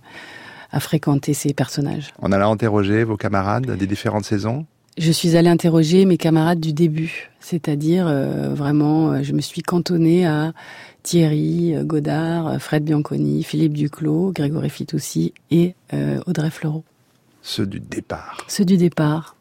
à 0.71 0.79
fréquenter 0.79 1.33
ces 1.33 1.53
personnages. 1.53 2.13
On 2.19 2.31
allait 2.31 2.43
interroger 2.43 3.03
vos 3.03 3.17
camarades 3.17 3.65
des 3.75 3.87
différentes 3.87 4.25
saisons? 4.25 4.65
Je 4.97 5.11
suis 5.11 5.37
allée 5.37 5.49
interroger 5.49 6.05
mes 6.05 6.17
camarades 6.17 6.59
du 6.59 6.73
début, 6.73 7.31
c'est-à-dire 7.39 8.05
euh, 8.07 8.53
vraiment, 8.53 9.23
je 9.23 9.33
me 9.33 9.41
suis 9.41 9.63
cantonnée 9.63 10.27
à 10.27 10.53
Thierry 11.01 11.73
Godard, 11.81 12.61
Fred 12.61 12.83
Bianconi, 12.83 13.41
Philippe 13.41 13.73
Duclos, 13.73 14.31
Grégory 14.33 14.69
Fitoussi 14.69 15.33
et 15.49 15.73
Audrey 16.27 16.51
Fleurot. 16.51 16.83
Ceux 17.41 17.65
du 17.65 17.79
départ. 17.79 18.45
Ceux 18.47 18.65
du 18.65 18.77
départ. 18.77 19.35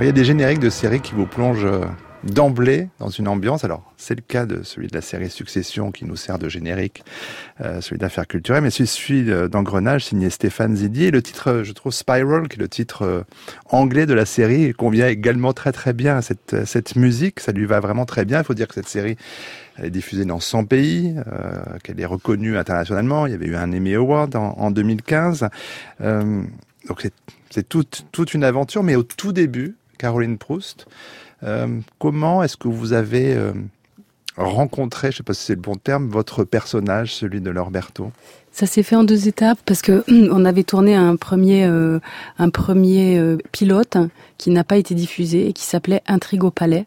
Il 0.00 0.06
y 0.06 0.08
a 0.08 0.12
des 0.12 0.24
génériques 0.24 0.60
de 0.60 0.70
séries 0.70 1.02
qui 1.02 1.12
vous 1.12 1.26
plongent 1.26 1.66
euh, 1.66 1.84
d'emblée 2.24 2.88
dans 3.00 3.10
une 3.10 3.28
ambiance. 3.28 3.64
Alors, 3.64 3.92
c'est 3.98 4.14
le 4.14 4.22
cas 4.22 4.46
de 4.46 4.62
celui 4.62 4.86
de 4.86 4.94
la 4.94 5.02
série 5.02 5.28
Succession 5.28 5.92
qui 5.92 6.06
nous 6.06 6.16
sert 6.16 6.38
de 6.38 6.48
générique, 6.48 7.04
euh, 7.60 7.82
celui 7.82 7.98
d'affaires 7.98 8.26
culturelles, 8.26 8.62
mais 8.62 8.70
celui 8.70 9.24
d'Engrenage 9.50 10.06
signé 10.06 10.30
Stéphane 10.30 10.74
Zidi. 10.74 11.04
Et 11.04 11.10
le 11.10 11.20
titre, 11.20 11.48
euh, 11.48 11.64
je 11.64 11.72
trouve, 11.72 11.92
Spiral, 11.92 12.48
qui 12.48 12.56
est 12.56 12.62
le 12.62 12.68
titre 12.68 13.26
anglais 13.68 14.06
de 14.06 14.14
la 14.14 14.24
série, 14.24 14.72
convient 14.72 15.06
également 15.06 15.52
très 15.52 15.72
très 15.72 15.92
bien 15.92 16.16
à 16.16 16.22
cette, 16.22 16.96
musique. 16.96 17.38
Ça 17.40 17.52
lui 17.52 17.66
va 17.66 17.80
vraiment 17.80 18.06
très 18.06 18.24
bien. 18.24 18.38
Il 18.38 18.44
faut 18.44 18.54
dire 18.54 18.68
que 18.68 18.74
cette 18.74 18.88
série, 18.88 19.16
est 19.82 19.90
diffusée 19.90 20.24
dans 20.24 20.40
100 20.40 20.64
pays, 20.64 21.14
qu'elle 21.84 22.00
est 22.00 22.06
reconnue 22.06 22.56
internationalement. 22.56 23.26
Il 23.26 23.32
y 23.32 23.34
avait 23.34 23.46
eu 23.46 23.56
un 23.56 23.72
Emmy 23.72 23.94
Award 23.94 24.34
en, 24.36 24.54
en 24.58 24.70
2015. 24.70 25.48
Euh, 26.00 26.42
donc 26.88 27.06
c'est 27.50 27.68
toute 27.68 28.34
une 28.34 28.44
aventure, 28.44 28.82
mais 28.82 28.96
au 28.96 29.02
tout 29.02 29.32
début, 29.32 29.76
Caroline 30.00 30.38
Proust, 30.38 30.86
euh, 31.42 31.80
comment 31.98 32.42
est-ce 32.42 32.56
que 32.56 32.68
vous 32.68 32.94
avez 32.94 33.34
euh, 33.34 33.52
rencontré, 34.38 35.08
je 35.08 35.16
ne 35.16 35.16
sais 35.18 35.22
pas 35.22 35.34
si 35.34 35.44
c'est 35.44 35.54
le 35.54 35.60
bon 35.60 35.76
terme, 35.76 36.08
votre 36.08 36.44
personnage, 36.44 37.14
celui 37.14 37.42
de 37.42 37.50
Lorberto 37.50 38.10
Ça 38.50 38.64
s'est 38.64 38.82
fait 38.82 38.96
en 38.96 39.04
deux 39.04 39.28
étapes 39.28 39.58
parce 39.66 39.82
que 39.82 40.02
on 40.32 40.46
avait 40.46 40.64
tourné 40.64 40.94
un 40.94 41.16
premier, 41.16 41.66
euh, 41.66 41.98
un 42.38 42.48
premier 42.48 43.36
pilote 43.52 43.98
qui 44.38 44.50
n'a 44.50 44.64
pas 44.64 44.78
été 44.78 44.94
diffusé 44.94 45.48
et 45.48 45.52
qui 45.52 45.64
s'appelait 45.64 46.02
Intrigue 46.06 46.44
au 46.44 46.50
palais. 46.50 46.86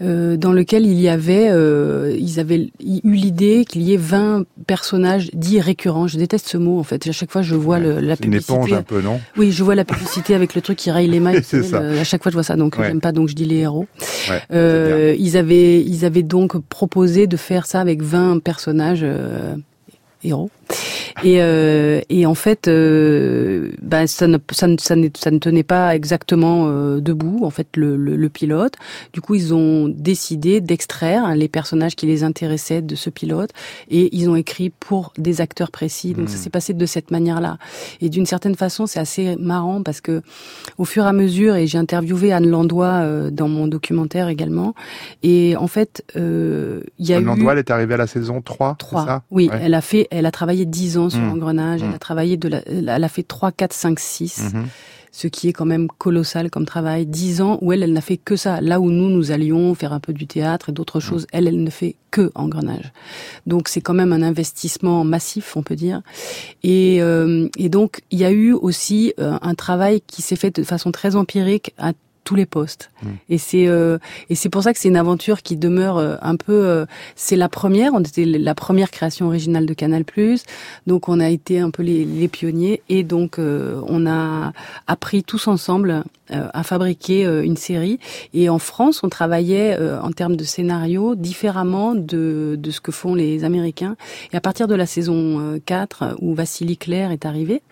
Euh, 0.00 0.36
dans 0.36 0.52
lequel 0.52 0.86
il 0.86 1.00
y 1.00 1.08
avait, 1.08 1.48
euh, 1.50 2.14
ils 2.16 2.38
avaient 2.38 2.70
eu 2.80 3.00
l'idée 3.12 3.64
qu'il 3.68 3.82
y 3.82 3.94
ait 3.94 3.96
20 3.96 4.44
personnages 4.68 5.28
dits 5.32 5.60
récurrents. 5.60 6.06
Je 6.06 6.18
déteste 6.18 6.46
ce 6.48 6.56
mot 6.56 6.78
en 6.78 6.84
fait. 6.84 7.04
À 7.08 7.10
chaque 7.12 7.32
fois, 7.32 7.42
je 7.42 7.56
vois 7.56 7.80
le, 7.80 7.98
la 7.98 8.14
publicité. 8.16 8.52
Une 8.52 8.58
éponge 8.60 8.72
un 8.74 8.82
peu, 8.82 9.00
non? 9.00 9.20
Oui, 9.36 9.50
je 9.50 9.64
vois 9.64 9.74
la 9.74 9.84
publicité 9.84 10.36
avec 10.36 10.54
le 10.54 10.60
truc 10.60 10.78
qui 10.78 10.92
raille 10.92 11.08
les 11.08 11.18
mailles. 11.18 11.38
à 11.72 12.04
chaque 12.04 12.22
fois, 12.22 12.30
je 12.30 12.36
vois 12.36 12.44
ça. 12.44 12.54
Donc, 12.54 12.76
Ouais. 12.78 12.86
j'aime 12.86 13.00
pas. 13.00 13.10
Donc, 13.10 13.28
je 13.28 13.34
dis 13.34 13.44
les 13.44 13.56
héros. 13.56 13.86
Ouais, 14.30 14.40
Euh, 14.52 15.16
ils 15.18 15.36
avaient, 15.36 15.80
ils 15.82 16.04
avaient 16.04 16.22
donc 16.22 16.56
proposé 16.68 17.26
de 17.26 17.36
faire 17.36 17.66
ça 17.66 17.80
avec 17.80 18.00
20 18.00 18.40
personnages 18.40 19.00
euh, 19.02 19.56
héros. 20.22 20.50
Et, 21.24 21.42
euh, 21.42 22.00
et 22.08 22.26
en 22.26 22.34
fait, 22.34 22.68
euh, 22.68 23.70
bah, 23.82 24.06
ça, 24.06 24.26
ne, 24.26 24.38
ça, 24.52 24.66
ne, 24.66 24.76
ça, 24.78 24.96
ne, 24.96 25.08
ça 25.16 25.30
ne 25.30 25.38
tenait 25.38 25.62
pas 25.62 25.94
exactement 25.94 26.66
euh, 26.68 27.00
debout, 27.00 27.40
en 27.44 27.50
fait, 27.50 27.68
le, 27.76 27.96
le, 27.96 28.16
le 28.16 28.28
pilote. 28.28 28.74
Du 29.12 29.20
coup, 29.20 29.34
ils 29.34 29.52
ont 29.54 29.88
décidé 29.88 30.60
d'extraire 30.60 31.34
les 31.34 31.48
personnages 31.48 31.96
qui 31.96 32.06
les 32.06 32.24
intéressaient 32.24 32.82
de 32.82 32.94
ce 32.94 33.10
pilote 33.10 33.50
et 33.90 34.14
ils 34.16 34.28
ont 34.30 34.36
écrit 34.36 34.70
pour 34.70 35.12
des 35.18 35.40
acteurs 35.40 35.70
précis. 35.70 36.14
Donc, 36.14 36.26
Mmh. 36.26 36.28
ça 36.28 36.36
s'est 36.36 36.50
passé 36.50 36.74
de 36.74 36.86
cette 36.86 37.10
manière-là. 37.10 37.58
Et 38.00 38.08
d'une 38.10 38.26
certaine 38.26 38.54
façon, 38.54 38.86
c'est 38.86 39.00
assez 39.00 39.36
marrant 39.36 39.82
parce 39.82 40.00
que 40.00 40.22
au 40.78 40.84
fur 40.84 41.04
et 41.04 41.08
à 41.08 41.12
mesure, 41.12 41.56
et 41.56 41.66
j'ai 41.66 41.78
interviewé 41.78 42.32
Anne 42.32 42.48
Landois 42.48 42.86
euh, 43.02 43.30
dans 43.30 43.48
mon 43.48 43.66
documentaire 43.66 44.28
également, 44.28 44.74
et 45.22 45.56
en 45.56 45.66
fait, 45.68 46.04
euh, 46.16 46.80
il 46.98 47.06
y 47.06 47.12
a 47.14 47.16
Anne 47.16 47.22
eu... 47.22 47.26
Landois, 47.26 47.52
elle 47.52 47.58
est 47.58 47.70
arrivée 47.70 47.94
à 47.94 47.98
la 47.98 48.06
saison 48.06 48.40
3, 48.42 48.76
3. 48.78 49.04
ça? 49.06 49.22
Oui, 49.30 49.48
Ouais. 49.48 49.58
elle 49.62 49.74
a 49.74 49.80
fait, 49.80 50.06
elle 50.10 50.26
a 50.26 50.30
travaillé 50.30 50.64
10 50.66 50.98
ans 50.98 51.07
sur 51.10 51.20
Mmh. 51.20 51.30
Engrenage, 51.32 51.82
Mmh. 51.82 51.86
elle 51.88 51.94
a 51.94 51.98
travaillé 51.98 52.36
de 52.36 52.48
la, 52.48 52.62
elle 52.66 53.04
a 53.04 53.08
fait 53.08 53.22
3, 53.22 53.52
4, 53.52 53.72
5, 53.72 53.98
6, 54.00 54.52
Mhm. 54.54 54.66
ce 55.10 55.26
qui 55.26 55.48
est 55.48 55.52
quand 55.52 55.64
même 55.64 55.88
colossal 55.98 56.50
comme 56.50 56.66
travail. 56.66 57.06
10 57.06 57.40
ans 57.40 57.58
où 57.62 57.72
elle, 57.72 57.82
elle 57.82 57.92
n'a 57.94 58.00
fait 58.02 58.18
que 58.18 58.36
ça. 58.36 58.60
Là 58.60 58.78
où 58.78 58.90
nous, 58.90 59.08
nous 59.08 59.32
allions 59.32 59.74
faire 59.74 59.92
un 59.92 60.00
peu 60.00 60.12
du 60.12 60.26
théâtre 60.26 60.68
et 60.68 60.72
d'autres 60.72 61.00
choses, 61.00 61.26
elle, 61.32 61.48
elle 61.48 61.62
ne 61.62 61.70
fait 61.70 61.96
que 62.10 62.30
Engrenage. 62.34 62.92
Donc 63.46 63.68
c'est 63.68 63.80
quand 63.80 63.94
même 63.94 64.12
un 64.12 64.22
investissement 64.22 65.04
massif, 65.04 65.56
on 65.56 65.62
peut 65.62 65.76
dire. 65.76 66.02
Et, 66.62 66.98
euh, 67.00 67.48
et 67.58 67.68
donc 67.68 68.00
il 68.10 68.18
y 68.18 68.24
a 68.24 68.30
eu 68.32 68.52
aussi 68.52 69.12
euh, 69.18 69.38
un 69.42 69.54
travail 69.54 70.02
qui 70.06 70.22
s'est 70.22 70.36
fait 70.36 70.54
de 70.54 70.62
façon 70.62 70.92
très 70.92 71.16
empirique 71.16 71.72
à 71.78 71.92
tous 72.28 72.34
les 72.34 72.44
postes. 72.46 72.90
Mm. 73.02 73.06
Et 73.30 73.38
c'est 73.38 73.66
euh, 73.68 73.96
et 74.28 74.34
c'est 74.34 74.50
pour 74.50 74.62
ça 74.62 74.70
que 74.74 74.78
c'est 74.78 74.88
une 74.94 74.98
aventure 75.06 75.40
qui 75.40 75.56
demeure 75.56 75.96
euh, 75.96 76.16
un 76.20 76.36
peu. 76.36 76.52
euh, 76.52 76.84
c'est 77.16 77.36
la 77.36 77.48
première. 77.48 77.94
On 77.94 78.00
était 78.00 78.26
la 78.26 78.54
première 78.54 78.90
création 78.90 79.24
originale 79.28 79.64
de 79.64 79.74
Canal+. 79.74 80.04
Donc 80.86 81.08
on 81.08 81.20
a 81.20 81.30
été 81.30 81.58
un 81.58 81.70
peu 81.70 81.82
les, 81.82 82.04
les 82.04 82.28
pionniers 82.28 82.82
et 82.90 83.02
donc 83.02 83.38
euh, 83.38 83.80
on 83.86 84.06
a 84.06 84.52
appris 84.86 85.22
tous 85.22 85.48
ensemble 85.48 86.04
euh, 86.30 86.48
à 86.52 86.62
fabriquer 86.62 87.24
euh, 87.24 87.42
une 87.50 87.56
série. 87.56 87.98
Et 88.34 88.50
en 88.50 88.58
France, 88.58 89.00
on 89.02 89.08
travaillait 89.08 89.76
euh, 89.80 89.98
en 90.02 90.12
termes 90.12 90.36
de 90.36 90.44
scénario 90.44 91.14
différemment 91.14 91.94
de 91.94 92.56
de 92.58 92.70
ce 92.70 92.80
que 92.82 92.92
font 92.92 93.14
les 93.14 93.44
Américains. 93.44 93.96
Et 94.32 94.36
à 94.36 94.40
partir 94.42 94.66
de 94.68 94.74
la 94.74 94.84
saison 94.86 95.40
euh, 95.40 95.58
4 95.64 96.16
où 96.20 96.34
Vassili 96.34 96.76
Claire 96.76 97.10
est 97.10 97.24
arrivé, 97.24 97.62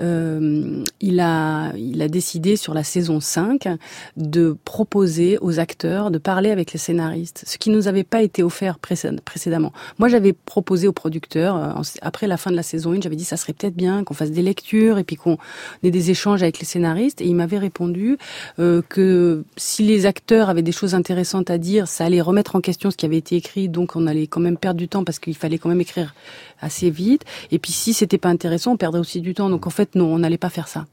euh, 0.00 0.82
il 1.00 1.20
a 1.20 1.72
il 1.76 2.00
a 2.00 2.08
décidé 2.08 2.56
sur 2.56 2.72
la 2.72 2.84
saison 2.84 3.20
5 3.20 3.68
de 4.16 4.56
proposer 4.64 5.38
aux 5.40 5.58
acteurs 5.58 6.10
de 6.10 6.18
parler 6.18 6.50
avec 6.50 6.72
les 6.72 6.78
scénaristes, 6.78 7.44
ce 7.46 7.58
qui 7.58 7.70
nous 7.70 7.88
avait 7.88 8.04
pas 8.04 8.22
été 8.22 8.42
offert 8.42 8.78
précé- 8.78 9.20
précédemment. 9.20 9.72
Moi, 9.98 10.08
j'avais 10.08 10.32
proposé 10.32 10.88
aux 10.88 10.92
producteurs 10.92 11.56
euh, 11.56 11.82
après 12.02 12.26
la 12.26 12.36
fin 12.36 12.50
de 12.50 12.56
la 12.56 12.62
saison 12.62 12.92
1, 12.92 13.00
j'avais 13.02 13.16
dit 13.16 13.24
ça 13.24 13.36
serait 13.36 13.52
peut-être 13.52 13.74
bien 13.74 14.04
qu'on 14.04 14.14
fasse 14.14 14.30
des 14.30 14.42
lectures 14.42 14.98
et 14.98 15.04
puis 15.04 15.16
qu'on 15.16 15.38
ait 15.82 15.90
des 15.90 16.10
échanges 16.10 16.42
avec 16.42 16.58
les 16.58 16.66
scénaristes 16.66 17.20
et 17.20 17.26
il 17.26 17.34
m'avait 17.34 17.58
répondu 17.58 18.18
euh, 18.58 18.82
que 18.88 19.44
si 19.56 19.82
les 19.82 20.06
acteurs 20.06 20.48
avaient 20.48 20.62
des 20.62 20.72
choses 20.72 20.94
intéressantes 20.94 21.50
à 21.50 21.58
dire, 21.58 21.88
ça 21.88 22.04
allait 22.04 22.20
remettre 22.20 22.56
en 22.56 22.60
question 22.60 22.90
ce 22.90 22.96
qui 22.96 23.06
avait 23.06 23.18
été 23.18 23.36
écrit, 23.36 23.68
donc 23.68 23.96
on 23.96 24.06
allait 24.06 24.26
quand 24.26 24.40
même 24.40 24.56
perdre 24.56 24.78
du 24.78 24.88
temps 24.88 25.04
parce 25.04 25.18
qu'il 25.18 25.36
fallait 25.36 25.58
quand 25.58 25.68
même 25.68 25.80
écrire 25.80 26.14
assez 26.60 26.90
vite. 26.90 27.24
Et 27.50 27.58
puis 27.58 27.72
si 27.72 27.92
c'était 27.92 28.18
pas 28.18 28.28
intéressant, 28.28 28.72
on 28.72 28.76
perdrait 28.76 29.00
aussi 29.00 29.20
du 29.20 29.34
temps. 29.34 29.50
Donc 29.50 29.66
en 29.66 29.70
fait, 29.70 29.94
non, 29.94 30.06
on 30.06 30.18
n'allait 30.18 30.38
pas 30.38 30.50
faire 30.50 30.68
ça. 30.68 30.86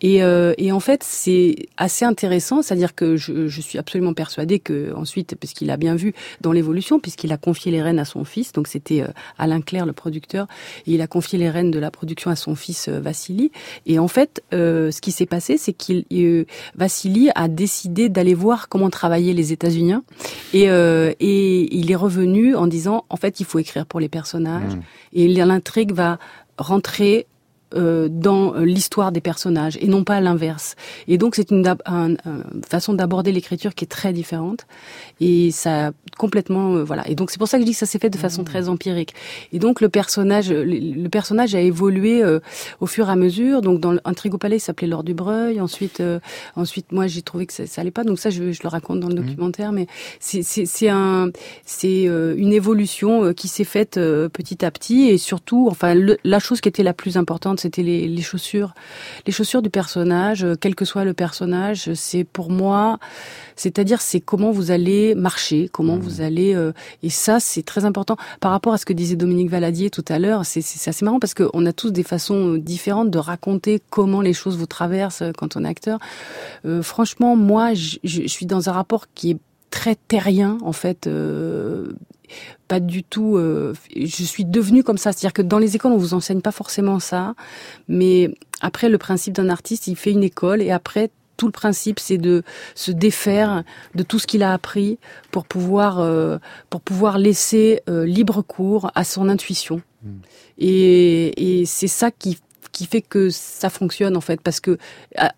Et, 0.00 0.22
euh, 0.22 0.54
et 0.58 0.72
en 0.72 0.80
fait, 0.80 1.02
c'est 1.02 1.66
assez 1.76 2.04
intéressant, 2.04 2.62
c'est-à-dire 2.62 2.94
que 2.94 3.16
je, 3.16 3.48
je 3.48 3.60
suis 3.60 3.78
absolument 3.78 4.14
persuadée 4.14 4.58
que 4.58 4.92
ensuite, 4.94 5.34
puisqu'il 5.36 5.70
a 5.70 5.76
bien 5.76 5.94
vu 5.94 6.14
dans 6.40 6.52
l'évolution, 6.52 7.00
puisqu'il 7.00 7.32
a 7.32 7.36
confié 7.36 7.72
les 7.72 7.82
rênes 7.82 7.98
à 7.98 8.04
son 8.04 8.24
fils, 8.24 8.52
donc 8.52 8.68
c'était 8.68 9.02
euh, 9.02 9.08
Alain 9.38 9.60
Claire, 9.60 9.86
le 9.86 9.92
producteur, 9.92 10.46
et 10.86 10.94
il 10.94 11.00
a 11.00 11.06
confié 11.06 11.38
les 11.38 11.50
rênes 11.50 11.70
de 11.70 11.78
la 11.78 11.90
production 11.90 12.30
à 12.30 12.36
son 12.36 12.54
fils 12.54 12.88
euh, 12.88 13.00
Vassili. 13.00 13.50
Et 13.86 13.98
en 13.98 14.08
fait, 14.08 14.42
euh, 14.52 14.90
ce 14.90 15.00
qui 15.00 15.12
s'est 15.12 15.26
passé, 15.26 15.58
c'est 15.58 15.72
qu'il 15.72 16.04
euh, 16.12 16.44
Vassili 16.76 17.30
a 17.34 17.48
décidé 17.48 18.08
d'aller 18.08 18.34
voir 18.34 18.68
comment 18.68 18.90
travaillaient 18.90 19.32
les 19.32 19.52
États-Unis, 19.52 19.94
et, 20.52 20.70
euh, 20.70 21.12
et 21.20 21.74
il 21.74 21.90
est 21.90 21.96
revenu 21.96 22.54
en 22.54 22.66
disant, 22.66 23.04
en 23.08 23.16
fait, 23.16 23.40
il 23.40 23.46
faut 23.46 23.58
écrire 23.58 23.86
pour 23.86 24.00
les 24.00 24.08
personnages, 24.08 24.74
Mmh. 24.76 24.80
Et 25.16 25.28
l'intrigue 25.28 25.92
va 25.92 26.18
rentrer 26.58 27.26
euh, 27.74 28.08
dans 28.10 28.54
l'histoire 28.54 29.10
des 29.12 29.20
personnages 29.20 29.76
et 29.80 29.88
non 29.88 30.04
pas 30.04 30.20
l'inverse. 30.20 30.76
Et 31.08 31.18
donc 31.18 31.34
c'est 31.34 31.50
une, 31.50 31.66
un- 31.66 32.12
un- 32.12 32.16
façon 32.68 32.94
d'aborder 32.94 33.32
l'écriture 33.32 33.74
qui 33.74 33.84
est 33.84 33.88
très 33.88 34.12
différente 34.12 34.66
et 35.20 35.50
ça 35.50 35.92
complètement 36.18 36.76
euh, 36.76 36.84
voilà. 36.84 37.08
Et 37.08 37.14
donc 37.14 37.30
c'est 37.30 37.38
pour 37.38 37.48
ça 37.48 37.58
que 37.58 37.62
je 37.62 37.66
dis 37.66 37.72
que 37.72 37.78
ça 37.78 37.86
s'est 37.86 37.98
fait 37.98 38.10
de 38.10 38.16
façon 38.18 38.44
très 38.44 38.68
empirique. 38.68 39.14
Et 39.52 39.58
donc 39.58 39.80
le 39.80 39.88
personnage 39.88 40.50
le, 40.50 41.08
personnage 41.08 41.54
a 41.54 41.60
évolué 41.60 42.22
euh, 42.22 42.40
au 42.80 42.86
fur 42.86 43.08
et 43.08 43.12
à 43.12 43.16
mesure. 43.16 43.60
Donc 43.62 43.80
dans 43.80 43.96
Intrigue 44.04 44.34
au 44.34 44.38
palais, 44.38 44.56
il 44.56 44.60
s'appelait 44.60 44.86
Lord 44.88 45.04
du 45.04 45.14
Breuil. 45.14 45.60
Ensuite 45.60 46.00
euh, 46.00 46.20
ensuite 46.54 46.92
moi 46.92 47.06
j'ai 47.06 47.22
trouvé 47.22 47.46
que 47.46 47.52
ça, 47.52 47.66
ça 47.66 47.80
allait 47.80 47.90
pas. 47.90 48.04
Donc 48.04 48.18
ça 48.18 48.30
je, 48.30 48.52
je 48.52 48.62
le 48.62 48.68
raconte 48.68 49.00
dans 49.00 49.08
le 49.08 49.14
documentaire. 49.14 49.72
Mais 49.72 49.86
c'est 50.20 50.42
c'est 50.42 50.66
c'est 50.66 50.88
un 50.88 51.30
c'est 51.64 52.06
euh, 52.08 52.34
une 52.36 52.52
évolution 52.52 53.24
euh, 53.24 53.32
qui 53.32 53.48
s'est 53.48 53.64
faite 53.64 53.96
euh, 53.96 54.28
petit 54.28 54.64
à 54.64 54.70
petit 54.70 55.08
et 55.08 55.18
surtout 55.18 55.68
enfin 55.70 55.94
le- 55.94 56.18
la 56.24 56.38
chose 56.38 56.60
qui 56.60 56.68
était 56.68 56.82
la 56.82 56.92
plus 56.94 57.16
importante 57.16 57.55
importante, 57.56 57.60
c'était 57.60 57.82
les, 57.82 58.08
les, 58.08 58.22
chaussures. 58.22 58.74
Les 59.26 59.32
chaussures 59.32 59.62
du 59.62 59.70
personnage, 59.70 60.44
euh, 60.44 60.54
quel 60.58 60.74
que 60.74 60.84
soit 60.84 61.04
le 61.04 61.14
personnage, 61.14 61.92
c'est 61.94 62.24
pour 62.24 62.50
moi, 62.50 62.98
c'est-à-dire 63.56 64.00
c'est 64.00 64.20
comment 64.20 64.50
vous 64.50 64.70
allez 64.70 65.14
marcher, 65.14 65.68
comment 65.72 65.96
vous 65.96 66.20
allez... 66.20 66.54
Euh, 66.54 66.72
et 67.02 67.10
ça, 67.10 67.40
c'est 67.40 67.62
très 67.62 67.84
important. 67.84 68.16
Par 68.40 68.50
rapport 68.50 68.72
à 68.72 68.78
ce 68.78 68.84
que 68.84 68.92
disait 68.92 69.16
Dominique 69.16 69.50
Valadier 69.50 69.90
tout 69.90 70.04
à 70.08 70.18
l'heure, 70.18 70.44
c'est 70.44 70.60
assez 70.60 71.04
marrant 71.04 71.18
parce 71.18 71.34
qu'on 71.34 71.66
a 71.66 71.72
tous 71.72 71.90
des 71.90 72.02
façons 72.02 72.54
différentes 72.54 73.10
de 73.10 73.18
raconter 73.18 73.80
comment 73.90 74.20
les 74.20 74.32
choses 74.32 74.56
vous 74.56 74.66
traversent 74.66 75.22
quand 75.38 75.56
on 75.56 75.64
est 75.64 75.68
acteur. 75.68 75.98
Euh, 76.64 76.82
franchement, 76.82 77.36
moi, 77.36 77.74
je, 77.74 77.98
je, 78.04 78.26
suis 78.26 78.46
dans 78.46 78.68
un 78.68 78.72
rapport 78.72 79.06
qui 79.14 79.32
est 79.32 79.38
très 79.70 79.96
terrien 79.96 80.58
en 80.62 80.72
fait. 80.72 81.06
Euh, 81.06 81.92
pas 82.68 82.80
du 82.80 83.02
tout. 83.02 83.36
Euh, 83.36 83.74
je 83.94 84.24
suis 84.24 84.44
devenue 84.44 84.82
comme 84.82 84.98
ça, 84.98 85.12
c'est-à-dire 85.12 85.32
que 85.32 85.42
dans 85.42 85.58
les 85.58 85.76
écoles 85.76 85.92
on 85.92 85.98
vous 85.98 86.14
enseigne 86.14 86.40
pas 86.40 86.52
forcément 86.52 86.98
ça, 86.98 87.34
mais 87.88 88.30
après 88.60 88.88
le 88.88 88.98
principe 88.98 89.34
d'un 89.34 89.48
artiste, 89.48 89.86
il 89.86 89.96
fait 89.96 90.12
une 90.12 90.24
école 90.24 90.62
et 90.62 90.70
après 90.70 91.10
tout 91.36 91.46
le 91.46 91.52
principe, 91.52 91.98
c'est 91.98 92.18
de 92.18 92.42
se 92.74 92.90
défaire 92.90 93.62
de 93.94 94.02
tout 94.02 94.18
ce 94.18 94.26
qu'il 94.26 94.42
a 94.42 94.52
appris 94.52 94.98
pour 95.30 95.44
pouvoir 95.44 96.00
euh, 96.00 96.38
pour 96.70 96.80
pouvoir 96.80 97.18
laisser 97.18 97.80
euh, 97.88 98.06
libre 98.06 98.42
cours 98.42 98.90
à 98.94 99.04
son 99.04 99.28
intuition. 99.28 99.82
Mmh. 100.02 100.08
Et, 100.58 101.60
et 101.60 101.66
c'est 101.66 101.88
ça 101.88 102.10
qui 102.10 102.38
qui 102.76 102.84
fait 102.84 103.00
que 103.00 103.30
ça 103.30 103.70
fonctionne 103.70 104.18
en 104.18 104.20
fait, 104.20 104.38
parce 104.42 104.60
que 104.60 104.76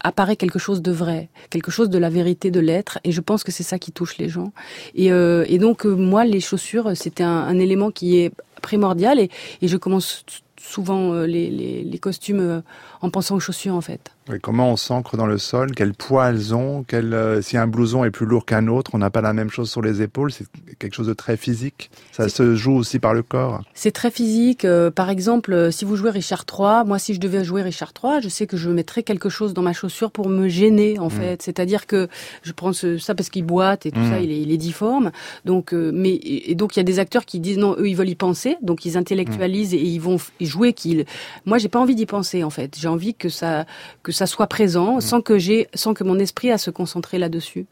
apparaît 0.01 0.34
quelque 0.34 0.59
chose 0.59 0.82
de 0.82 0.91
vrai, 0.91 1.28
quelque 1.51 1.70
chose 1.70 1.89
de 1.89 1.97
la 1.97 2.11
vérité 2.11 2.51
de 2.51 2.59
l'être, 2.59 2.99
et 3.05 3.12
je 3.12 3.20
pense 3.20 3.45
que 3.45 3.53
c'est 3.53 3.62
ça 3.62 3.78
qui 3.78 3.93
touche 3.93 4.18
les 4.18 4.28
gens. 4.28 4.53
Et, 4.97 5.12
euh, 5.12 5.45
et 5.47 5.59
donc 5.59 5.86
euh, 5.86 5.95
moi, 5.95 6.24
les 6.24 6.41
chaussures, 6.41 6.97
c'était 6.97 7.22
un, 7.22 7.43
un, 7.53 7.59
élément 7.61 7.93
qui 7.93 8.18
est 8.18 8.32
primordial, 8.61 9.20
et, 9.20 9.30
et 9.62 9.68
je 9.68 9.76
commence 9.76 10.24
souvent 10.61 11.12
euh, 11.12 11.26
les, 11.26 11.51
les, 11.82 11.99
costumes 11.99 12.41
euh, 12.41 12.61
en 13.01 13.11
pensant 13.11 13.36
aux 13.36 13.40
chaussures 13.40 13.74
en 13.74 13.80
fait. 13.80 14.12
Oui, 14.28 14.38
comment 14.40 14.70
on 14.70 14.76
s'ancre 14.76 15.16
dans 15.16 15.26
le 15.26 15.38
sol 15.38 15.70
Quel 15.74 15.94
poids 15.94 16.28
elles 16.28 16.55
ont 16.55 16.84
quel, 16.86 17.14
euh, 17.14 17.40
Si 17.40 17.57
un 17.57 17.66
blouson 17.66 18.05
est 18.05 18.11
plus 18.11 18.26
lourd 18.26 18.44
qu'un 18.44 18.66
autre, 18.66 18.90
on 18.92 18.99
n'a 18.99 19.09
pas 19.09 19.22
la 19.22 19.32
même 19.32 19.51
chose 19.51 19.70
sur 19.70 19.80
les 19.80 20.03
épaules. 20.03 20.30
C'est 20.32 20.46
quelque 20.78 20.94
chose 20.94 21.07
de 21.07 21.14
très 21.14 21.38
physique. 21.38 21.90
Ça 22.12 22.28
se 22.28 22.55
joue 22.55 22.76
aussi 22.76 22.99
par 22.99 23.14
le 23.14 23.22
corps. 23.22 23.62
C'est 23.72 23.90
très 23.90 24.11
physique. 24.11 24.66
Euh, 24.66 24.90
par 24.90 25.09
exemple, 25.09 25.55
euh, 25.55 25.70
si 25.70 25.86
vous 25.86 25.96
jouez 25.96 26.11
Richard 26.11 26.44
III, 26.51 26.86
moi, 26.86 26.99
si 26.99 27.14
je 27.14 27.20
devais 27.20 27.42
jouer 27.42 27.62
Richard 27.62 27.92
III, 28.03 28.20
je 28.22 28.28
sais 28.28 28.46
que 28.46 28.59
je 28.59 28.68
mettrais 28.68 29.03
quelque 29.03 29.30
chose 29.30 29.55
dans 29.55 29.62
ma 29.62 29.72
chaussure 29.72 30.11
pour 30.11 30.28
me 30.28 30.49
gêner, 30.49 30.99
en 30.99 31.07
mmh. 31.07 31.11
fait. 31.11 31.42
C'est-à-dire 31.42 31.86
que 31.86 32.09
je 32.42 32.53
prends 32.53 32.74
ce, 32.74 32.99
ça 32.99 33.14
parce 33.14 33.30
qu'il 33.30 33.44
boite 33.44 33.86
et 33.86 33.92
tout 33.92 34.01
mmh. 34.01 34.11
ça, 34.11 34.20
il 34.20 34.30
est, 34.30 34.40
il 34.42 34.53
est, 34.53 34.59
difforme. 34.59 35.11
Donc, 35.46 35.72
euh, 35.72 35.90
mais 35.94 36.20
et 36.22 36.55
donc 36.55 36.76
il 36.76 36.80
y 36.80 36.82
a 36.82 36.84
des 36.84 36.99
acteurs 36.99 37.24
qui 37.24 37.40
disent 37.40 37.59
non, 37.59 37.76
eux, 37.78 37.88
ils 37.88 37.96
veulent 37.96 38.09
y 38.09 38.14
penser, 38.14 38.57
donc 38.61 38.84
ils 38.84 38.99
intellectualisent 38.99 39.72
mmh. 39.72 39.78
et 39.78 39.84
ils 39.84 40.01
vont 40.01 40.18
jouer 40.40 40.74
qu'ils. 40.74 41.07
Moi, 41.46 41.57
j'ai 41.57 41.68
pas 41.68 41.78
envie 41.78 41.94
d'y 41.94 42.07
penser, 42.07 42.44
en 42.44 42.51
fait. 42.51 42.76
J'ai 42.78 42.88
envie 42.89 43.14
que 43.14 43.28
ça 43.28 43.66
que 44.03 44.12
ça 44.12 44.26
soit 44.26 44.47
présent, 44.47 44.97
mmh. 44.97 45.01
sans 45.01 45.20
que 45.20 45.39
j'ai, 45.39 45.68
sans 45.74 45.95
que 45.95 46.05
mon 46.05 46.18
esprit 46.18 46.51
a 46.51 46.59
se 46.59 46.70
concentrer 46.70 47.18
là-dessus. 47.18 47.66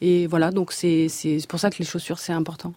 Et 0.00 0.26
voilà, 0.26 0.50
donc 0.50 0.72
c'est 0.72 1.08
pour 1.48 1.60
ça 1.60 1.70
que 1.70 1.76
les 1.78 1.84
chaussures 1.84 2.18
c'est 2.18 2.32
important. 2.32 2.74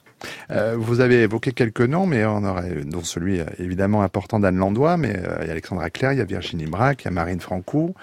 Euh, 0.51 0.75
vous 0.77 0.99
avez 0.99 1.21
évoqué 1.21 1.51
quelques 1.51 1.81
noms, 1.81 2.05
mais 2.05 2.25
on 2.25 2.43
aurait 2.43 2.83
dont 2.85 3.03
celui 3.03 3.39
euh, 3.39 3.45
évidemment 3.59 4.01
important 4.01 4.39
d'Anne 4.39 4.57
Landois, 4.57 4.97
mais 4.97 5.15
euh, 5.15 5.37
il 5.41 5.47
y 5.47 5.49
a 5.49 5.51
Alexandra 5.51 5.89
Claire, 5.89 6.13
il 6.13 6.19
y 6.19 6.21
a 6.21 6.25
Virginie 6.25 6.65
Braque, 6.65 7.03
il 7.03 7.05
y 7.05 7.07
a 7.09 7.11
Marine 7.11 7.39
Franco, 7.39 7.93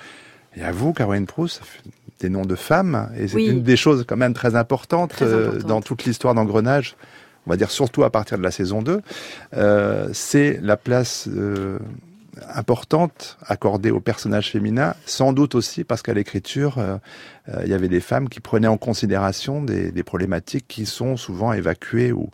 il 0.56 0.62
y 0.62 0.64
a 0.64 0.70
vous, 0.70 0.92
Caroline 0.92 1.26
Proust, 1.26 1.62
des 2.20 2.28
noms 2.28 2.44
de 2.44 2.54
femmes, 2.54 3.10
et 3.18 3.26
c'est 3.26 3.36
oui. 3.36 3.46
une 3.46 3.62
des 3.62 3.76
choses 3.76 4.04
quand 4.06 4.16
même 4.16 4.34
très 4.34 4.54
importantes, 4.54 5.10
très 5.10 5.32
importante. 5.32 5.66
dans 5.66 5.80
toute 5.80 6.04
l'histoire 6.04 6.34
d'engrenage 6.34 6.96
on 7.46 7.50
va 7.50 7.56
dire 7.56 7.70
surtout 7.70 8.04
à 8.04 8.10
partir 8.10 8.38
de 8.38 8.42
la 8.42 8.50
saison 8.50 8.82
2, 8.82 9.00
euh, 9.56 10.08
c'est 10.12 10.58
la 10.62 10.76
place 10.76 11.28
euh, 11.28 11.78
importante 12.54 13.38
accordée 13.46 13.90
aux 13.90 14.00
personnages 14.00 14.50
féminins, 14.50 14.94
sans 15.06 15.32
doute 15.32 15.54
aussi 15.54 15.84
parce 15.84 16.02
qu'à 16.02 16.14
l'écriture, 16.14 16.78
euh, 17.48 17.54
euh, 17.54 17.62
il 17.64 17.70
y 17.70 17.74
avait 17.74 17.88
des 17.88 18.00
femmes 18.00 18.28
qui 18.28 18.40
prenaient 18.40 18.68
en 18.68 18.76
considération 18.76 19.62
des, 19.62 19.90
des 19.90 20.02
problématiques 20.02 20.66
qui 20.68 20.86
sont 20.86 21.16
souvent 21.16 21.52
évacuées 21.52 22.12
ou, 22.12 22.30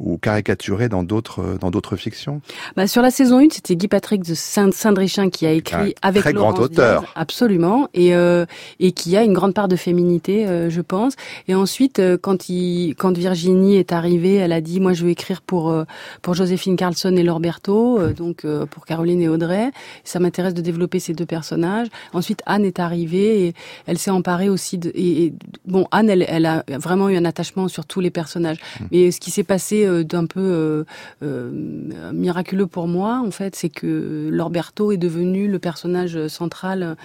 ou 0.00 0.18
caricaturées 0.18 0.88
dans 0.88 1.02
d'autres 1.02 1.58
dans 1.60 1.70
d'autres 1.70 1.96
fictions. 1.96 2.40
Bah, 2.76 2.86
sur 2.86 3.02
la 3.02 3.10
saint 3.10 3.32
1, 3.32 3.48
c'était 3.50 3.76
Guy 3.76 3.88
Patrick 3.88 4.22
de 4.22 4.34
Saint-Drichin 4.34 5.30
qui 5.30 5.46
a 5.46 5.52
écrit 5.52 5.94
Un 6.02 6.08
avec 6.08 6.22
très 6.22 6.32
Laurence 6.32 6.54
grand 6.54 6.64
auteur. 6.64 7.00
Diaz, 7.02 7.12
absolument, 7.14 7.88
et 7.94 8.14
euh, 8.14 8.46
et 8.80 8.92
qui 8.92 9.16
a 9.16 9.22
une 9.22 9.32
grande 9.32 9.54
part 9.54 9.68
de 9.68 9.76
féminité, 9.76 10.46
euh, 10.46 10.70
je 10.70 10.80
pense. 10.80 11.14
Et 11.48 11.54
ensuite, 11.54 11.98
euh, 11.98 12.16
quand 12.20 12.48
il 12.48 12.94
quand 12.96 13.16
Virginie 13.16 13.76
est 13.76 13.92
arrivée, 13.92 14.34
elle 14.34 14.52
a 14.52 14.60
dit 14.60 14.80
moi 14.80 14.92
je 14.92 15.04
veux 15.04 15.10
écrire 15.10 15.42
pour 15.42 15.70
euh, 15.70 15.84
pour 16.22 16.34
Joséphine 16.34 16.76
Carlson 16.76 17.14
et 17.16 17.22
Lorberto, 17.22 17.98
euh, 17.98 18.12
donc 18.12 18.44
euh, 18.44 18.66
pour 18.66 18.86
Caroline 18.86 19.20
et 19.22 19.28
Audrey. 19.28 19.70
Ça 20.04 20.18
m'intéresse 20.18 20.54
de 20.54 20.62
développer 20.62 20.98
ces 20.98 21.12
deux 21.12 21.26
personnages. 21.26 21.88
Ensuite, 22.12 22.42
Anne 22.46 22.64
est 22.64 22.80
arrivée 22.80 23.46
et 23.46 23.54
elle 23.86 23.98
s'est 23.98 24.10
emparée 24.10 24.45
aussi 24.48 24.78
de. 24.78 24.90
Et, 24.94 25.24
et 25.24 25.34
bon, 25.66 25.86
Anne, 25.90 26.10
elle, 26.10 26.24
elle, 26.28 26.46
a 26.46 26.64
vraiment 26.68 27.08
eu 27.08 27.16
un 27.16 27.24
attachement 27.24 27.68
sur 27.68 27.86
tous 27.86 28.00
les 28.00 28.10
personnages. 28.10 28.58
Mmh. 28.58 28.84
Mais 28.92 29.10
ce 29.10 29.20
qui 29.20 29.30
s'est 29.30 29.44
passé 29.44 29.84
euh, 29.84 30.04
d'un 30.04 30.26
peu 30.26 30.40
euh, 30.40 30.84
euh, 31.22 32.12
miraculeux 32.12 32.66
pour 32.66 32.88
moi, 32.88 33.22
en 33.24 33.30
fait, 33.30 33.56
c'est 33.56 33.68
que 33.68 34.28
Lorberto 34.30 34.92
est 34.92 34.96
devenu 34.96 35.48
le 35.48 35.58
personnage 35.58 36.28
central, 36.28 36.96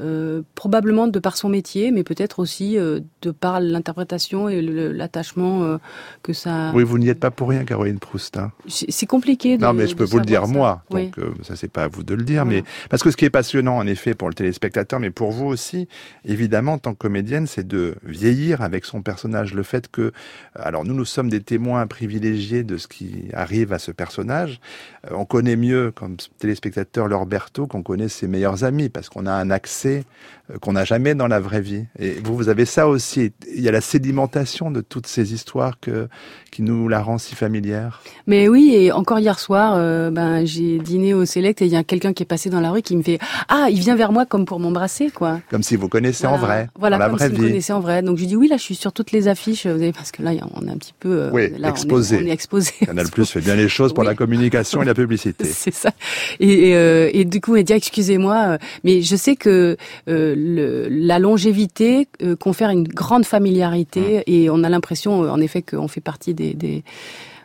euh, 0.00 0.42
probablement 0.54 1.06
de 1.06 1.18
par 1.18 1.36
son 1.36 1.48
métier, 1.48 1.90
mais 1.90 2.04
peut-être 2.04 2.38
aussi 2.38 2.78
euh, 2.78 3.00
de 3.22 3.30
par 3.30 3.60
l'interprétation 3.60 4.48
et 4.48 4.62
l'attachement 4.62 5.78
que 6.22 6.32
ça. 6.32 6.72
Oui, 6.74 6.84
vous 6.84 6.98
n'y 6.98 7.08
êtes 7.08 7.20
pas 7.20 7.30
pour 7.30 7.48
rien, 7.48 7.64
Caroline 7.64 7.98
Proust. 7.98 8.36
Hein. 8.36 8.52
C'est 8.66 9.06
compliqué. 9.06 9.56
De, 9.56 9.62
non, 9.62 9.72
mais 9.72 9.86
je 9.86 9.96
peux 9.96 10.04
vous 10.04 10.18
le 10.18 10.24
dire 10.24 10.46
ça. 10.46 10.52
moi. 10.52 10.82
Oui. 10.90 11.06
Donc 11.06 11.18
euh, 11.18 11.30
ça, 11.42 11.56
c'est 11.56 11.70
pas 11.70 11.84
à 11.84 11.88
vous 11.88 12.02
de 12.02 12.14
le 12.14 12.22
dire, 12.22 12.44
mais 12.44 12.62
parce 12.90 13.02
que 13.02 13.10
ce 13.10 13.16
qui 13.16 13.24
est 13.24 13.30
passionnant, 13.30 13.76
en 13.76 13.86
effet, 13.86 14.14
pour 14.14 14.28
le 14.28 14.34
téléspectateur, 14.34 15.00
mais 15.00 15.10
pour 15.10 15.30
vous 15.30 15.46
aussi, 15.46 15.88
évidemment, 16.24 16.78
en 16.84 16.87
tant 16.88 16.94
que 16.94 16.98
comédienne, 16.98 17.46
c'est 17.46 17.66
de 17.66 17.96
vieillir 18.02 18.62
avec 18.62 18.86
son 18.86 19.02
personnage. 19.02 19.52
Le 19.52 19.62
fait 19.62 19.88
que, 19.88 20.12
alors 20.54 20.84
nous, 20.86 20.94
nous 20.94 21.04
sommes 21.04 21.28
des 21.28 21.42
témoins 21.42 21.86
privilégiés 21.86 22.64
de 22.64 22.78
ce 22.78 22.88
qui 22.88 23.24
arrive 23.34 23.74
à 23.74 23.78
ce 23.78 23.92
personnage. 23.92 24.60
Euh, 25.06 25.14
on 25.14 25.26
connaît 25.26 25.56
mieux, 25.56 25.92
comme 25.94 26.16
téléspectateur, 26.38 27.06
Lorberto, 27.06 27.66
qu'on 27.66 27.82
connaît 27.82 28.08
ses 28.08 28.26
meilleurs 28.26 28.64
amis, 28.64 28.88
parce 28.88 29.10
qu'on 29.10 29.26
a 29.26 29.32
un 29.32 29.50
accès 29.50 30.04
euh, 30.50 30.58
qu'on 30.58 30.72
n'a 30.72 30.84
jamais 30.84 31.14
dans 31.14 31.28
la 31.28 31.40
vraie 31.40 31.60
vie. 31.60 31.84
Et 31.98 32.12
vous, 32.24 32.34
vous 32.34 32.48
avez 32.48 32.64
ça 32.64 32.88
aussi. 32.88 33.32
Il 33.54 33.60
y 33.60 33.68
a 33.68 33.72
la 33.72 33.82
sédimentation 33.82 34.70
de 34.70 34.80
toutes 34.80 35.06
ces 35.06 35.34
histoires 35.34 35.78
que, 35.80 36.08
qui 36.50 36.62
nous 36.62 36.88
la 36.88 37.02
rend 37.02 37.18
si 37.18 37.34
familière. 37.34 38.00
Mais 38.26 38.48
oui, 38.48 38.72
et 38.74 38.92
encore 38.92 39.18
hier 39.18 39.38
soir, 39.38 39.74
euh, 39.76 40.10
ben, 40.10 40.46
j'ai 40.46 40.78
dîné 40.78 41.12
au 41.12 41.26
Select 41.26 41.60
et 41.60 41.66
il 41.66 41.72
y 41.72 41.76
a 41.76 41.84
quelqu'un 41.84 42.14
qui 42.14 42.22
est 42.22 42.26
passé 42.26 42.48
dans 42.48 42.60
la 42.60 42.70
rue 42.70 42.82
qui 42.82 42.96
me 42.96 43.02
fait 43.02 43.18
Ah, 43.48 43.66
il 43.70 43.78
vient 43.78 43.94
vers 43.94 44.10
moi 44.10 44.24
comme 44.24 44.46
pour 44.46 44.58
m'embrasser, 44.58 45.10
quoi. 45.10 45.40
Comme 45.50 45.62
si 45.62 45.76
vous 45.76 45.88
connaissez 45.88 46.26
voilà. 46.26 46.42
en 46.42 46.46
vrai. 46.46 46.68
Voilà, 46.78 46.98
comme 46.98 47.16
vraie 47.16 47.26
si 47.26 47.34
vie. 47.34 47.40
vous 47.40 47.46
connaissez 47.48 47.72
en 47.72 47.80
vrai. 47.80 48.02
Donc 48.02 48.18
je 48.18 48.24
dis 48.24 48.36
Oui, 48.36 48.48
là, 48.48 48.56
je 48.56 48.62
suis 48.62 48.74
sur 48.76 48.92
toutes 48.92 49.10
les 49.10 49.26
affiches, 49.26 49.66
vous 49.66 49.78
savez, 49.78 49.92
parce 49.92 50.12
que 50.12 50.22
là, 50.22 50.32
on 50.54 50.66
est 50.66 50.70
un 50.70 50.76
petit 50.76 50.94
peu. 50.98 51.22
Euh, 51.22 51.30
oui, 51.32 51.50
là, 51.58 51.70
exposé. 51.70 52.16
On 52.16 52.20
est, 52.20 52.22
on 52.22 52.26
est 52.26 52.32
exposé. 52.32 52.72
Canal 52.84 53.08
Plus 53.10 53.30
fait 53.30 53.40
bien 53.40 53.56
les 53.56 53.68
choses 53.68 53.92
pour 53.92 54.02
oui. 54.02 54.08
la 54.08 54.14
communication 54.14 54.82
et 54.82 54.84
la 54.84 54.94
publicité. 54.94 55.44
C'est 55.52 55.74
ça. 55.74 55.90
Et, 56.38 56.68
et, 56.70 56.76
euh, 56.76 57.10
et, 57.12 57.24
du 57.24 57.40
coup, 57.40 57.56
il 57.56 57.64
dit 57.64 57.72
Excusez-moi, 57.72 58.36
euh, 58.36 58.58
mais 58.84 59.02
je 59.02 59.16
sais 59.16 59.34
que 59.34 59.76
euh, 60.08 60.34
le, 60.36 60.88
la 60.88 61.18
longévité 61.18 62.08
euh, 62.22 62.36
confère 62.36 62.70
une 62.70 62.86
grande 62.86 63.24
familiarité 63.24 64.18
mmh. 64.18 64.22
et 64.26 64.50
on 64.50 64.62
a 64.62 64.68
l'impression, 64.68 65.20
en 65.20 65.40
effet, 65.40 65.62
qu'on 65.62 65.88
fait 65.88 66.00
partie 66.00 66.34
des, 66.34 66.54
des 66.54 66.84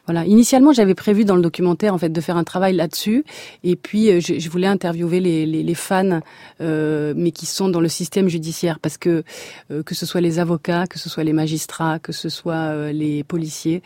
voilà. 0.05 0.25
Initialement, 0.25 0.73
j'avais 0.73 0.95
prévu 0.95 1.23
dans 1.23 1.35
le 1.35 1.41
documentaire 1.41 1.93
en 1.93 1.97
fait 1.97 2.09
de 2.09 2.21
faire 2.21 2.35
un 2.35 2.43
travail 2.43 2.73
là-dessus, 2.75 3.23
et 3.63 3.75
puis 3.75 4.09
euh, 4.09 4.19
je, 4.19 4.37
je, 4.37 4.49
voulais 4.49 4.67
interviewer 4.67 5.19
les, 5.19 5.45
les, 5.45 5.63
les 5.63 5.75
fans, 5.75 6.19
euh, 6.59 7.13
mais 7.15 7.31
qui 7.31 7.45
sont 7.45 7.69
dans 7.69 7.79
le 7.79 7.87
système 7.87 8.27
judiciaire, 8.27 8.79
parce 8.79 8.97
que 8.97 9.23
euh, 9.71 9.81
que 9.83 9.95
ce 9.95 10.05
soit 10.05 10.19
les 10.19 10.39
avocats, 10.39 10.87
que 10.87 10.99
ce 10.99 11.09
soit 11.09 11.23
les 11.23 11.31
magistrats, 11.31 11.99
que 11.99 12.11
ce 12.11 12.27
soit 12.27 12.53
euh, 12.53 12.91
les 12.91 13.23
policiers, 13.23 13.81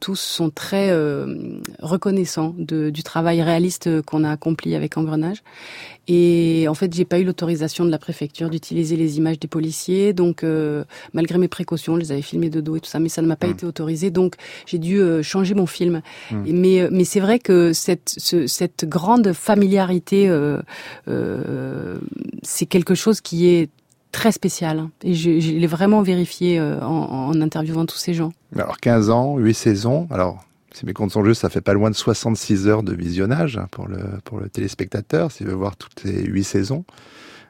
tous 0.00 0.18
sont 0.20 0.50
très 0.50 0.92
reconnaissants 1.80 2.54
de, 2.58 2.90
du 2.90 3.02
travail 3.02 3.42
réaliste 3.42 4.02
qu'on 4.02 4.24
a 4.24 4.30
accompli 4.30 4.74
avec 4.74 4.96
Engrenage. 4.96 5.42
Et 6.06 6.66
en 6.68 6.74
fait, 6.74 6.92
j'ai 6.92 7.04
pas 7.04 7.18
eu 7.18 7.24
l'autorisation 7.24 7.84
de 7.84 7.90
la 7.90 7.98
préfecture 7.98 8.50
d'utiliser 8.50 8.96
les 8.96 9.16
images 9.18 9.38
des 9.38 9.48
policiers, 9.48 10.12
donc 10.12 10.44
malgré 11.12 11.38
mes 11.38 11.48
précautions, 11.48 11.94
je 11.96 12.00
les 12.00 12.12
avais 12.12 12.22
filmés 12.22 12.50
de 12.50 12.60
dos 12.60 12.76
et 12.76 12.80
tout 12.80 12.90
ça, 12.90 12.98
mais 12.98 13.08
ça 13.08 13.22
ne 13.22 13.26
m'a 13.26 13.36
pas 13.36 13.46
mmh. 13.46 13.52
été 13.52 13.66
autorisé, 13.66 14.10
donc 14.10 14.34
j'ai 14.66 14.78
dû 14.78 15.00
euh, 15.00 15.22
changer 15.44 15.54
mon 15.54 15.66
film. 15.66 16.00
Mmh. 16.30 16.46
Et, 16.46 16.52
mais 16.52 16.88
mais 16.90 17.04
c'est 17.04 17.20
vrai 17.20 17.38
que 17.38 17.72
cette 17.72 18.14
ce, 18.16 18.46
cette 18.46 18.88
grande 18.88 19.32
familiarité, 19.32 20.28
euh, 20.28 21.98
c'est 22.42 22.66
quelque 22.66 22.94
chose 22.94 23.20
qui 23.20 23.46
est 23.46 23.68
très 24.12 24.30
spécial 24.30 24.88
et 25.02 25.12
je, 25.14 25.40
je 25.40 25.50
l'ai 25.50 25.66
vraiment 25.66 26.00
vérifié 26.00 26.60
en, 26.60 26.84
en 26.84 27.40
interviewant 27.40 27.84
tous 27.84 27.98
ces 27.98 28.14
gens. 28.14 28.32
Alors 28.54 28.78
15 28.78 29.10
ans, 29.10 29.36
8 29.38 29.54
saisons, 29.54 30.06
alors 30.10 30.44
si 30.74 30.84
mes 30.86 30.92
comptes 30.92 31.12
sont 31.12 31.24
justes, 31.24 31.40
ça 31.40 31.50
fait 31.50 31.60
pas 31.60 31.72
loin 31.72 31.88
de 31.88 31.94
66 31.94 32.66
heures 32.66 32.82
de 32.82 32.92
visionnage 32.92 33.60
pour 33.70 33.86
le, 33.86 33.98
pour 34.24 34.40
le 34.40 34.48
téléspectateur, 34.48 35.30
s'il 35.30 35.46
veut 35.46 35.54
voir 35.54 35.76
toutes 35.76 36.02
les 36.02 36.24
huit 36.24 36.44
saisons. 36.44 36.84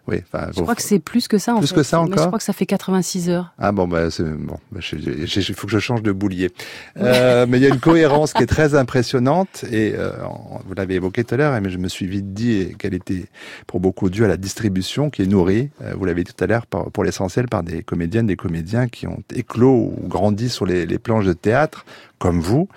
Oui, 0.07 0.19
je 0.55 0.61
crois 0.61 0.75
que 0.75 0.83
c'est 0.83 0.99
plus 0.99 1.29
que 1.29 1.39
ça. 1.39 1.55
En 1.55 1.61
plus 1.61 1.73
que 1.73 1.83
ça 1.83 1.99
encore. 1.99 2.19
je 2.19 2.27
crois 2.27 2.39
que 2.39 2.45
ça 2.45 2.53
fait 2.53 2.67
86 2.67 3.31
heures. 3.31 3.55
Ah 3.59 3.73
bon, 3.73 3.89
bah, 3.89 4.09
bon, 4.19 4.59
bah, 4.71 4.81
il 4.93 5.55
faut 5.55 5.67
que 5.67 5.73
je 5.73 5.79
change 5.79 6.03
de 6.03 6.13
boulier. 6.13 6.51
Euh, 6.99 7.47
mais 7.49 7.59
il 7.59 7.63
y 7.63 7.67
a 7.67 7.71
une 7.71 7.81
cohérence 7.81 8.35
qui 8.35 8.43
est 8.43 8.47
très 8.47 8.75
impressionnante 8.75 9.65
et 9.71 9.95
euh, 9.97 10.11
vous 10.67 10.75
l'avez 10.75 10.97
évoqué 10.97 11.25
tout 11.25 11.35
à 11.35 11.39
l'heure, 11.39 11.59
mais 11.61 11.71
je 11.71 11.79
me 11.79 11.89
suis 11.89 12.07
vite 12.07 12.35
dit 12.35 12.75
qu'elle 12.79 12.95
était 12.95 13.25
pour 13.67 13.81
beaucoup 13.81 14.11
due 14.11 14.25
à 14.25 14.29
la 14.29 14.37
distribution 14.37 15.09
qui 15.09 15.23
est 15.23 15.27
nourrie. 15.27 15.71
Euh, 15.83 15.95
vous 15.97 16.05
l'avez 16.05 16.23
dit 16.23 16.35
tout 16.35 16.45
à 16.45 16.47
l'heure 16.47 16.67
pour 16.67 17.03
l'essentiel 17.03 17.49
par 17.49 17.63
des 17.63 17.83
comédiennes, 17.83 18.27
des 18.27 18.37
comédiens 18.37 18.89
qui 18.89 19.07
ont 19.07 19.23
éclos 19.35 19.95
ou 19.97 20.07
grandi 20.07 20.51
sur 20.51 20.67
les, 20.67 20.85
les 20.85 20.99
planches 20.99 21.25
de 21.27 21.33
théâtre 21.33 21.87
comme 22.25 22.41
vous. 22.41 22.69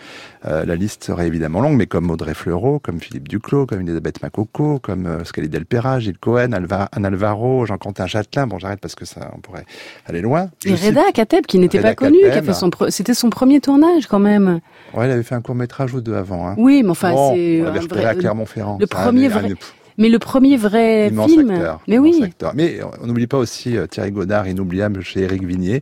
Euh, 0.46 0.66
la 0.66 0.76
liste 0.76 1.06
serait 1.06 1.26
évidemment 1.26 1.62
longue, 1.62 1.78
mais 1.78 1.86
comme 1.86 2.12
Audrey 2.12 2.34
Fleurot, 2.34 2.80
comme 2.80 3.00
Philippe 3.00 3.30
Duclos, 3.30 3.66
comme 3.66 3.80
Elisabeth 3.80 4.22
Macoco, 4.22 4.78
comme 4.78 5.06
euh, 5.06 5.24
Scali 5.24 5.48
Delpera, 5.48 6.02
Gilles 6.02 6.18
Cohen, 6.18 6.52
Alva, 6.52 6.90
Anne 6.92 7.06
Alvaro, 7.06 7.66
Jean-Quentin 7.66 8.08
Châtelain. 8.08 8.46
Bon, 8.46 8.60
j'arrête 8.60 8.82
parce 8.82 8.96
que 8.96 9.06
ça, 9.06 9.32
on 9.34 9.40
pourrait 9.40 9.64
aller 10.06 10.20
loin. 10.20 10.50
Et 10.66 10.76
Reda 10.76 11.14
Kateb, 11.14 11.46
qui 11.46 11.60
n'était 11.60 11.80
pas 11.80 11.96
connu, 11.96 12.18
qui 12.20 12.26
a 12.28 12.44
fait 12.44 12.54
son, 12.54 12.70
c'était 12.90 13.14
son 13.14 13.30
premier 13.30 13.62
tournage 13.62 14.08
quand 14.08 14.20
même. 14.20 14.60
Ouais, 14.94 15.08
il 15.08 15.12
avait 15.12 15.24
fait 15.24 15.36
un 15.36 15.42
court 15.42 15.56
métrage 15.56 15.94
ou 15.94 16.02
deux 16.02 16.16
avant. 16.16 16.50
Hein. 16.50 16.56
Oui, 16.58 16.84
mais 16.84 16.90
enfin, 16.90 17.12
c'est. 17.34 17.62
On 17.62 17.68
avait 17.68 17.80
repéré 17.80 18.04
à 18.04 18.16
Clermont-Ferrand. 18.16 18.80
Le 18.82 18.88
premier 18.88 19.30
vrai. 19.30 19.54
Mais 19.98 20.10
le 20.10 20.20
premier 20.20 20.58
vrai 20.58 21.10
film. 21.10 21.78
mais 21.88 21.98
oui. 21.98 22.24
Mais 22.54 22.80
on 23.02 23.08
n'oublie 23.08 23.28
pas 23.28 23.38
aussi 23.38 23.76
euh, 23.76 23.88
Thierry 23.88 24.12
Godard, 24.12 24.48
inoubliable 24.48 25.02
chez 25.02 25.22
Éric 25.22 25.44
Vignier, 25.44 25.82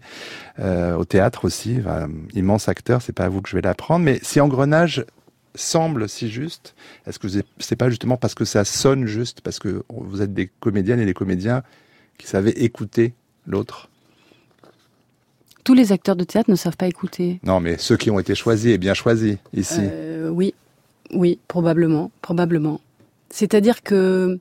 euh, 0.60 0.96
au 0.96 1.04
théâtre 1.06 1.46
aussi, 1.46 1.80
immense 2.34 2.70
acteur. 2.70 3.02
C'est 3.02 3.14
pas 3.14 3.26
à 3.26 3.30
vous 3.30 3.42
que 3.42 3.50
je 3.50 3.56
vais 3.56 3.62
l'apprendre. 3.62 4.06
Mais 4.06 4.20
si 4.22 4.40
Engrenage 4.40 5.06
semble 5.56 6.10
si 6.10 6.30
juste, 6.30 6.76
est-ce 7.08 7.20
que 7.20 7.28
c'est 7.60 7.76
pas 7.76 7.90
justement 7.90 8.18
parce 8.18 8.36
que 8.36 8.46
ça 8.46 8.66
sonne 8.66 9.06
juste, 9.06 9.42
parce 9.42 9.60
que 9.60 9.84
vous 9.90 10.22
êtes 10.22 10.34
des 10.34 10.50
comédiennes 10.60 11.00
et 11.00 11.06
des 11.06 11.14
comédiens 11.14 11.64
qui 12.18 12.28
savaient 12.28 12.52
écouter 12.52 13.14
l'autre? 13.48 13.90
Tous 15.64 15.74
les 15.74 15.92
acteurs 15.92 16.16
de 16.16 16.24
théâtre 16.24 16.50
ne 16.50 16.56
savent 16.56 16.78
pas 16.78 16.88
écouter. 16.88 17.40
Non, 17.44 17.60
mais 17.60 17.78
ceux 17.80 17.98
qui 17.98 18.12
ont 18.12 18.20
été 18.20 18.36
choisis 18.36 18.72
et 18.72 18.78
bien 18.78 18.94
choisis 18.94 19.38
ici. 19.54 19.80
Euh, 19.82 20.30
oui, 20.30 20.54
oui, 21.12 21.40
probablement, 21.48 22.12
probablement. 22.22 22.82
C'est-à-dire 23.36 23.84
que 23.84 24.40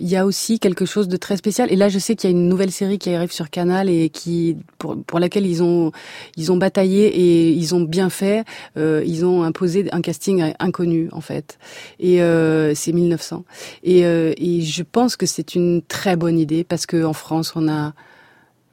il 0.00 0.08
y 0.08 0.16
a 0.16 0.24
aussi 0.24 0.58
quelque 0.58 0.86
chose 0.86 1.06
de 1.06 1.16
très 1.18 1.36
spécial. 1.36 1.70
Et 1.70 1.76
là, 1.76 1.90
je 1.90 1.98
sais 1.98 2.16
qu'il 2.16 2.28
y 2.30 2.32
a 2.32 2.36
une 2.36 2.48
nouvelle 2.48 2.72
série 2.72 2.98
qui 2.98 3.10
arrive 3.10 3.30
sur 3.30 3.50
Canal 3.50 3.90
et 3.90 4.08
qui 4.08 4.56
pour, 4.78 5.00
pour 5.04 5.20
laquelle 5.20 5.46
ils 5.46 5.62
ont 5.62 5.92
ils 6.38 6.50
ont 6.50 6.56
bataillé 6.56 7.06
et 7.06 7.50
ils 7.50 7.74
ont 7.74 7.82
bien 7.82 8.08
fait. 8.08 8.44
Euh, 8.78 9.04
ils 9.06 9.26
ont 9.26 9.42
imposé 9.42 9.86
un 9.92 10.00
casting 10.00 10.54
inconnu 10.58 11.08
en 11.12 11.20
fait. 11.20 11.58
Et 12.00 12.22
euh, 12.22 12.74
c'est 12.74 12.92
1900. 12.92 13.44
Et, 13.84 14.06
euh, 14.06 14.32
et 14.38 14.62
je 14.62 14.82
pense 14.82 15.14
que 15.16 15.26
c'est 15.26 15.54
une 15.54 15.82
très 15.82 16.16
bonne 16.16 16.38
idée 16.38 16.64
parce 16.64 16.86
que 16.86 17.04
en 17.04 17.12
France, 17.12 17.52
on 17.54 17.68
a 17.68 17.92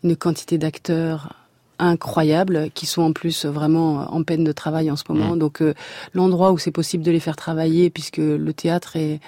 une 0.03 0.15
quantité 0.15 0.57
d'acteurs 0.57 1.38
incroyables 1.79 2.69
qui 2.73 2.85
sont 2.85 3.01
en 3.01 3.13
plus 3.13 3.45
vraiment 3.45 4.13
en 4.13 4.23
peine 4.23 4.43
de 4.43 4.51
travail 4.51 4.91
en 4.91 4.95
ce 4.95 5.03
moment. 5.09 5.35
Mmh. 5.35 5.39
Donc 5.39 5.61
euh, 5.61 5.73
l'endroit 6.13 6.51
où 6.51 6.57
c'est 6.57 6.71
possible 6.71 7.03
de 7.03 7.11
les 7.11 7.19
faire 7.19 7.35
travailler, 7.35 7.89
puisque 7.89 8.17
le 8.17 8.53
théâtre 8.53 8.95
est, 8.95 9.19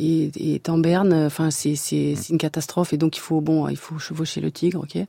est, 0.00 0.36
est 0.36 0.68
en 0.68 0.78
berne, 0.78 1.12
enfin 1.12 1.50
c'est 1.50 1.74
c'est 1.76 2.14
une 2.30 2.38
catastrophe 2.38 2.92
et 2.92 2.96
donc 2.96 3.16
il 3.16 3.20
faut 3.20 3.40
bon 3.40 3.68
il 3.68 3.76
faut 3.76 3.98
chevaucher 3.98 4.40
le 4.40 4.50
tigre, 4.50 4.80
ok. 4.80 5.04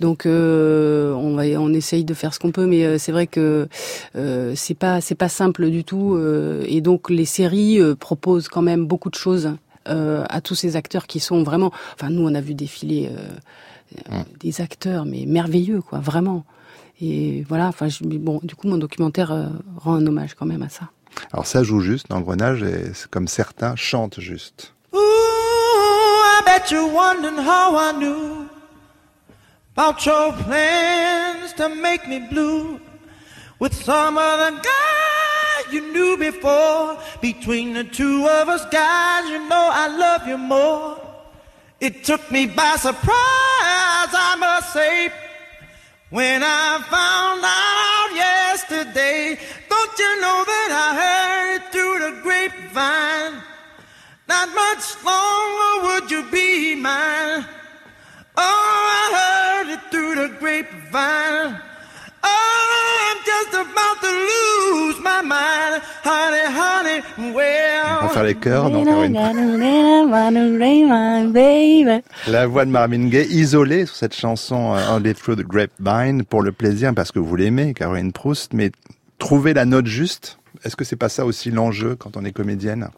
Donc 0.00 0.26
euh, 0.26 1.12
on 1.14 1.34
va 1.34 1.44
on 1.60 1.72
essaye 1.72 2.04
de 2.04 2.14
faire 2.14 2.34
ce 2.34 2.38
qu'on 2.38 2.52
peut, 2.52 2.66
mais 2.66 2.84
euh, 2.84 2.98
c'est 2.98 3.12
vrai 3.12 3.26
que 3.26 3.68
euh, 4.16 4.52
c'est 4.54 4.74
pas 4.74 5.00
c'est 5.00 5.14
pas 5.14 5.28
simple 5.28 5.70
du 5.70 5.84
tout 5.84 6.18
et 6.66 6.80
donc 6.80 7.10
les 7.10 7.24
séries 7.24 7.80
proposent 7.98 8.48
quand 8.48 8.62
même 8.62 8.86
beaucoup 8.86 9.10
de 9.10 9.14
choses 9.14 9.50
à 9.86 10.40
tous 10.40 10.54
ces 10.54 10.76
acteurs 10.76 11.06
qui 11.06 11.20
sont 11.20 11.42
vraiment. 11.42 11.72
Enfin 11.94 12.10
nous 12.10 12.26
on 12.26 12.34
a 12.34 12.40
vu 12.40 12.54
défiler 12.54 13.10
euh, 14.10 14.22
des 14.40 14.60
acteurs, 14.60 15.04
mais 15.04 15.24
merveilleux, 15.26 15.80
quoi, 15.80 15.98
vraiment. 15.98 16.44
Et 17.00 17.44
voilà, 17.48 17.68
enfin, 17.68 17.88
bon, 18.00 18.40
du 18.42 18.54
coup, 18.54 18.68
mon 18.68 18.78
documentaire 18.78 19.32
euh, 19.32 19.46
rend 19.76 19.94
un 19.94 20.06
hommage 20.06 20.34
quand 20.34 20.46
même 20.46 20.62
à 20.62 20.68
ça. 20.68 20.90
Alors 21.32 21.46
ça 21.46 21.62
joue 21.62 21.80
juste 21.80 22.08
dans 22.10 22.20
Grenage, 22.20 22.62
et 22.62 22.92
comme 23.10 23.28
certains 23.28 23.76
chantent 23.76 24.20
juste. 24.20 24.74
Ooh, 24.94 24.98
I 24.98 26.42
bet 26.44 26.70
you're 26.70 26.92
wondering 26.92 27.38
how 27.38 27.76
I 27.76 27.92
knew 27.98 28.46
about 29.76 30.04
your 30.04 30.32
plans 30.44 31.52
to 31.56 31.68
make 31.68 32.06
me 32.06 32.20
blue 32.30 32.78
with 33.60 33.72
some 33.72 34.18
other 34.18 34.52
guy 34.62 35.72
you 35.72 35.80
knew 35.92 36.16
before. 36.16 36.98
Between 37.20 37.74
the 37.74 37.84
two 37.84 38.26
of 38.26 38.48
us 38.48 38.64
guys, 38.70 39.28
you 39.28 39.48
know 39.48 39.70
I 39.72 39.88
love 39.88 40.28
you 40.28 40.38
more. 40.38 41.05
It 41.78 42.04
took 42.04 42.30
me 42.30 42.46
by 42.46 42.76
surprise, 42.76 43.04
I 43.10 44.36
must 44.38 44.72
say, 44.72 45.10
when 46.08 46.42
I 46.42 46.80
found 46.88 47.42
out 47.44 48.10
yesterday. 48.14 49.38
Don't 49.68 49.98
you 49.98 50.20
know 50.20 50.44
that 50.46 50.70
I 50.72 50.88
heard 51.02 51.56
it 51.56 51.72
through 51.72 51.98
the 52.00 52.22
grapevine? 52.22 53.42
Not 54.26 54.48
much 54.54 55.04
longer 55.04 56.00
would 56.00 56.10
you 56.10 56.22
be 56.30 56.74
mine. 56.76 57.44
Oh, 58.38 58.78
I 58.96 59.64
heard 59.64 59.74
it 59.74 59.90
through 59.90 60.14
the 60.14 60.28
grapevine. 60.38 61.60
On 68.00 68.06
va 68.06 68.08
faire 68.08 68.24
les 68.24 68.34
chœurs, 68.34 68.70
donc 68.70 68.86
La 72.28 72.46
voix 72.46 72.64
de 72.64 72.70
Marvin 72.70 73.08
Gaye, 73.08 73.26
isolée 73.30 73.86
sur 73.86 73.96
cette 73.96 74.14
chanson 74.14 74.76
On 74.90 75.00
the 75.00 75.14
Through 75.14 75.36
the 75.36 75.46
Grapevine, 75.46 76.24
pour 76.24 76.42
le 76.42 76.52
plaisir, 76.52 76.92
parce 76.94 77.12
que 77.12 77.18
vous 77.18 77.36
l'aimez, 77.36 77.74
Caroline 77.74 78.12
Proust, 78.12 78.52
mais 78.52 78.70
trouver 79.18 79.54
la 79.54 79.64
note 79.64 79.86
juste, 79.86 80.38
est-ce 80.64 80.76
que 80.76 80.84
c'est 80.84 80.96
pas 80.96 81.08
ça 81.08 81.24
aussi 81.24 81.50
l'enjeu 81.50 81.96
quand 81.96 82.16
on 82.16 82.24
est 82.24 82.32
comédienne? 82.32 82.88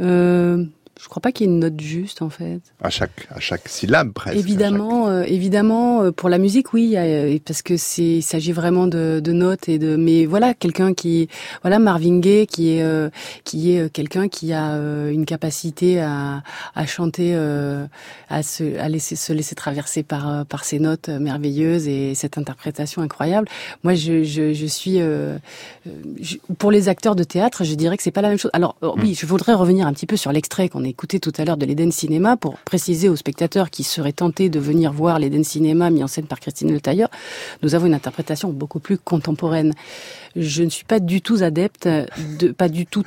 Euh, 0.00 0.64
je 1.04 1.08
crois 1.10 1.20
pas 1.20 1.32
qu'il 1.32 1.46
y 1.46 1.50
ait 1.50 1.52
une 1.52 1.58
note 1.58 1.78
juste 1.78 2.22
en 2.22 2.30
fait. 2.30 2.62
À 2.82 2.88
chaque 2.88 3.28
à 3.28 3.38
chaque 3.38 3.68
syllabe 3.68 4.14
presque. 4.14 4.38
Évidemment, 4.38 5.08
euh, 5.08 5.24
évidemment 5.24 6.00
euh, 6.00 6.12
pour 6.12 6.30
la 6.30 6.38
musique 6.38 6.72
oui, 6.72 6.94
euh, 6.96 7.38
parce 7.44 7.60
que 7.60 7.76
c'est 7.76 8.16
il 8.16 8.22
s'agit 8.22 8.52
vraiment 8.52 8.86
de, 8.86 9.20
de, 9.22 9.32
notes 9.32 9.68
et 9.68 9.78
de 9.78 9.96
mais 9.96 10.24
voilà 10.24 10.54
quelqu'un 10.54 10.94
qui 10.94 11.28
voilà 11.60 11.78
Marvin 11.78 12.20
Gaye 12.20 12.46
qui 12.46 12.70
est 12.70 13.10
qui 13.44 13.76
est 13.76 13.92
quelqu'un 13.92 14.28
qui 14.28 14.54
a 14.54 14.76
une 15.10 15.26
capacité 15.26 16.00
à, 16.00 16.42
à 16.74 16.86
chanter 16.86 17.34
à 17.34 18.42
se 18.42 18.78
à 18.78 18.88
laisser 18.88 19.14
se 19.14 19.34
laisser 19.34 19.54
traverser 19.54 20.04
par 20.04 20.46
par 20.46 20.64
ces 20.64 20.78
notes 20.78 21.10
merveilleuses 21.10 21.86
et 21.86 22.14
cette 22.14 22.38
interprétation 22.38 23.02
incroyable. 23.02 23.46
Moi 23.82 23.94
je 23.94 24.24
je, 24.24 24.54
je 24.54 24.66
suis 24.66 25.00
pour 26.58 26.70
les 26.70 26.88
acteurs 26.88 27.14
de 27.14 27.24
théâtre, 27.24 27.62
je 27.62 27.74
dirais 27.74 27.98
que 27.98 28.02
c'est 28.02 28.10
pas 28.10 28.22
la 28.22 28.30
même 28.30 28.38
chose. 28.38 28.52
Alors 28.54 28.76
oui, 28.80 29.10
mm. 29.10 29.14
je 29.16 29.26
voudrais 29.26 29.52
revenir 29.52 29.86
un 29.86 29.92
petit 29.92 30.06
peu 30.06 30.16
sur 30.16 30.32
l'extrait 30.32 30.70
qu'on 30.70 30.93
écouté 30.94 31.18
tout 31.18 31.32
à 31.38 31.44
l'heure 31.44 31.56
de 31.56 31.66
l'Eden 31.66 31.90
Cinéma 31.90 32.36
pour 32.36 32.56
préciser 32.58 33.08
aux 33.08 33.16
spectateurs 33.16 33.70
qui 33.70 33.82
seraient 33.82 34.12
tentés 34.12 34.48
de 34.48 34.60
venir 34.60 34.92
voir 34.92 35.18
l'Eden 35.18 35.42
Cinéma 35.42 35.90
mis 35.90 36.04
en 36.04 36.06
scène 36.06 36.26
par 36.26 36.38
Christine 36.38 36.72
Le 36.72 36.80
Tailleur, 36.80 37.08
nous 37.64 37.74
avons 37.74 37.86
une 37.86 37.94
interprétation 37.94 38.52
beaucoup 38.52 38.78
plus 38.78 38.96
contemporaine. 38.96 39.74
Je 40.36 40.62
ne 40.62 40.70
suis 40.70 40.84
pas 40.84 41.00
du 41.00 41.20
tout 41.20 41.38
adepte 41.40 41.88
de, 42.38 42.52
pas 42.52 42.68
du 42.68 42.86
tout. 42.86 43.02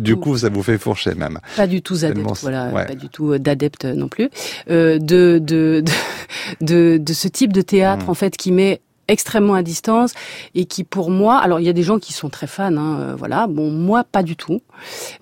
du, 0.00 0.16
coup, 0.16 0.38
ça 0.38 0.48
vous 0.48 0.62
fait 0.62 0.78
fourcher 0.78 1.14
même. 1.14 1.38
Pas 1.54 1.66
du 1.66 1.82
tout 1.82 1.96
adepte, 2.02 2.40
voilà, 2.40 2.70
pas 2.86 2.94
du 2.94 3.10
tout 3.10 3.32
euh, 3.32 3.38
d'adepte 3.38 3.84
non 3.84 4.08
plus. 4.08 4.30
Euh, 4.70 4.98
de, 4.98 5.38
de, 5.38 5.84
de, 6.62 6.96
de, 6.96 7.12
ce 7.12 7.28
type 7.28 7.52
de 7.52 7.60
théâtre 7.60 8.06
mmh. 8.06 8.10
en 8.10 8.14
fait 8.14 8.38
qui 8.38 8.52
met 8.52 8.80
extrêmement 9.08 9.54
à 9.54 9.62
distance 9.62 10.12
et 10.54 10.64
qui 10.64 10.84
pour 10.84 11.10
moi, 11.10 11.38
alors 11.38 11.60
il 11.60 11.66
y 11.66 11.68
a 11.68 11.72
des 11.72 11.82
gens 11.82 11.98
qui 11.98 12.12
sont 12.12 12.28
très 12.28 12.46
fans, 12.46 12.76
hein, 12.76 13.00
euh, 13.00 13.14
voilà, 13.16 13.46
bon 13.46 13.70
moi 13.70 14.04
pas 14.04 14.22
du 14.22 14.36
tout. 14.36 14.60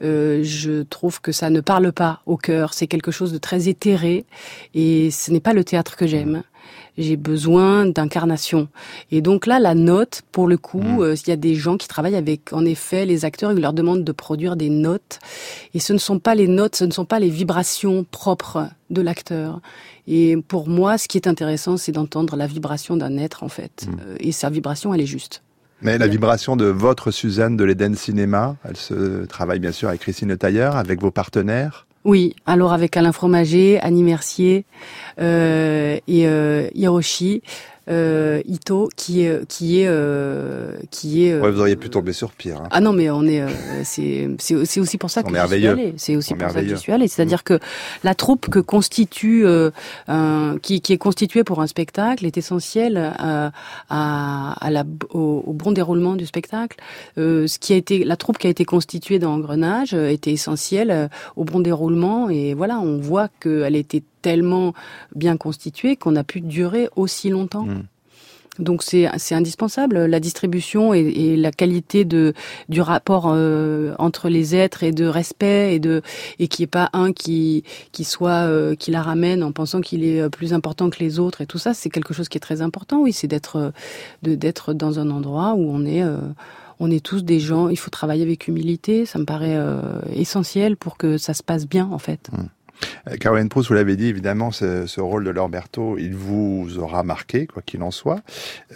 Euh, 0.02 0.40
je 0.42 0.82
trouve 0.82 1.20
que 1.20 1.32
ça 1.32 1.50
ne 1.50 1.60
parle 1.60 1.92
pas 1.92 2.20
au 2.26 2.36
cœur, 2.36 2.74
c'est 2.74 2.86
quelque 2.86 3.10
chose 3.10 3.32
de 3.32 3.38
très 3.38 3.68
éthéré 3.68 4.26
et 4.74 5.10
ce 5.10 5.30
n'est 5.30 5.40
pas 5.40 5.52
le 5.52 5.64
théâtre 5.64 5.96
que 5.96 6.06
j'aime 6.06 6.42
j'ai 6.98 7.16
besoin 7.16 7.86
d'incarnation. 7.86 8.68
Et 9.10 9.20
donc 9.20 9.46
là, 9.46 9.58
la 9.58 9.74
note, 9.74 10.22
pour 10.32 10.48
le 10.48 10.56
coup, 10.56 10.80
mmh. 10.80 11.02
euh, 11.02 11.14
il 11.14 11.28
y 11.28 11.32
a 11.32 11.36
des 11.36 11.54
gens 11.54 11.76
qui 11.76 11.88
travaillent 11.88 12.16
avec, 12.16 12.52
en 12.52 12.64
effet, 12.64 13.06
les 13.06 13.24
acteurs, 13.24 13.52
ils 13.52 13.60
leur 13.60 13.72
demandent 13.72 14.04
de 14.04 14.12
produire 14.12 14.56
des 14.56 14.70
notes. 14.70 15.18
Et 15.74 15.80
ce 15.80 15.92
ne 15.92 15.98
sont 15.98 16.18
pas 16.18 16.34
les 16.34 16.48
notes, 16.48 16.76
ce 16.76 16.84
ne 16.84 16.92
sont 16.92 17.04
pas 17.04 17.18
les 17.18 17.30
vibrations 17.30 18.04
propres 18.10 18.68
de 18.90 19.02
l'acteur. 19.02 19.60
Et 20.06 20.36
pour 20.48 20.68
moi, 20.68 20.98
ce 20.98 21.08
qui 21.08 21.18
est 21.18 21.26
intéressant, 21.26 21.76
c'est 21.76 21.92
d'entendre 21.92 22.36
la 22.36 22.46
vibration 22.46 22.96
d'un 22.96 23.16
être, 23.18 23.42
en 23.42 23.48
fait. 23.48 23.86
Mmh. 23.86 23.96
Euh, 24.06 24.16
et 24.20 24.32
sa 24.32 24.50
vibration, 24.50 24.94
elle 24.94 25.00
est 25.00 25.06
juste. 25.06 25.42
Mais 25.82 25.98
la 25.98 26.06
vibration 26.06 26.56
de 26.56 26.64
votre 26.64 27.10
Suzanne 27.10 27.56
de 27.56 27.64
l'Eden 27.64 27.94
Cinéma, 27.94 28.56
elle 28.64 28.78
se 28.78 29.26
travaille 29.26 29.58
bien 29.58 29.72
sûr 29.72 29.90
avec 29.90 30.00
Christine 30.00 30.28
Le 30.28 30.38
Tailleur, 30.38 30.76
avec 30.76 31.02
vos 31.02 31.10
partenaires 31.10 31.85
oui, 32.06 32.36
alors 32.46 32.72
avec 32.72 32.96
Alain 32.96 33.10
Fromager, 33.10 33.80
Annie 33.80 34.04
Mercier 34.04 34.64
euh, 35.20 35.98
et 36.06 36.28
euh, 36.28 36.68
Hiroshi. 36.72 37.42
Euh, 37.88 38.42
Ito, 38.46 38.88
qui 38.96 39.22
est 39.22 39.46
qui 39.46 39.80
est 39.80 39.90
qui 40.90 41.26
est. 41.26 41.38
Ouais, 41.38 41.50
vous 41.50 41.60
auriez 41.60 41.76
pu 41.76 41.90
tomber 41.90 42.12
sur 42.12 42.30
pire. 42.30 42.58
Hein. 42.58 42.68
Ah 42.70 42.80
non, 42.80 42.92
mais 42.92 43.10
on 43.10 43.24
est 43.24 43.44
c'est 43.84 44.28
c'est 44.38 44.80
aussi 44.80 44.98
pour 44.98 45.10
ça 45.10 45.22
que 45.22 45.28
je 45.34 45.46
suis 45.46 45.66
allée. 45.66 45.94
C'est 45.96 46.16
aussi 46.16 46.34
pour 46.34 46.50
ça 46.50 46.60
que 46.60 46.68
je 46.68 46.74
suis 46.74 46.92
allée. 46.92 47.08
C'est-à-dire 47.08 47.44
que 47.44 47.58
la 48.04 48.14
troupe 48.14 48.48
que 48.48 48.58
constitue 48.58 49.46
un, 50.08 50.58
qui 50.62 50.80
qui 50.80 50.92
est 50.92 50.98
constituée 50.98 51.44
pour 51.44 51.60
un 51.60 51.66
spectacle 51.66 52.26
est 52.26 52.36
essentielle 52.36 52.96
à, 53.18 53.52
à, 53.88 54.70
la 54.70 54.84
au, 55.12 55.42
au, 55.46 55.52
bon 55.52 55.72
déroulement 55.72 56.16
du 56.16 56.26
spectacle. 56.26 56.78
ce 57.16 57.58
qui 57.58 57.72
a 57.72 57.76
été 57.76 58.04
la 58.04 58.16
troupe 58.16 58.38
qui 58.38 58.46
a 58.46 58.50
été 58.50 58.64
constituée 58.64 59.18
dans 59.18 59.34
Engrenage 59.34 59.94
était 59.94 60.32
essentielle 60.32 61.08
au 61.36 61.44
bon 61.44 61.60
déroulement 61.60 62.28
et 62.30 62.54
voilà, 62.54 62.78
on 62.78 62.98
voit 62.98 63.28
qu'elle 63.40 63.76
était 63.76 64.02
tellement 64.26 64.74
bien 65.14 65.36
constituée 65.36 65.94
qu'on 65.94 66.16
a 66.16 66.24
pu 66.24 66.40
durer 66.40 66.88
aussi 66.96 67.30
longtemps. 67.30 67.66
Mm. 67.66 67.84
Donc 68.58 68.82
c'est 68.82 69.34
indispensable 69.34 70.06
la 70.06 70.18
distribution 70.18 70.94
et, 70.94 71.36
la 71.36 71.52
qualité 71.52 72.04
de 72.06 72.32
du 72.70 72.80
rapport 72.80 73.26
euh, 73.28 73.94
entre 73.98 74.30
les 74.30 74.56
êtres 74.56 74.82
et 74.82 74.92
de 74.92 75.06
respect 75.06 75.74
et 75.74 75.78
de 75.78 76.00
et 76.38 76.48
qui 76.48 76.62
est 76.62 76.72
pas 76.78 76.88
un 76.94 77.12
qui 77.12 77.64
qui 77.92 78.04
soit 78.04 78.48
euh, 78.48 78.74
qui 78.74 78.90
la 78.90 79.02
ramène 79.02 79.44
en 79.44 79.52
pensant 79.52 79.82
qu'il 79.82 80.02
est 80.02 80.30
plus 80.30 80.54
important 80.54 80.88
que 80.88 81.00
les 81.00 81.18
autres 81.18 81.42
et 81.42 81.46
tout 81.46 81.58
ça 81.58 81.74
c'est 81.74 81.90
quelque 81.90 82.14
chose 82.14 82.30
qui 82.30 82.38
est 82.38 82.46
très 82.48 82.62
important 82.62 83.02
oui 83.02 83.12
c'est 83.12 83.28
d'être 83.28 83.74
de 84.22 84.34
d'être 84.34 84.72
dans 84.72 84.98
un 84.98 85.10
endroit 85.10 85.52
où 85.54 85.70
on 85.70 85.84
est 85.84 86.02
euh, 86.02 86.16
on 86.80 86.90
est 86.90 87.04
tous 87.04 87.22
des 87.24 87.40
gens 87.40 87.68
il 87.68 87.78
faut 87.78 87.90
travailler 87.90 88.22
avec 88.22 88.48
humilité 88.48 89.04
ça 89.04 89.18
me 89.18 89.26
paraît 89.26 89.58
essentiel 90.14 90.78
pour 90.78 90.96
que 90.96 91.18
ça 91.18 91.34
se 91.34 91.42
passe 91.42 91.66
bien 91.66 91.86
en 91.92 91.98
fait. 91.98 92.30
Mm. 92.32 92.55
Euh, 93.08 93.16
Caroline 93.16 93.48
Proust, 93.48 93.68
vous 93.68 93.74
l'avez 93.74 93.96
dit, 93.96 94.06
évidemment, 94.06 94.50
ce, 94.50 95.00
rôle 95.00 95.24
de 95.24 95.30
Lorberto, 95.30 95.98
il 95.98 96.14
vous 96.14 96.78
aura 96.78 97.02
marqué, 97.02 97.46
quoi 97.46 97.62
qu'il 97.62 97.82
en 97.82 97.90
soit, 97.90 98.20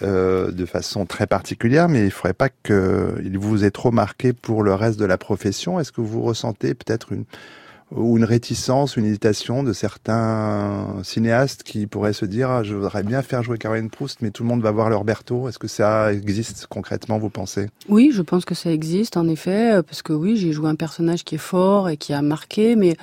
euh, 0.01 0.51
de 0.51 0.65
façon 0.65 1.05
très 1.05 1.27
particulière, 1.27 1.89
mais 1.89 1.99
il 1.99 2.05
ne 2.05 2.09
faudrait 2.09 2.33
pas 2.33 2.49
qu'il 2.49 3.37
vous 3.37 3.65
ait 3.65 3.71
trop 3.71 3.91
marqué 3.91 4.33
pour 4.33 4.63
le 4.63 4.73
reste 4.73 4.99
de 4.99 5.05
la 5.05 5.17
profession. 5.17 5.79
Est-ce 5.79 5.91
que 5.91 6.01
vous 6.01 6.21
ressentez 6.21 6.73
peut-être 6.73 7.11
une, 7.11 7.25
ou 7.95 8.17
une 8.17 8.23
réticence, 8.23 8.95
une 8.95 9.05
hésitation 9.05 9.63
de 9.63 9.73
certains 9.73 11.01
cinéastes 11.03 11.63
qui 11.63 11.87
pourraient 11.87 12.13
se 12.13 12.25
dire 12.25 12.49
ah, 12.49 12.63
je 12.63 12.75
voudrais 12.75 13.03
bien 13.03 13.21
faire 13.21 13.43
jouer 13.43 13.57
Caroline 13.57 13.89
Proust, 13.89 14.21
mais 14.21 14.31
tout 14.31 14.43
le 14.43 14.49
monde 14.49 14.61
va 14.61 14.71
voir 14.71 14.89
leur 14.89 15.03
Berthaud. 15.03 15.49
Est-ce 15.49 15.59
que 15.59 15.67
ça 15.67 16.13
existe 16.13 16.67
concrètement, 16.67 17.19
vous 17.19 17.29
pensez? 17.29 17.67
Oui, 17.89 18.11
je 18.13 18.21
pense 18.21 18.45
que 18.45 18.55
ça 18.55 18.71
existe 18.71 19.17
en 19.17 19.27
effet, 19.27 19.81
parce 19.83 20.01
que 20.01 20.13
oui, 20.13 20.37
j'ai 20.37 20.51
joué 20.51 20.69
un 20.69 20.75
personnage 20.75 21.23
qui 21.23 21.35
est 21.35 21.39
fort 21.39 21.89
et 21.89 21.97
qui 21.97 22.13
a 22.13 22.21
marqué, 22.21 22.75
mais 22.75 22.95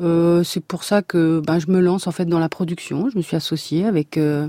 euh, 0.00 0.42
c'est 0.42 0.64
pour 0.64 0.84
ça 0.84 1.02
que 1.02 1.40
ben, 1.40 1.58
je 1.58 1.70
me 1.70 1.80
lance 1.80 2.06
en 2.06 2.12
fait 2.12 2.24
dans 2.24 2.38
la 2.38 2.48
production. 2.48 3.10
Je 3.10 3.16
me 3.16 3.22
suis 3.22 3.36
associée 3.36 3.84
avec 3.86 4.16
euh, 4.16 4.48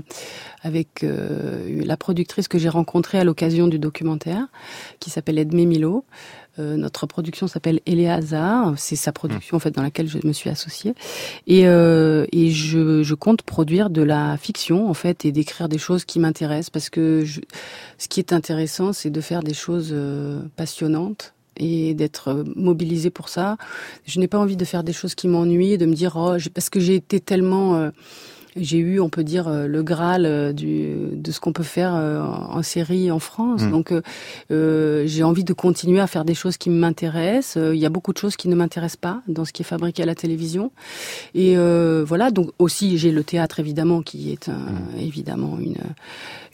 avec 0.62 1.04
euh, 1.04 1.82
la 1.84 1.96
productrice 1.96 2.48
que 2.48 2.58
j'ai 2.58 2.68
rencontrée 2.68 3.18
à 3.18 3.24
l'occasion 3.24 3.68
du 3.68 3.78
documentaire, 3.78 4.46
qui 5.00 5.10
s'appelle 5.10 5.38
Edmé 5.38 5.66
Milo. 5.66 6.04
Euh, 6.58 6.76
notre 6.76 7.06
production 7.06 7.46
s'appelle 7.46 7.80
Eléazar, 7.86 8.74
c'est 8.76 8.96
sa 8.96 9.10
production 9.10 9.56
en 9.56 9.60
fait 9.60 9.70
dans 9.70 9.82
laquelle 9.82 10.08
je 10.08 10.18
me 10.22 10.32
suis 10.32 10.50
associée. 10.50 10.94
Et, 11.46 11.66
euh, 11.66 12.26
et 12.30 12.50
je, 12.50 13.02
je, 13.02 13.14
compte 13.14 13.42
produire 13.42 13.88
de 13.88 14.02
la 14.02 14.36
fiction 14.36 14.88
en 14.90 14.94
fait 14.94 15.24
et 15.24 15.32
d'écrire 15.32 15.68
des 15.68 15.78
choses 15.78 16.04
qui 16.04 16.18
m'intéressent. 16.18 16.70
Parce 16.70 16.90
que 16.90 17.24
je, 17.24 17.40
ce 17.96 18.08
qui 18.08 18.20
est 18.20 18.34
intéressant 18.34 18.92
c'est 18.92 19.10
de 19.10 19.20
faire 19.22 19.42
des 19.42 19.54
choses 19.54 19.90
euh, 19.92 20.42
passionnantes 20.56 21.32
et 21.56 21.94
d'être 21.94 22.44
mobilisé 22.56 23.10
pour 23.10 23.28
ça. 23.28 23.56
Je 24.04 24.20
n'ai 24.20 24.28
pas 24.28 24.38
envie 24.38 24.56
de 24.56 24.64
faire 24.64 24.84
des 24.84 24.92
choses 24.92 25.14
qui 25.14 25.28
m'ennuient, 25.28 25.78
de 25.78 25.86
me 25.86 25.94
dire 25.94 26.16
oh 26.16 26.36
parce 26.54 26.70
que 26.70 26.80
j'ai 26.80 26.96
été 26.96 27.20
tellement 27.20 27.76
euh, 27.76 27.90
j'ai 28.56 28.78
eu, 28.78 29.00
on 29.00 29.08
peut 29.08 29.24
dire, 29.24 29.48
euh, 29.48 29.66
le 29.66 29.82
graal 29.82 30.26
euh, 30.26 30.52
du, 30.52 30.94
de 31.12 31.32
ce 31.32 31.40
qu'on 31.40 31.52
peut 31.52 31.62
faire 31.62 31.94
euh, 31.94 32.20
en 32.20 32.62
série 32.62 33.10
en 33.10 33.18
France. 33.18 33.62
Mm. 33.62 33.70
Donc, 33.70 33.94
euh, 34.50 35.04
j'ai 35.06 35.22
envie 35.22 35.44
de 35.44 35.52
continuer 35.52 36.00
à 36.00 36.06
faire 36.06 36.24
des 36.24 36.34
choses 36.34 36.56
qui 36.56 36.70
m'intéressent. 36.70 37.58
Il 37.72 37.78
y 37.78 37.86
a 37.86 37.88
beaucoup 37.88 38.12
de 38.12 38.18
choses 38.18 38.36
qui 38.36 38.48
ne 38.48 38.54
m'intéressent 38.54 38.96
pas 38.96 39.22
dans 39.28 39.44
ce 39.44 39.52
qui 39.52 39.62
est 39.62 39.64
fabriqué 39.64 40.02
à 40.02 40.06
la 40.06 40.14
télévision. 40.14 40.70
Et 41.34 41.56
euh, 41.56 42.04
voilà. 42.06 42.30
Donc 42.30 42.50
aussi, 42.58 42.98
j'ai 42.98 43.10
le 43.10 43.24
théâtre 43.24 43.60
évidemment, 43.60 44.02
qui 44.02 44.32
est 44.32 44.48
un, 44.48 44.52
mm. 44.52 45.00
évidemment 45.00 45.58
une 45.58 45.76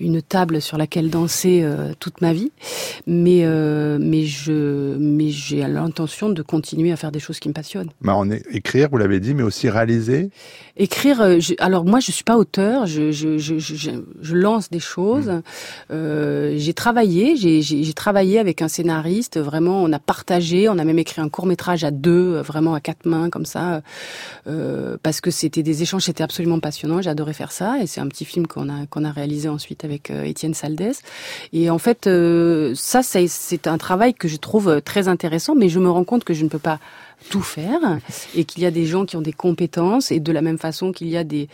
une 0.00 0.22
table 0.22 0.62
sur 0.62 0.78
laquelle 0.78 1.10
danser 1.10 1.66
toute 1.98 2.20
ma 2.20 2.32
vie. 2.32 2.52
Mais 3.08 3.44
mais 3.98 4.24
je 4.24 4.96
mais 4.96 5.30
j'ai 5.30 5.66
l'intention 5.66 6.28
de 6.28 6.42
continuer 6.42 6.92
à 6.92 6.96
faire 6.96 7.10
des 7.10 7.18
choses 7.18 7.40
qui 7.40 7.48
me 7.48 7.54
passionnent. 7.54 7.90
Bah, 8.02 8.14
on 8.16 8.30
est, 8.30 8.44
écrire, 8.52 8.88
vous 8.90 8.98
l'avez 8.98 9.18
dit, 9.18 9.34
mais 9.34 9.42
aussi 9.42 9.68
réaliser. 9.68 10.30
Écrire. 10.76 11.40
Je, 11.40 11.54
alors 11.58 11.84
moi, 11.88 12.00
je 12.00 12.12
suis 12.12 12.24
pas 12.24 12.36
auteur. 12.36 12.86
Je, 12.86 13.10
je, 13.10 13.38
je, 13.38 13.58
je 13.58 14.34
lance 14.34 14.70
des 14.70 14.80
choses. 14.80 15.28
Mmh. 15.28 15.42
Euh, 15.90 16.54
j'ai 16.56 16.74
travaillé. 16.74 17.34
J'ai 17.36 17.92
travaillé 17.94 18.38
avec 18.38 18.62
un 18.62 18.68
scénariste. 18.68 19.38
Vraiment, 19.38 19.82
on 19.82 19.92
a 19.92 19.98
partagé. 19.98 20.68
On 20.68 20.78
a 20.78 20.84
même 20.84 20.98
écrit 20.98 21.20
un 21.20 21.28
court 21.28 21.46
métrage 21.46 21.84
à 21.84 21.90
deux, 21.90 22.40
vraiment 22.40 22.74
à 22.74 22.80
quatre 22.80 23.06
mains, 23.06 23.30
comme 23.30 23.46
ça, 23.46 23.82
euh, 24.46 24.96
parce 25.02 25.20
que 25.20 25.30
c'était 25.30 25.62
des 25.62 25.82
échanges. 25.82 26.02
C'était 26.02 26.22
absolument 26.22 26.60
passionnant. 26.60 27.00
J'adorais 27.00 27.32
faire 27.32 27.52
ça. 27.52 27.78
Et 27.80 27.86
c'est 27.86 28.00
un 28.00 28.08
petit 28.08 28.24
film 28.24 28.46
qu'on 28.46 28.68
a 28.68 28.86
qu'on 28.86 29.04
a 29.04 29.10
réalisé 29.10 29.48
ensuite 29.48 29.84
avec 29.84 30.10
euh, 30.10 30.24
Étienne 30.24 30.54
Saldès. 30.54 31.02
Et 31.52 31.70
en 31.70 31.78
fait, 31.78 32.06
euh, 32.06 32.72
ça, 32.74 33.02
c'est 33.02 33.66
un 33.66 33.78
travail 33.78 34.12
que 34.14 34.28
je 34.28 34.36
trouve 34.36 34.82
très 34.82 35.08
intéressant. 35.08 35.54
Mais 35.54 35.68
je 35.68 35.78
me 35.78 35.90
rends 35.90 36.04
compte 36.04 36.24
que 36.24 36.34
je 36.34 36.44
ne 36.44 36.48
peux 36.50 36.58
pas 36.58 36.78
tout 37.30 37.42
faire 37.42 37.98
et 38.34 38.44
qu'il 38.44 38.62
y 38.62 38.66
a 38.66 38.70
des 38.70 38.86
gens 38.86 39.04
qui 39.04 39.16
ont 39.16 39.20
des 39.22 39.32
compétences 39.32 40.10
et 40.10 40.20
de 40.20 40.32
la 40.32 40.42
même 40.42 40.58
façon 40.58 40.92
qu'il 40.92 41.08
y 41.08 41.16
a 41.16 41.24
des 41.24 41.48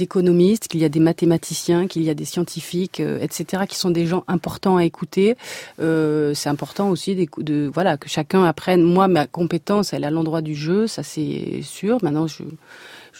économistes, 0.00 0.68
qu'il 0.68 0.80
y 0.80 0.84
a 0.84 0.88
des 0.88 1.00
mathématiciens, 1.00 1.86
qu'il 1.86 2.02
y 2.02 2.10
a 2.10 2.14
des 2.14 2.24
scientifiques, 2.24 3.00
euh, 3.00 3.18
etc., 3.20 3.64
qui 3.68 3.76
sont 3.76 3.90
des 3.90 4.06
gens 4.06 4.24
importants 4.28 4.76
à 4.76 4.84
écouter. 4.84 5.36
Euh, 5.80 6.34
c'est 6.34 6.48
important 6.48 6.90
aussi 6.90 7.14
de, 7.14 7.26
de, 7.42 7.70
voilà 7.72 7.96
que 7.96 8.08
chacun 8.08 8.44
apprenne. 8.44 8.82
Moi, 8.82 9.08
ma 9.08 9.26
compétence, 9.26 9.92
elle 9.92 10.04
est 10.04 10.06
à 10.06 10.10
l'endroit 10.10 10.42
du 10.42 10.54
jeu, 10.54 10.86
ça 10.86 11.02
c'est 11.02 11.60
sûr. 11.62 11.98
Maintenant, 12.02 12.26
je 12.26 12.44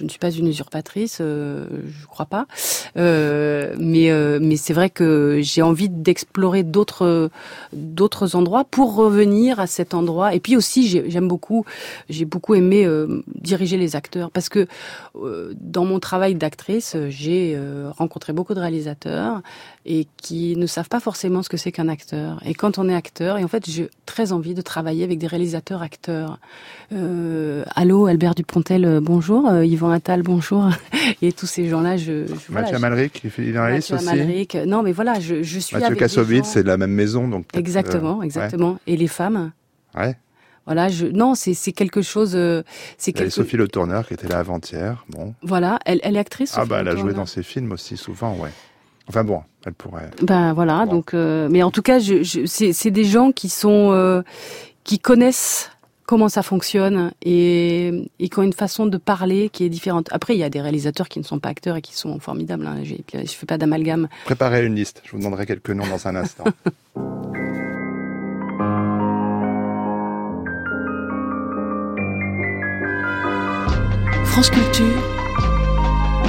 je 0.01 0.05
ne 0.05 0.09
suis 0.09 0.19
pas 0.19 0.31
une 0.31 0.49
usurpatrice, 0.49 1.19
euh, 1.21 1.67
je 1.87 2.07
crois 2.07 2.25
pas. 2.25 2.47
Euh, 2.97 3.75
mais 3.79 4.11
euh, 4.11 4.39
mais 4.41 4.57
c'est 4.57 4.73
vrai 4.73 4.89
que 4.89 5.41
j'ai 5.43 5.61
envie 5.61 5.91
d'explorer 5.91 6.63
d'autres 6.63 7.31
endroits 8.35 8.65
pour 8.65 8.95
revenir 8.95 9.61
à 9.61 9.67
cet 9.67 9.93
endroit. 9.93 10.35
Et 10.35 10.41
puis 10.41 10.57
aussi, 10.57 11.03
j'aime 11.11 11.29
beaucoup, 11.29 11.67
j'ai 12.09 12.25
beaucoup 12.25 12.55
aimé 12.55 12.87
euh, 12.87 13.23
diriger 13.35 13.77
les 13.77 13.95
acteurs 13.95 14.31
parce 14.31 14.49
que 14.49 14.67
dans 15.61 15.85
mon 15.85 16.01
travail 16.01 16.35
d'actrice, 16.35 16.97
j'ai 17.09 17.59
rencontré 17.97 18.33
beaucoup 18.33 18.55
de 18.55 18.61
réalisateurs 18.61 19.43
et 19.85 20.07
qui 20.17 20.57
ne 20.57 20.67
savent 20.67 20.89
pas 20.89 21.01
forcément 21.01 21.43
ce 21.43 21.49
que 21.49 21.57
c'est 21.57 21.73
qu'un 21.73 21.89
acteur. 21.89 22.41
Et 22.47 22.55
quand 22.55 22.79
on 22.79 22.89
est 22.89 22.95
acteur, 22.95 23.39
et 23.39 23.45
en 23.45 23.49
fait, 23.49 23.69
j'ai 23.69 23.91
très 24.07 24.33
envie 24.33 24.55
de 24.55 24.63
travailler 24.63 25.05
avec 25.05 25.19
des 25.19 25.27
réalisateurs 25.27 25.83
acteurs. 25.83 26.39
Allô, 26.91 28.07
Albert 28.07 28.35
Dupontel, 28.35 29.01
bonjour. 29.03 29.51
Yvan 29.91 29.97
Attal, 29.97 30.23
bonjour. 30.23 30.69
et 31.23 31.33
tous 31.33 31.47
ces 31.47 31.69
gens-là, 31.69 31.97
je, 31.97 32.27
je 32.27 32.53
Mathieu 32.53 32.77
Amalric, 32.77 33.21
il 33.25 33.31
fait 33.31 33.43
Mathieu 33.53 33.97
aussi. 33.97 34.09
Amalric. 34.09 34.55
Non, 34.55 34.83
mais 34.83 34.93
voilà, 34.93 35.19
je, 35.19 35.43
je 35.43 35.59
suis 35.59 35.77
Mathieu 35.77 35.97
Kassovitz, 35.97 36.47
c'est 36.47 36.63
de 36.63 36.69
la 36.69 36.77
même 36.77 36.93
maison, 36.93 37.27
donc. 37.27 37.47
Exactement, 37.55 38.23
exactement. 38.23 38.79
Et 38.87 38.97
les 38.97 39.09
femmes. 39.09 39.53
Ouais. 39.97 40.17
Voilà, 40.67 40.89
je 40.89 41.07
non, 41.07 41.35
c'est 41.35 41.55
c'est 41.55 41.73
quelque 41.73 42.03
chose. 42.03 42.33
Euh, 42.37 42.63
c'est 42.97 43.13
quelque... 43.13 43.31
Sophie 43.31 43.57
Le 43.57 43.67
Tourneur 43.67 44.07
qui 44.07 44.15
était 44.15 44.29
là 44.29 44.39
avant-hier. 44.39 45.05
Bon. 45.09 45.35
Voilà, 45.43 45.81
elle, 45.85 45.99
elle 46.05 46.17
est 46.17 46.21
actrice. 46.21 46.55
Ah 46.57 46.65
bah 46.65 46.79
elle 46.81 46.89
a 46.89 46.95
joué 46.95 47.13
dans 47.13 47.27
ses 47.27 47.43
films 47.43 47.73
aussi 47.73 47.97
souvent, 47.97 48.37
ouais. 48.37 48.51
Enfin 49.09 49.25
bon, 49.25 49.43
elle 49.67 49.73
pourrait. 49.73 50.11
Ben 50.23 50.53
voilà, 50.53 50.87
donc 50.87 51.15
euh, 51.15 51.49
mais 51.51 51.65
en 51.65 51.73
tout 51.73 51.83
cas, 51.83 51.99
je, 51.99 52.23
je, 52.23 52.45
c'est 52.47 52.91
des 52.93 53.05
gens 53.05 53.33
qui 53.33 53.49
sont 53.49 53.91
euh, 53.91 54.23
qui 54.85 55.01
connaissent 55.01 55.71
comment 56.11 56.29
ça 56.29 56.43
fonctionne 56.43 57.13
et, 57.23 58.11
et 58.19 58.29
qui 58.29 58.39
ont 58.41 58.43
une 58.43 58.53
façon 58.53 58.85
de 58.85 58.97
parler 58.97 59.49
qui 59.49 59.63
est 59.63 59.69
différente. 59.69 60.09
Après, 60.11 60.35
il 60.35 60.41
y 60.41 60.43
a 60.43 60.51
des 60.51 60.61
réalisateurs 60.61 61.09
qui 61.09 61.21
ne 61.21 61.25
sont 61.25 61.39
pas 61.39 61.51
acteurs 61.51 61.77
et 61.77 61.83
qui 61.83 61.95
sont 61.95 62.19
formidables. 62.19 62.67
Hein. 62.67 62.83
Je 62.83 62.95
ne 63.17 63.27
fais 63.27 63.47
pas 63.47 63.59
d'amalgame. 63.59 64.09
Préparez 64.25 64.67
une 64.67 64.75
liste. 64.75 65.03
Je 65.05 65.13
vous 65.13 65.19
demanderai 65.19 65.47
quelques 65.47 65.71
noms 65.71 65.87
dans 65.87 66.09
un 66.09 66.17
instant. 66.17 66.43
France 74.25 74.51
Culture, 74.51 74.99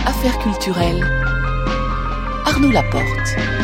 Affaires 0.06 0.38
culturelles. 0.44 1.04
Arnaud 2.46 2.70
Laporte. 2.70 3.61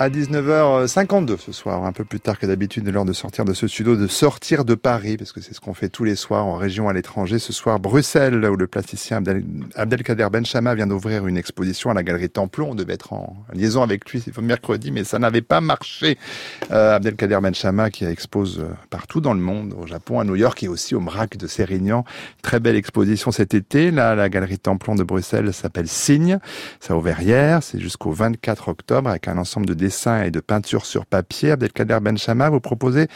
À 0.00 0.08
19h52 0.08 1.36
ce 1.36 1.52
soir, 1.52 1.84
un 1.84 1.92
peu 1.92 2.06
plus 2.06 2.20
tard 2.20 2.38
que 2.38 2.46
d'habitude, 2.46 2.88
l'heure 2.88 3.04
de 3.04 3.12
sortir 3.12 3.44
de 3.44 3.52
ce 3.52 3.68
studio, 3.68 3.96
de 3.96 4.06
sortir 4.06 4.64
de 4.64 4.74
Paris, 4.74 5.18
parce 5.18 5.30
que 5.30 5.42
c'est 5.42 5.52
ce 5.52 5.60
qu'on 5.60 5.74
fait 5.74 5.90
tous 5.90 6.04
les 6.04 6.16
soirs 6.16 6.46
en 6.46 6.54
région 6.54 6.88
à 6.88 6.94
l'étranger. 6.94 7.38
Ce 7.38 7.52
soir, 7.52 7.78
Bruxelles, 7.78 8.42
où 8.46 8.56
le 8.56 8.66
plasticien 8.66 9.18
Abdel, 9.18 9.44
Abdelkader 9.74 10.28
Benchama 10.32 10.74
vient 10.74 10.86
d'ouvrir 10.86 11.26
une 11.26 11.36
exposition 11.36 11.90
à 11.90 11.94
la 11.94 12.02
Galerie 12.02 12.30
Templon. 12.30 12.70
On 12.70 12.74
devait 12.74 12.94
être 12.94 13.12
en 13.12 13.44
liaison 13.52 13.82
avec 13.82 14.08
lui 14.10 14.24
mercredi, 14.40 14.90
mais 14.90 15.04
ça 15.04 15.18
n'avait 15.18 15.42
pas 15.42 15.60
marché. 15.60 16.16
Euh, 16.70 16.96
Abdelkader 16.96 17.38
Benchama 17.42 17.90
qui 17.90 18.06
expose 18.06 18.60
euh, 18.60 18.72
partout 18.88 19.20
dans 19.20 19.34
le 19.34 19.40
monde, 19.40 19.74
au 19.78 19.86
Japon, 19.86 20.18
à 20.18 20.24
New 20.24 20.36
York 20.36 20.62
et 20.62 20.68
aussi 20.68 20.94
au 20.94 21.00
MRAC 21.00 21.36
de 21.36 21.46
Sérignan. 21.46 22.06
Très 22.40 22.58
belle 22.58 22.76
exposition 22.76 23.32
cet 23.32 23.52
été. 23.52 23.90
Là, 23.90 24.14
la 24.14 24.30
Galerie 24.30 24.58
Templon 24.58 24.94
de 24.94 25.02
Bruxelles 25.02 25.52
s'appelle 25.52 25.88
Signe. 25.88 26.38
Ça 26.80 26.94
a 26.94 26.96
ouvert 26.96 27.20
hier, 27.20 27.62
c'est 27.62 27.78
jusqu'au 27.78 28.12
24 28.12 28.68
octobre 28.68 29.10
avec 29.10 29.28
un 29.28 29.36
ensemble 29.36 29.66
de 29.66 29.74
dessins 29.74 29.89
et 30.24 30.30
de 30.30 30.40
peintures 30.40 30.86
sur 30.86 31.06
papier. 31.06 31.50
Abdelkader 31.52 31.98
Benchama, 32.00 32.48
vous 32.48 32.60
proposez 32.60 33.08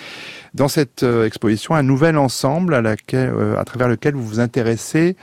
dans 0.54 0.68
cette 0.68 1.02
euh, 1.02 1.26
exposition 1.26 1.74
un 1.74 1.82
nouvel 1.82 2.18
ensemble 2.18 2.74
à, 2.74 2.82
laquelle, 2.82 3.30
euh, 3.30 3.58
à 3.58 3.64
travers 3.64 3.88
lequel 3.88 4.14
vous 4.14 4.26
vous 4.26 4.40
intéressez 4.40 5.16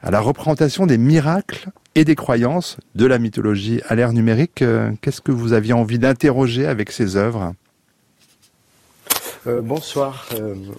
à 0.00 0.10
la 0.10 0.20
représentation 0.20 0.86
des 0.86 0.98
miracles 0.98 1.70
et 1.94 2.04
des 2.04 2.14
croyances 2.14 2.78
de 2.94 3.06
la 3.06 3.18
mythologie 3.18 3.80
à 3.88 3.94
l'ère 3.94 4.12
numérique. 4.12 4.62
Euh, 4.62 4.90
qu'est-ce 5.00 5.20
que 5.20 5.32
vous 5.32 5.52
aviez 5.52 5.72
envie 5.72 5.98
d'interroger 5.98 6.66
avec 6.66 6.90
ces 6.90 7.16
œuvres? 7.16 7.54
Bonsoir 9.44 10.28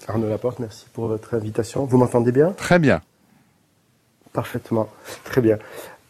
Arnaud 0.08 0.30
Laporte, 0.30 0.58
merci 0.58 0.86
pour 0.94 1.08
votre 1.08 1.34
invitation. 1.34 1.84
Vous 1.84 1.98
m'entendez 1.98 2.32
bien? 2.32 2.52
Très 2.52 2.78
bien. 2.78 3.02
Parfaitement, 4.32 4.88
très 5.22 5.42
bien. 5.42 5.58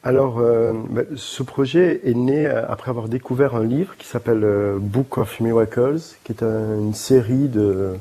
Alors, 0.07 0.38
euh, 0.38 0.72
bah, 0.90 1.00
ce 1.16 1.42
projet 1.42 2.02
est 2.05 2.12
né 2.12 2.46
euh, 2.46 2.62
après 2.68 2.90
avoir 2.90 3.09
découvert 3.09 3.55
un 3.55 3.64
livre 3.64 3.96
qui 3.96 4.07
s'appelle 4.07 4.44
euh, 4.44 4.76
Book 4.78 5.16
of 5.16 5.40
Miracles, 5.40 6.00
qui 6.24 6.32
est 6.32 6.42
une 6.42 6.92
série 6.92 7.48
de 7.48 7.94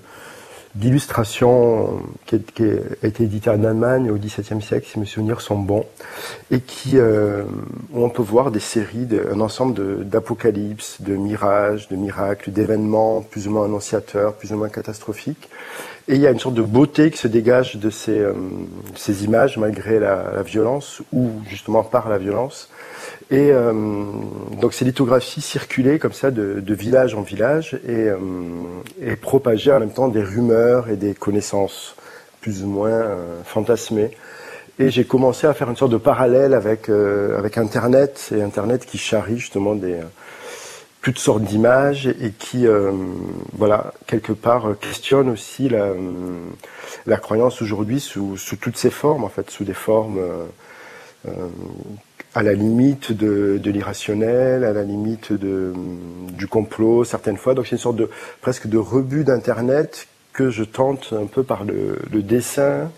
d'illustrations 0.76 2.02
qui, 2.26 2.36
a 2.36 3.08
été 3.08 3.24
éditée 3.24 3.50
en 3.50 3.64
Allemagne 3.64 4.10
au 4.10 4.16
XVIIe 4.16 4.62
siècle, 4.62 4.88
si 4.92 5.00
mes 5.00 5.06
souvenirs 5.06 5.42
sont 5.42 5.58
bons, 5.58 5.86
et 6.52 6.60
qui 6.60 6.98
où 7.00 8.04
on 8.04 8.10
peut 8.10 8.24
voir 8.24 8.52
des 8.52 8.60
séries, 8.60 9.06
de, 9.06 9.28
un 9.32 9.40
ensemble 9.40 10.08
d'apocalypses, 10.08 11.02
de, 11.02 11.16
mirages, 11.16 11.88
de 11.90 11.96
miracles, 11.96 12.52
d'événements 12.52 13.22
plus 13.22 13.48
ou 13.48 13.52
moins 13.52 13.66
annonciateurs, 13.66 14.34
plus 14.34 14.52
ou 14.52 14.58
moins 14.58 14.70
catastrophiques. 14.70 15.50
Et 16.08 16.16
il 16.16 16.22
y 16.22 16.28
a 16.28 16.32
une 16.32 16.40
sorte 16.40 16.56
de 16.56 16.62
beauté 16.62 17.12
qui 17.12 17.18
se 17.18 17.30
dégage 17.30 17.78
de 17.78 17.90
ces, 17.90 18.20
euh, 18.20 18.34
ces 18.96 19.24
images 19.24 19.58
malgré 19.58 20.00
la, 20.00 20.42
violence 20.44 21.02
ou 21.14 21.30
justement 21.48 21.84
par 21.84 22.10
la 22.10 22.18
violence. 22.18 22.70
Et 23.32 23.52
euh, 23.52 23.74
donc 24.62 24.74
ces 24.74 24.86
lithographies 24.86 25.42
circulaient 25.42 26.00
comme 26.00 26.14
ça 26.14 26.32
de, 26.32 26.74
village 26.74 27.16
en 27.16 27.22
village 27.22 27.80
et, 27.88 28.10
euh, 28.10 29.16
propageaient 29.22 29.74
en 29.74 29.80
même 29.80 29.94
temps 29.94 30.08
des 30.08 30.24
rumeurs 30.24 30.90
et 30.90 30.96
des 30.96 31.14
connaissances 31.14 31.96
plus 32.42 32.64
ou 32.64 32.68
moins 32.68 32.90
euh, 32.90 33.42
fantasmées. 33.44 34.12
Et 34.80 34.90
j'ai 34.90 35.06
commencé 35.06 35.48
à 35.48 35.54
faire 35.54 35.70
une 35.70 35.76
sorte 35.76 35.92
de 35.92 35.98
parallèle 35.98 36.54
avec, 36.54 36.90
avec 36.90 37.60
Internet 37.60 38.32
et 38.36 38.42
Internet 38.42 38.88
qui 38.88 38.98
charrie 38.98 39.38
justement 39.38 39.76
des 39.76 40.00
toutes 41.04 41.20
sortes 41.20 41.44
d'images 41.44 42.08
et 42.08 42.32
qui, 42.32 42.66
euh, 42.66 42.92
voilà, 43.52 43.94
quelque 44.08 44.32
part 44.32 44.70
euh, 44.70 44.74
questionne 44.74 45.30
aussi 45.30 45.68
la, 45.68 45.84
euh, 45.84 45.98
la 47.06 47.18
croyance 47.18 47.62
aujourd'hui 47.62 48.00
sous, 48.00 48.38
sous, 48.38 48.56
toutes 48.56 48.78
ses 48.78 48.90
formes, 48.90 49.26
en 49.26 49.30
fait, 49.30 49.52
sous 49.52 49.66
des 49.66 49.74
formes 49.74 50.18
euh, 51.28 51.32
à 52.36 52.44
la 52.44 52.54
limite 52.54 53.12
de, 53.12 53.60
de 53.62 53.72
l'irrationnel, 53.72 54.64
à 54.64 54.74
la 54.74 54.84
limite 54.84 55.34
de, 55.34 55.74
du 56.38 56.48
complot 56.48 57.04
certaines 57.04 57.38
fois. 57.38 57.54
Donc 57.54 57.68
c'est 57.68 57.76
une 57.76 57.82
sorte 57.82 57.98
de 57.98 58.10
presque 58.42 58.68
de 58.68 58.78
rebut 58.78 59.24
d'Internet 59.24 60.08
que 60.34 60.50
je 60.50 60.64
tente 60.64 61.14
un 61.14 61.28
peu 61.28 61.44
par 61.44 61.64
le, 61.64 62.00
le 62.12 62.22
dessin, 62.24 62.90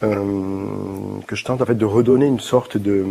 que 0.00 1.34
je 1.34 1.44
tente 1.44 1.62
en 1.62 1.64
fait 1.64 1.74
de 1.74 1.86
redonner 1.86 2.26
une 2.26 2.40
sorte 2.40 2.76
de 2.76 3.04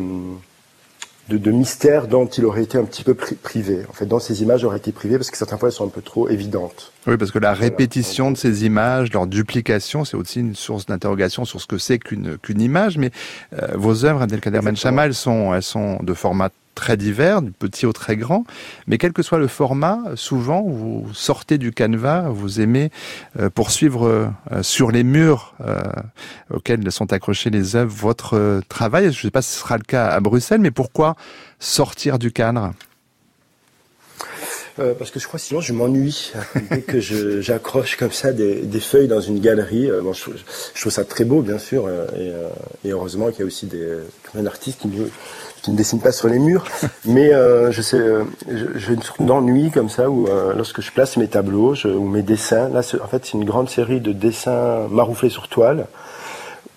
de, 1.30 1.38
de, 1.38 1.52
mystère 1.52 2.08
dont 2.08 2.26
il 2.26 2.46
aurait 2.46 2.64
été 2.64 2.78
un 2.78 2.84
petit 2.84 3.04
peu 3.04 3.14
privé. 3.14 3.84
En 3.90 3.94
fait, 3.94 4.06
dans 4.06 4.20
ces 4.20 4.44
images 4.44 4.64
auraient 4.64 4.78
été 4.78 4.92
privées 4.92 5.18
parce 5.18 5.32
que 5.32 5.38
certaines 5.38 5.58
fois 5.58 5.70
elles 5.70 5.74
sont 5.76 5.86
un 5.86 5.90
peu 5.90 6.02
trop 6.02 6.30
évidentes. 6.30 6.92
Oui, 7.08 7.18
parce 7.18 7.32
que 7.32 7.40
la 7.40 7.54
répétition 7.54 8.32
de 8.32 8.38
ces 8.38 8.66
images, 8.66 9.12
leur 9.14 9.28
duplication, 9.28 10.06
c'est 10.06 10.18
aussi 10.18 10.40
une 10.40 10.56
source 10.56 10.86
d'interrogation 10.86 11.46
sur 11.46 11.62
ce 11.62 11.68
que 11.68 11.78
c'est 11.78 12.00
qu'une 12.00 12.38
qu'une 12.38 12.62
image. 12.62 12.98
Mais 12.98 13.12
euh, 13.54 13.68
vos 13.76 14.06
œuvres, 14.06 14.22
Abdelkader 14.22 14.60
Benchama, 14.60 15.06
elles 15.06 15.14
sont, 15.14 15.54
elles 15.54 15.64
sont 15.64 15.98
de 16.02 16.14
format 16.14 16.50
très 16.76 16.98
divers, 16.98 17.42
du 17.42 17.52
petit 17.52 17.86
au 17.86 17.94
très 17.94 18.18
grand, 18.18 18.46
mais 18.86 18.98
quel 18.98 19.14
que 19.14 19.24
soit 19.24 19.40
le 19.40 19.48
format, 19.48 20.00
souvent 20.16 20.62
vous 20.62 21.08
sortez 21.14 21.58
du 21.58 21.72
canevas, 21.72 22.30
vous 22.30 22.62
aimez 22.62 22.92
euh, 23.40 23.50
poursuivre 23.50 24.08
euh, 24.08 24.62
sur 24.62 24.92
les 24.92 25.04
murs 25.04 25.56
euh, 25.62 25.82
auxquels 26.54 26.92
sont 26.92 27.14
accrochés 27.14 27.50
les 27.50 27.76
œuvres 27.76 27.96
votre 27.96 28.62
travail. 28.70 29.06
Je 29.06 29.20
ne 29.20 29.22
sais 29.22 29.32
pas 29.32 29.42
si 29.42 29.54
ce 29.54 29.62
sera 29.62 29.78
le 29.78 29.84
cas 29.84 30.08
à 30.08 30.20
Bruxelles, 30.20 30.62
mais 30.62 30.72
pourquoi 30.72 31.16
sortir 31.60 32.20
du 32.20 32.32
cadre? 32.32 32.74
Parce 34.76 35.12
que 35.12 35.20
je 35.20 35.28
crois 35.28 35.40
sinon 35.40 35.62
je 35.62 35.74
m'ennuie 35.74 36.34
dès 36.70 36.82
que 36.82 37.00
j'accroche 37.00 37.96
comme 37.96 38.12
ça 38.12 38.34
des, 38.34 38.62
des, 38.62 38.80
feuilles 38.80 39.08
dans 39.08 39.22
une 39.22 39.40
galerie. 39.40 39.90
bon, 40.04 40.14
je, 40.14 40.32
je, 40.74 40.80
trouve 40.82 40.92
ça 40.92 41.06
très 41.06 41.24
beau 41.24 41.42
bien 41.42 41.60
sûr 41.60 41.90
et, 41.90 42.32
et 42.88 42.92
heureusement 42.92 43.30
qu'il 43.32 43.40
y 43.40 43.44
a 43.44 43.46
aussi 43.46 43.68
des, 43.68 43.88
un 44.38 44.46
artiste 44.46 44.82
qui 44.82 44.90
qui 45.66 45.72
ne 45.72 45.78
dessine 45.78 46.00
pas 46.00 46.12
sur 46.12 46.28
les 46.28 46.38
murs, 46.38 46.64
mais 47.06 47.34
euh, 47.34 47.72
je 47.72 47.82
sais, 47.82 47.98
euh, 47.98 48.24
j'ai 48.76 48.94
une 48.94 49.02
sorte 49.02 49.24
d'ennui 49.24 49.72
comme 49.72 49.90
ça 49.90 50.12
où 50.12 50.28
euh, 50.28 50.54
lorsque 50.56 50.80
je 50.80 50.92
place 50.92 51.18
mes 51.18 51.28
tableaux 51.28 51.74
ou 51.86 52.08
mes 52.08 52.22
dessins, 52.22 52.70
là 52.70 52.82
en 53.04 53.08
fait 53.08 53.26
c'est 53.26 53.34
une 53.34 53.46
grande 53.46 53.68
série 53.68 54.00
de 54.00 54.12
dessins 54.12 54.88
marouflés 54.92 55.32
sur 55.32 55.48
toile 55.48 55.88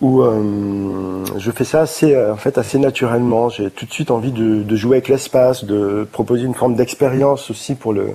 où 0.00 0.22
euh, 0.22 1.24
je 1.36 1.50
fais 1.50 1.64
ça 1.64 1.80
assez, 1.80 2.16
en 2.16 2.36
fait, 2.36 2.58
assez 2.58 2.78
naturellement. 2.78 3.48
J'ai 3.48 3.70
tout 3.70 3.86
de 3.86 3.92
suite 3.92 4.10
envie 4.10 4.32
de, 4.32 4.62
de 4.62 4.76
jouer 4.76 4.98
avec 4.98 5.08
l'espace, 5.08 5.64
de 5.64 6.06
proposer 6.10 6.44
une 6.44 6.54
forme 6.54 6.74
d'expérience 6.74 7.50
aussi 7.50 7.74
pour 7.74 7.92
le, 7.92 8.14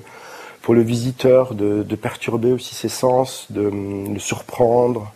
pour 0.62 0.74
le 0.74 0.82
visiteur, 0.82 1.54
de, 1.54 1.84
de 1.84 1.96
perturber 1.96 2.52
aussi 2.52 2.74
ses 2.74 2.90
sens, 2.90 3.48
de 3.50 3.70
le 4.14 4.20
surprendre 4.20 5.12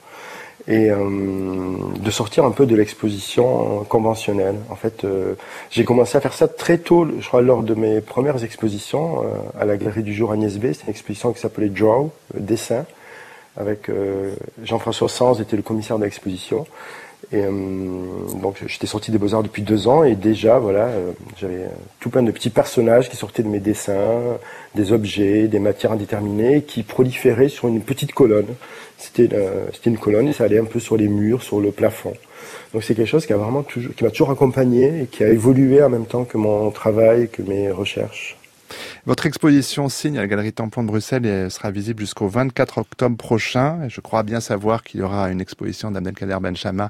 et 0.67 0.91
euh, 0.91 1.77
de 1.97 2.11
sortir 2.11 2.43
un 2.43 2.51
peu 2.51 2.65
de 2.65 2.75
l'exposition 2.75 3.85
conventionnelle. 3.85 4.55
En 4.69 4.75
fait, 4.75 5.05
euh, 5.05 5.35
j'ai 5.69 5.85
commencé 5.85 6.17
à 6.17 6.21
faire 6.21 6.33
ça 6.33 6.49
très 6.49 6.77
tôt, 6.77 7.07
je 7.19 7.25
crois, 7.25 7.41
lors 7.41 7.63
de 7.63 7.73
mes 7.73 8.01
premières 8.01 8.43
expositions 8.43 9.21
euh, 9.23 9.27
à 9.61 9.63
la 9.63 9.77
Galerie 9.77 10.03
du 10.03 10.13
Jour 10.13 10.33
Agnès 10.33 10.57
B. 10.57 10.73
C'est 10.73 10.83
une 10.83 10.89
exposition 10.89 11.31
qui 11.31 11.39
s'appelait 11.39 11.69
Draw, 11.69 12.11
dessin, 12.37 12.85
avec 13.57 13.89
Jean-François 14.63 15.09
Sanz 15.09 15.41
était 15.41 15.57
le 15.57 15.63
commissaire 15.63 15.97
de 15.97 16.03
l'exposition. 16.03 16.65
Et 17.31 17.41
euh, 17.43 17.51
donc 18.41 18.57
j'étais 18.67 18.87
sorti 18.87 19.11
des 19.11 19.17
Beaux-Arts 19.17 19.43
depuis 19.43 19.61
deux 19.61 19.87
ans 19.87 20.03
et 20.03 20.15
déjà 20.15 20.59
voilà 20.59 20.85
euh, 20.85 21.11
j'avais 21.37 21.65
tout 21.99 22.09
plein 22.09 22.23
de 22.23 22.31
petits 22.31 22.51
personnages 22.51 23.09
qui 23.09 23.17
sortaient 23.17 23.43
de 23.43 23.49
mes 23.49 23.59
dessins, 23.59 24.37
des 24.75 24.93
objets, 24.93 25.47
des 25.47 25.59
matières 25.59 25.91
indéterminées 25.91 26.61
qui 26.61 26.83
proliféraient 26.83 27.49
sur 27.49 27.67
une 27.67 27.81
petite 27.81 28.13
colonne. 28.13 28.47
C'était 28.97 29.29
euh, 29.33 29.65
c'était 29.73 29.89
une 29.89 29.97
colonne 29.97 30.29
et 30.29 30.33
ça 30.33 30.45
allait 30.45 30.59
un 30.59 30.65
peu 30.65 30.79
sur 30.79 30.95
les 30.95 31.09
murs, 31.09 31.43
sur 31.43 31.59
le 31.59 31.71
plafond. 31.71 32.13
Donc 32.73 32.83
c'est 32.83 32.95
quelque 32.95 33.07
chose 33.07 33.25
qui 33.25 33.33
a 33.33 33.37
vraiment 33.37 33.63
toujours, 33.63 33.93
qui 33.93 34.05
m'a 34.05 34.11
toujours 34.11 34.31
accompagné 34.31 35.01
et 35.01 35.05
qui 35.07 35.23
a 35.23 35.27
évolué 35.27 35.83
en 35.83 35.89
même 35.89 36.05
temps 36.05 36.23
que 36.23 36.37
mon 36.37 36.71
travail, 36.71 37.27
que 37.29 37.41
mes 37.41 37.71
recherches. 37.71 38.37
Votre 39.05 39.25
exposition 39.25 39.89
signe 39.89 40.17
à 40.17 40.21
la 40.21 40.27
Galerie 40.27 40.53
Templon 40.53 40.83
de 40.83 40.87
Bruxelles 40.87 41.25
et 41.25 41.49
sera 41.49 41.71
visible 41.71 42.01
jusqu'au 42.01 42.27
24 42.27 42.79
octobre 42.79 43.17
prochain. 43.17 43.83
Et 43.83 43.89
je 43.89 44.01
crois 44.01 44.23
bien 44.23 44.39
savoir 44.39 44.83
qu'il 44.83 44.99
y 44.99 45.03
aura 45.03 45.29
une 45.29 45.41
exposition 45.41 45.91
d'Abdelkader 45.91 46.37
Benchama 46.41 46.89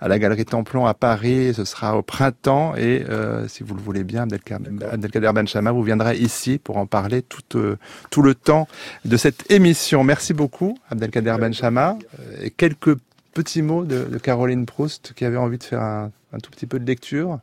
à 0.00 0.08
la 0.08 0.18
Galerie 0.18 0.44
Templon 0.44 0.86
à 0.86 0.94
Paris. 0.94 1.52
Ce 1.54 1.64
sera 1.64 1.96
au 1.96 2.02
printemps 2.02 2.74
et 2.76 3.04
euh, 3.08 3.48
si 3.48 3.62
vous 3.62 3.74
le 3.74 3.80
voulez 3.80 4.04
bien, 4.04 4.22
Abdelkader 4.22 5.32
Benchama, 5.34 5.72
vous 5.72 5.82
viendrez 5.82 6.16
ici 6.16 6.58
pour 6.62 6.76
en 6.76 6.86
parler 6.86 7.22
tout, 7.22 7.42
euh, 7.56 7.78
tout 8.10 8.22
le 8.22 8.34
temps 8.34 8.68
de 9.04 9.16
cette 9.16 9.50
émission. 9.50 10.04
Merci 10.04 10.34
beaucoup, 10.34 10.78
Abdelkader 10.90 11.36
Benchama. 11.38 11.98
Et 12.42 12.50
quelques 12.50 12.96
petits 13.34 13.62
mots 13.62 13.84
de, 13.84 14.04
de, 14.04 14.18
Caroline 14.18 14.64
Proust 14.64 15.12
qui 15.14 15.24
avait 15.24 15.36
envie 15.36 15.58
de 15.58 15.62
faire 15.62 15.82
un, 15.82 16.10
un 16.32 16.38
tout 16.38 16.50
petit 16.50 16.66
peu 16.66 16.78
de 16.78 16.86
lecture. 16.86 17.38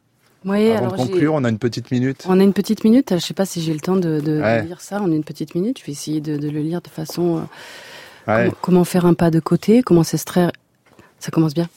Oui, 0.46 0.72
Avant 0.72 0.92
de 0.92 0.98
conclure, 0.98 1.34
on 1.34 1.44
a 1.44 1.50
une 1.50 1.60
petite 1.60 1.92
minute. 1.92 2.24
On 2.28 2.40
a 2.40 2.44
une 2.44 2.54
petite 2.54 2.84
minute. 2.84 3.08
Je 3.12 3.16
ne 3.16 3.20
sais 3.20 3.34
pas 3.34 3.46
si 3.46 3.62
j'ai 3.62 3.74
le 3.74 3.80
temps 3.80 3.96
de, 3.96 4.20
de, 4.20 4.42
ouais. 4.42 4.62
de, 4.62 4.68
lire 4.68 4.82
ça. 4.82 5.00
On 5.02 5.12
a 5.12 5.16
une 5.16 5.24
petite 5.24 5.56
minute. 5.56 5.80
Je 5.80 5.86
vais 5.86 5.92
essayer 5.92 6.22
de, 6.22 6.38
de 6.38 6.50
le 6.50 6.60
lire 6.62 6.82
de 6.82 6.90
façon. 6.90 7.42
Euh, 8.28 8.46
ouais. 8.46 8.52
comment, 8.62 8.84
faire 8.84 9.06
un 9.06 9.14
pas 9.14 9.32
de 9.32 9.40
côté 9.40 9.84
Comment 9.84 10.04
s'extraire 10.04 10.52
Ça 11.20 11.32
commence 11.32 11.54
bien. 11.54 11.70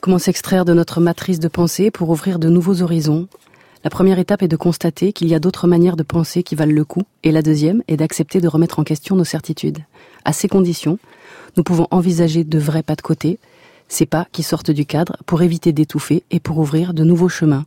Comment 0.00 0.18
s'extraire 0.18 0.64
de 0.64 0.72
notre 0.72 1.00
matrice 1.00 1.40
de 1.40 1.48
pensée 1.48 1.90
pour 1.90 2.10
ouvrir 2.10 2.38
de 2.38 2.48
nouveaux 2.48 2.82
horizons 2.82 3.26
La 3.82 3.90
première 3.90 4.18
étape 4.20 4.42
est 4.42 4.48
de 4.48 4.56
constater 4.56 5.12
qu'il 5.12 5.28
y 5.28 5.34
a 5.34 5.40
d'autres 5.40 5.66
manières 5.66 5.96
de 5.96 6.04
penser 6.04 6.42
qui 6.44 6.54
valent 6.54 6.74
le 6.74 6.84
coup, 6.84 7.02
et 7.24 7.32
la 7.32 7.42
deuxième 7.42 7.82
est 7.88 7.96
d'accepter 7.96 8.40
de 8.40 8.48
remettre 8.48 8.78
en 8.78 8.84
question 8.84 9.16
nos 9.16 9.24
certitudes. 9.24 9.78
À 10.24 10.32
ces 10.32 10.48
conditions, 10.48 10.98
nous 11.56 11.64
pouvons 11.64 11.88
envisager 11.90 12.44
de 12.44 12.58
vrais 12.58 12.84
pas 12.84 12.94
de 12.94 13.02
côté, 13.02 13.38
ces 13.88 14.06
pas 14.06 14.26
qui 14.30 14.44
sortent 14.44 14.70
du 14.70 14.86
cadre 14.86 15.16
pour 15.26 15.42
éviter 15.42 15.72
d'étouffer 15.72 16.22
et 16.30 16.40
pour 16.40 16.58
ouvrir 16.58 16.94
de 16.94 17.02
nouveaux 17.04 17.28
chemins 17.28 17.66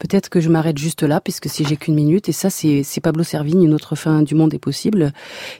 peut-être 0.00 0.28
que 0.28 0.40
je 0.40 0.48
m'arrête 0.48 0.78
juste 0.78 1.04
là, 1.04 1.20
puisque 1.20 1.48
si 1.48 1.64
j'ai 1.64 1.76
qu'une 1.76 1.94
minute, 1.94 2.28
et 2.28 2.32
ça 2.32 2.50
c'est 2.50 2.84
Pablo 3.00 3.22
Servigne, 3.22 3.62
Une 3.62 3.74
autre 3.74 3.94
fin 3.94 4.22
du 4.22 4.34
monde 4.34 4.52
est 4.52 4.58
possible, 4.58 5.12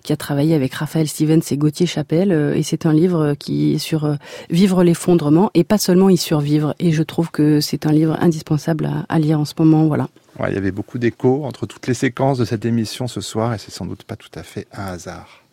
qui 0.02 0.12
a 0.12 0.16
travaillé 0.16 0.54
avec 0.54 0.74
Raphaël 0.74 1.06
Stevens 1.06 1.42
et 1.50 1.56
Gauthier 1.56 1.86
Chapelle, 1.86 2.32
et 2.32 2.62
c'est 2.64 2.86
un 2.86 2.92
livre 2.92 3.34
qui 3.38 3.74
est 3.74 3.78
sur 3.78 4.16
vivre 4.50 4.82
l'effondrement, 4.82 5.50
et 5.54 5.62
pas 5.62 5.78
seulement 5.78 6.08
y 6.08 6.16
survivre, 6.16 6.74
et 6.80 6.90
je 6.90 7.02
trouve 7.02 7.30
que 7.30 7.60
c'est 7.60 7.86
un 7.86 7.92
livre 7.92 8.16
indispensable 8.20 8.90
à, 9.08 9.18
lire 9.20 9.38
en 9.38 9.44
ce 9.44 9.54
moment, 9.58 9.86
voilà. 9.86 10.08
Il 10.48 10.54
y 10.54 10.58
avait 10.58 10.72
beaucoup 10.72 10.98
d'échos 10.98 11.44
entre 11.44 11.66
toutes 11.66 11.86
les 11.86 11.94
séquences 11.94 12.38
de 12.38 12.44
cette 12.44 12.64
émission 12.64 13.06
ce 13.06 13.20
soir, 13.20 13.54
et 13.54 13.58
c'est 13.58 13.70
sans 13.70 13.86
doute 13.86 14.04
pas 14.04 14.16
tout 14.16 14.30
à 14.34 14.42
fait 14.42 14.66
un 14.72 14.86
hasard. 14.86 15.44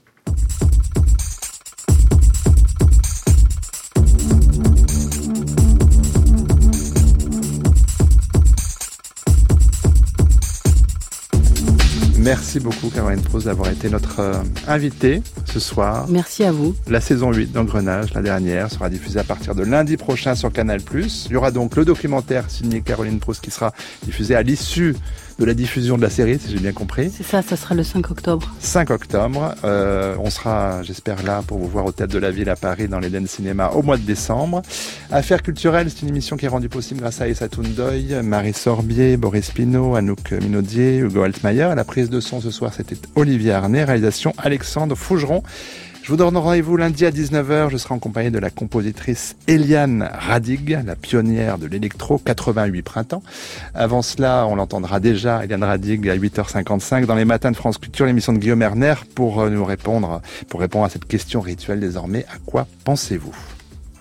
Merci 12.27 12.59
beaucoup 12.59 12.89
Caroline 12.89 13.21
Proust 13.21 13.45
d'avoir 13.45 13.69
été 13.69 13.89
notre 13.89 14.19
euh, 14.19 14.33
invitée 14.67 15.21
ce 15.45 15.61
soir. 15.61 16.07
Merci 16.09 16.43
à 16.43 16.51
vous. 16.51 16.75
La 16.89 16.99
saison 16.99 17.31
8 17.31 17.53
d'Engrenage, 17.53 18.13
la 18.13 18.21
dernière, 18.21 18.69
sera 18.69 18.89
diffusée 18.89 19.17
à 19.17 19.23
partir 19.23 19.55
de 19.55 19.63
lundi 19.63 19.95
prochain 19.95 20.35
sur 20.35 20.51
Canal+. 20.51 20.81
Il 20.93 21.31
y 21.31 21.35
aura 21.37 21.51
donc 21.51 21.77
le 21.77 21.85
documentaire 21.85 22.49
signé 22.49 22.81
Caroline 22.81 23.21
Proust 23.21 23.39
qui 23.39 23.49
sera 23.49 23.71
diffusé 24.03 24.35
à 24.35 24.43
l'issue 24.43 24.93
de 25.39 25.45
la 25.45 25.53
diffusion 25.53 25.97
de 25.97 26.01
la 26.01 26.09
série, 26.09 26.39
si 26.39 26.51
j'ai 26.51 26.59
bien 26.59 26.71
compris. 26.73 27.11
C'est 27.15 27.25
ça, 27.25 27.41
ça 27.41 27.55
sera 27.55 27.75
le 27.75 27.83
5 27.83 28.09
octobre. 28.09 28.53
5 28.59 28.89
octobre. 28.89 29.55
Euh, 29.63 30.15
on 30.19 30.29
sera, 30.29 30.81
j'espère, 30.83 31.23
là 31.23 31.43
pour 31.45 31.59
vous 31.59 31.67
voir 31.67 31.85
au 31.85 31.91
Théâtre 31.91 32.13
de 32.13 32.19
la 32.19 32.31
Ville 32.31 32.49
à 32.49 32.55
Paris 32.55 32.87
dans 32.87 32.99
l'Eden 32.99 33.27
Cinéma 33.27 33.69
au 33.69 33.83
mois 33.83 33.97
de 33.97 34.03
décembre. 34.03 34.61
Affaires 35.11 35.43
culturelles, 35.43 35.89
c'est 35.89 36.01
une 36.01 36.09
émission 36.09 36.37
qui 36.37 36.45
est 36.45 36.49
rendue 36.49 36.69
possible 36.69 37.01
grâce 37.01 37.21
à 37.21 37.27
Essa 37.27 37.49
Toundoy, 37.49 38.15
Marie 38.23 38.53
Sorbier, 38.53 39.17
Boris 39.17 39.51
Pinault, 39.51 39.95
Anouk 39.95 40.31
Minaudier, 40.31 40.97
Hugo 40.97 41.23
Altmaier. 41.23 41.73
La 41.75 41.83
prise 41.83 42.09
de 42.09 42.19
son 42.19 42.41
ce 42.41 42.51
soir, 42.51 42.73
c'était 42.73 42.97
Olivier 43.15 43.51
Arnay. 43.51 43.83
Réalisation 43.83 44.33
Alexandre 44.37 44.95
Fougeron. 44.95 45.43
Je 46.07 46.13
vous 46.13 46.17
donne 46.17 46.37
rendez-vous 46.37 46.77
lundi 46.77 47.05
à 47.05 47.11
19h. 47.11 47.69
Je 47.69 47.75
serai 47.75 47.93
en 47.93 47.99
compagnie 47.99 48.31
de 48.31 48.39
la 48.39 48.49
compositrice 48.49 49.35
Eliane 49.45 50.09
Radig, 50.13 50.79
la 50.85 50.95
pionnière 50.95 51.57
de 51.57 51.67
l'électro 51.67 52.17
88 52.17 52.81
printemps. 52.81 53.21
Avant 53.73 54.01
cela, 54.01 54.47
on 54.47 54.55
l'entendra 54.55 55.01
déjà, 55.01 55.43
Eliane 55.43 55.65
Radig, 55.65 56.07
à 56.07 56.15
8h55 56.15 57.05
dans 57.07 57.15
les 57.15 57.25
matins 57.25 57.51
de 57.51 57.57
France 57.57 57.77
Culture, 57.77 58.05
l'émission 58.05 58.31
de 58.31 58.37
Guillaume 58.37 58.61
Erner 58.61 58.93
pour 59.15 59.41
euh, 59.41 59.49
nous 59.49 59.65
répondre, 59.65 60.21
pour 60.47 60.61
répondre 60.61 60.85
à 60.85 60.89
cette 60.89 61.03
question 61.03 61.41
rituelle 61.41 61.81
désormais. 61.81 62.23
À 62.33 62.37
quoi 62.45 62.67
pensez-vous? 62.85 63.56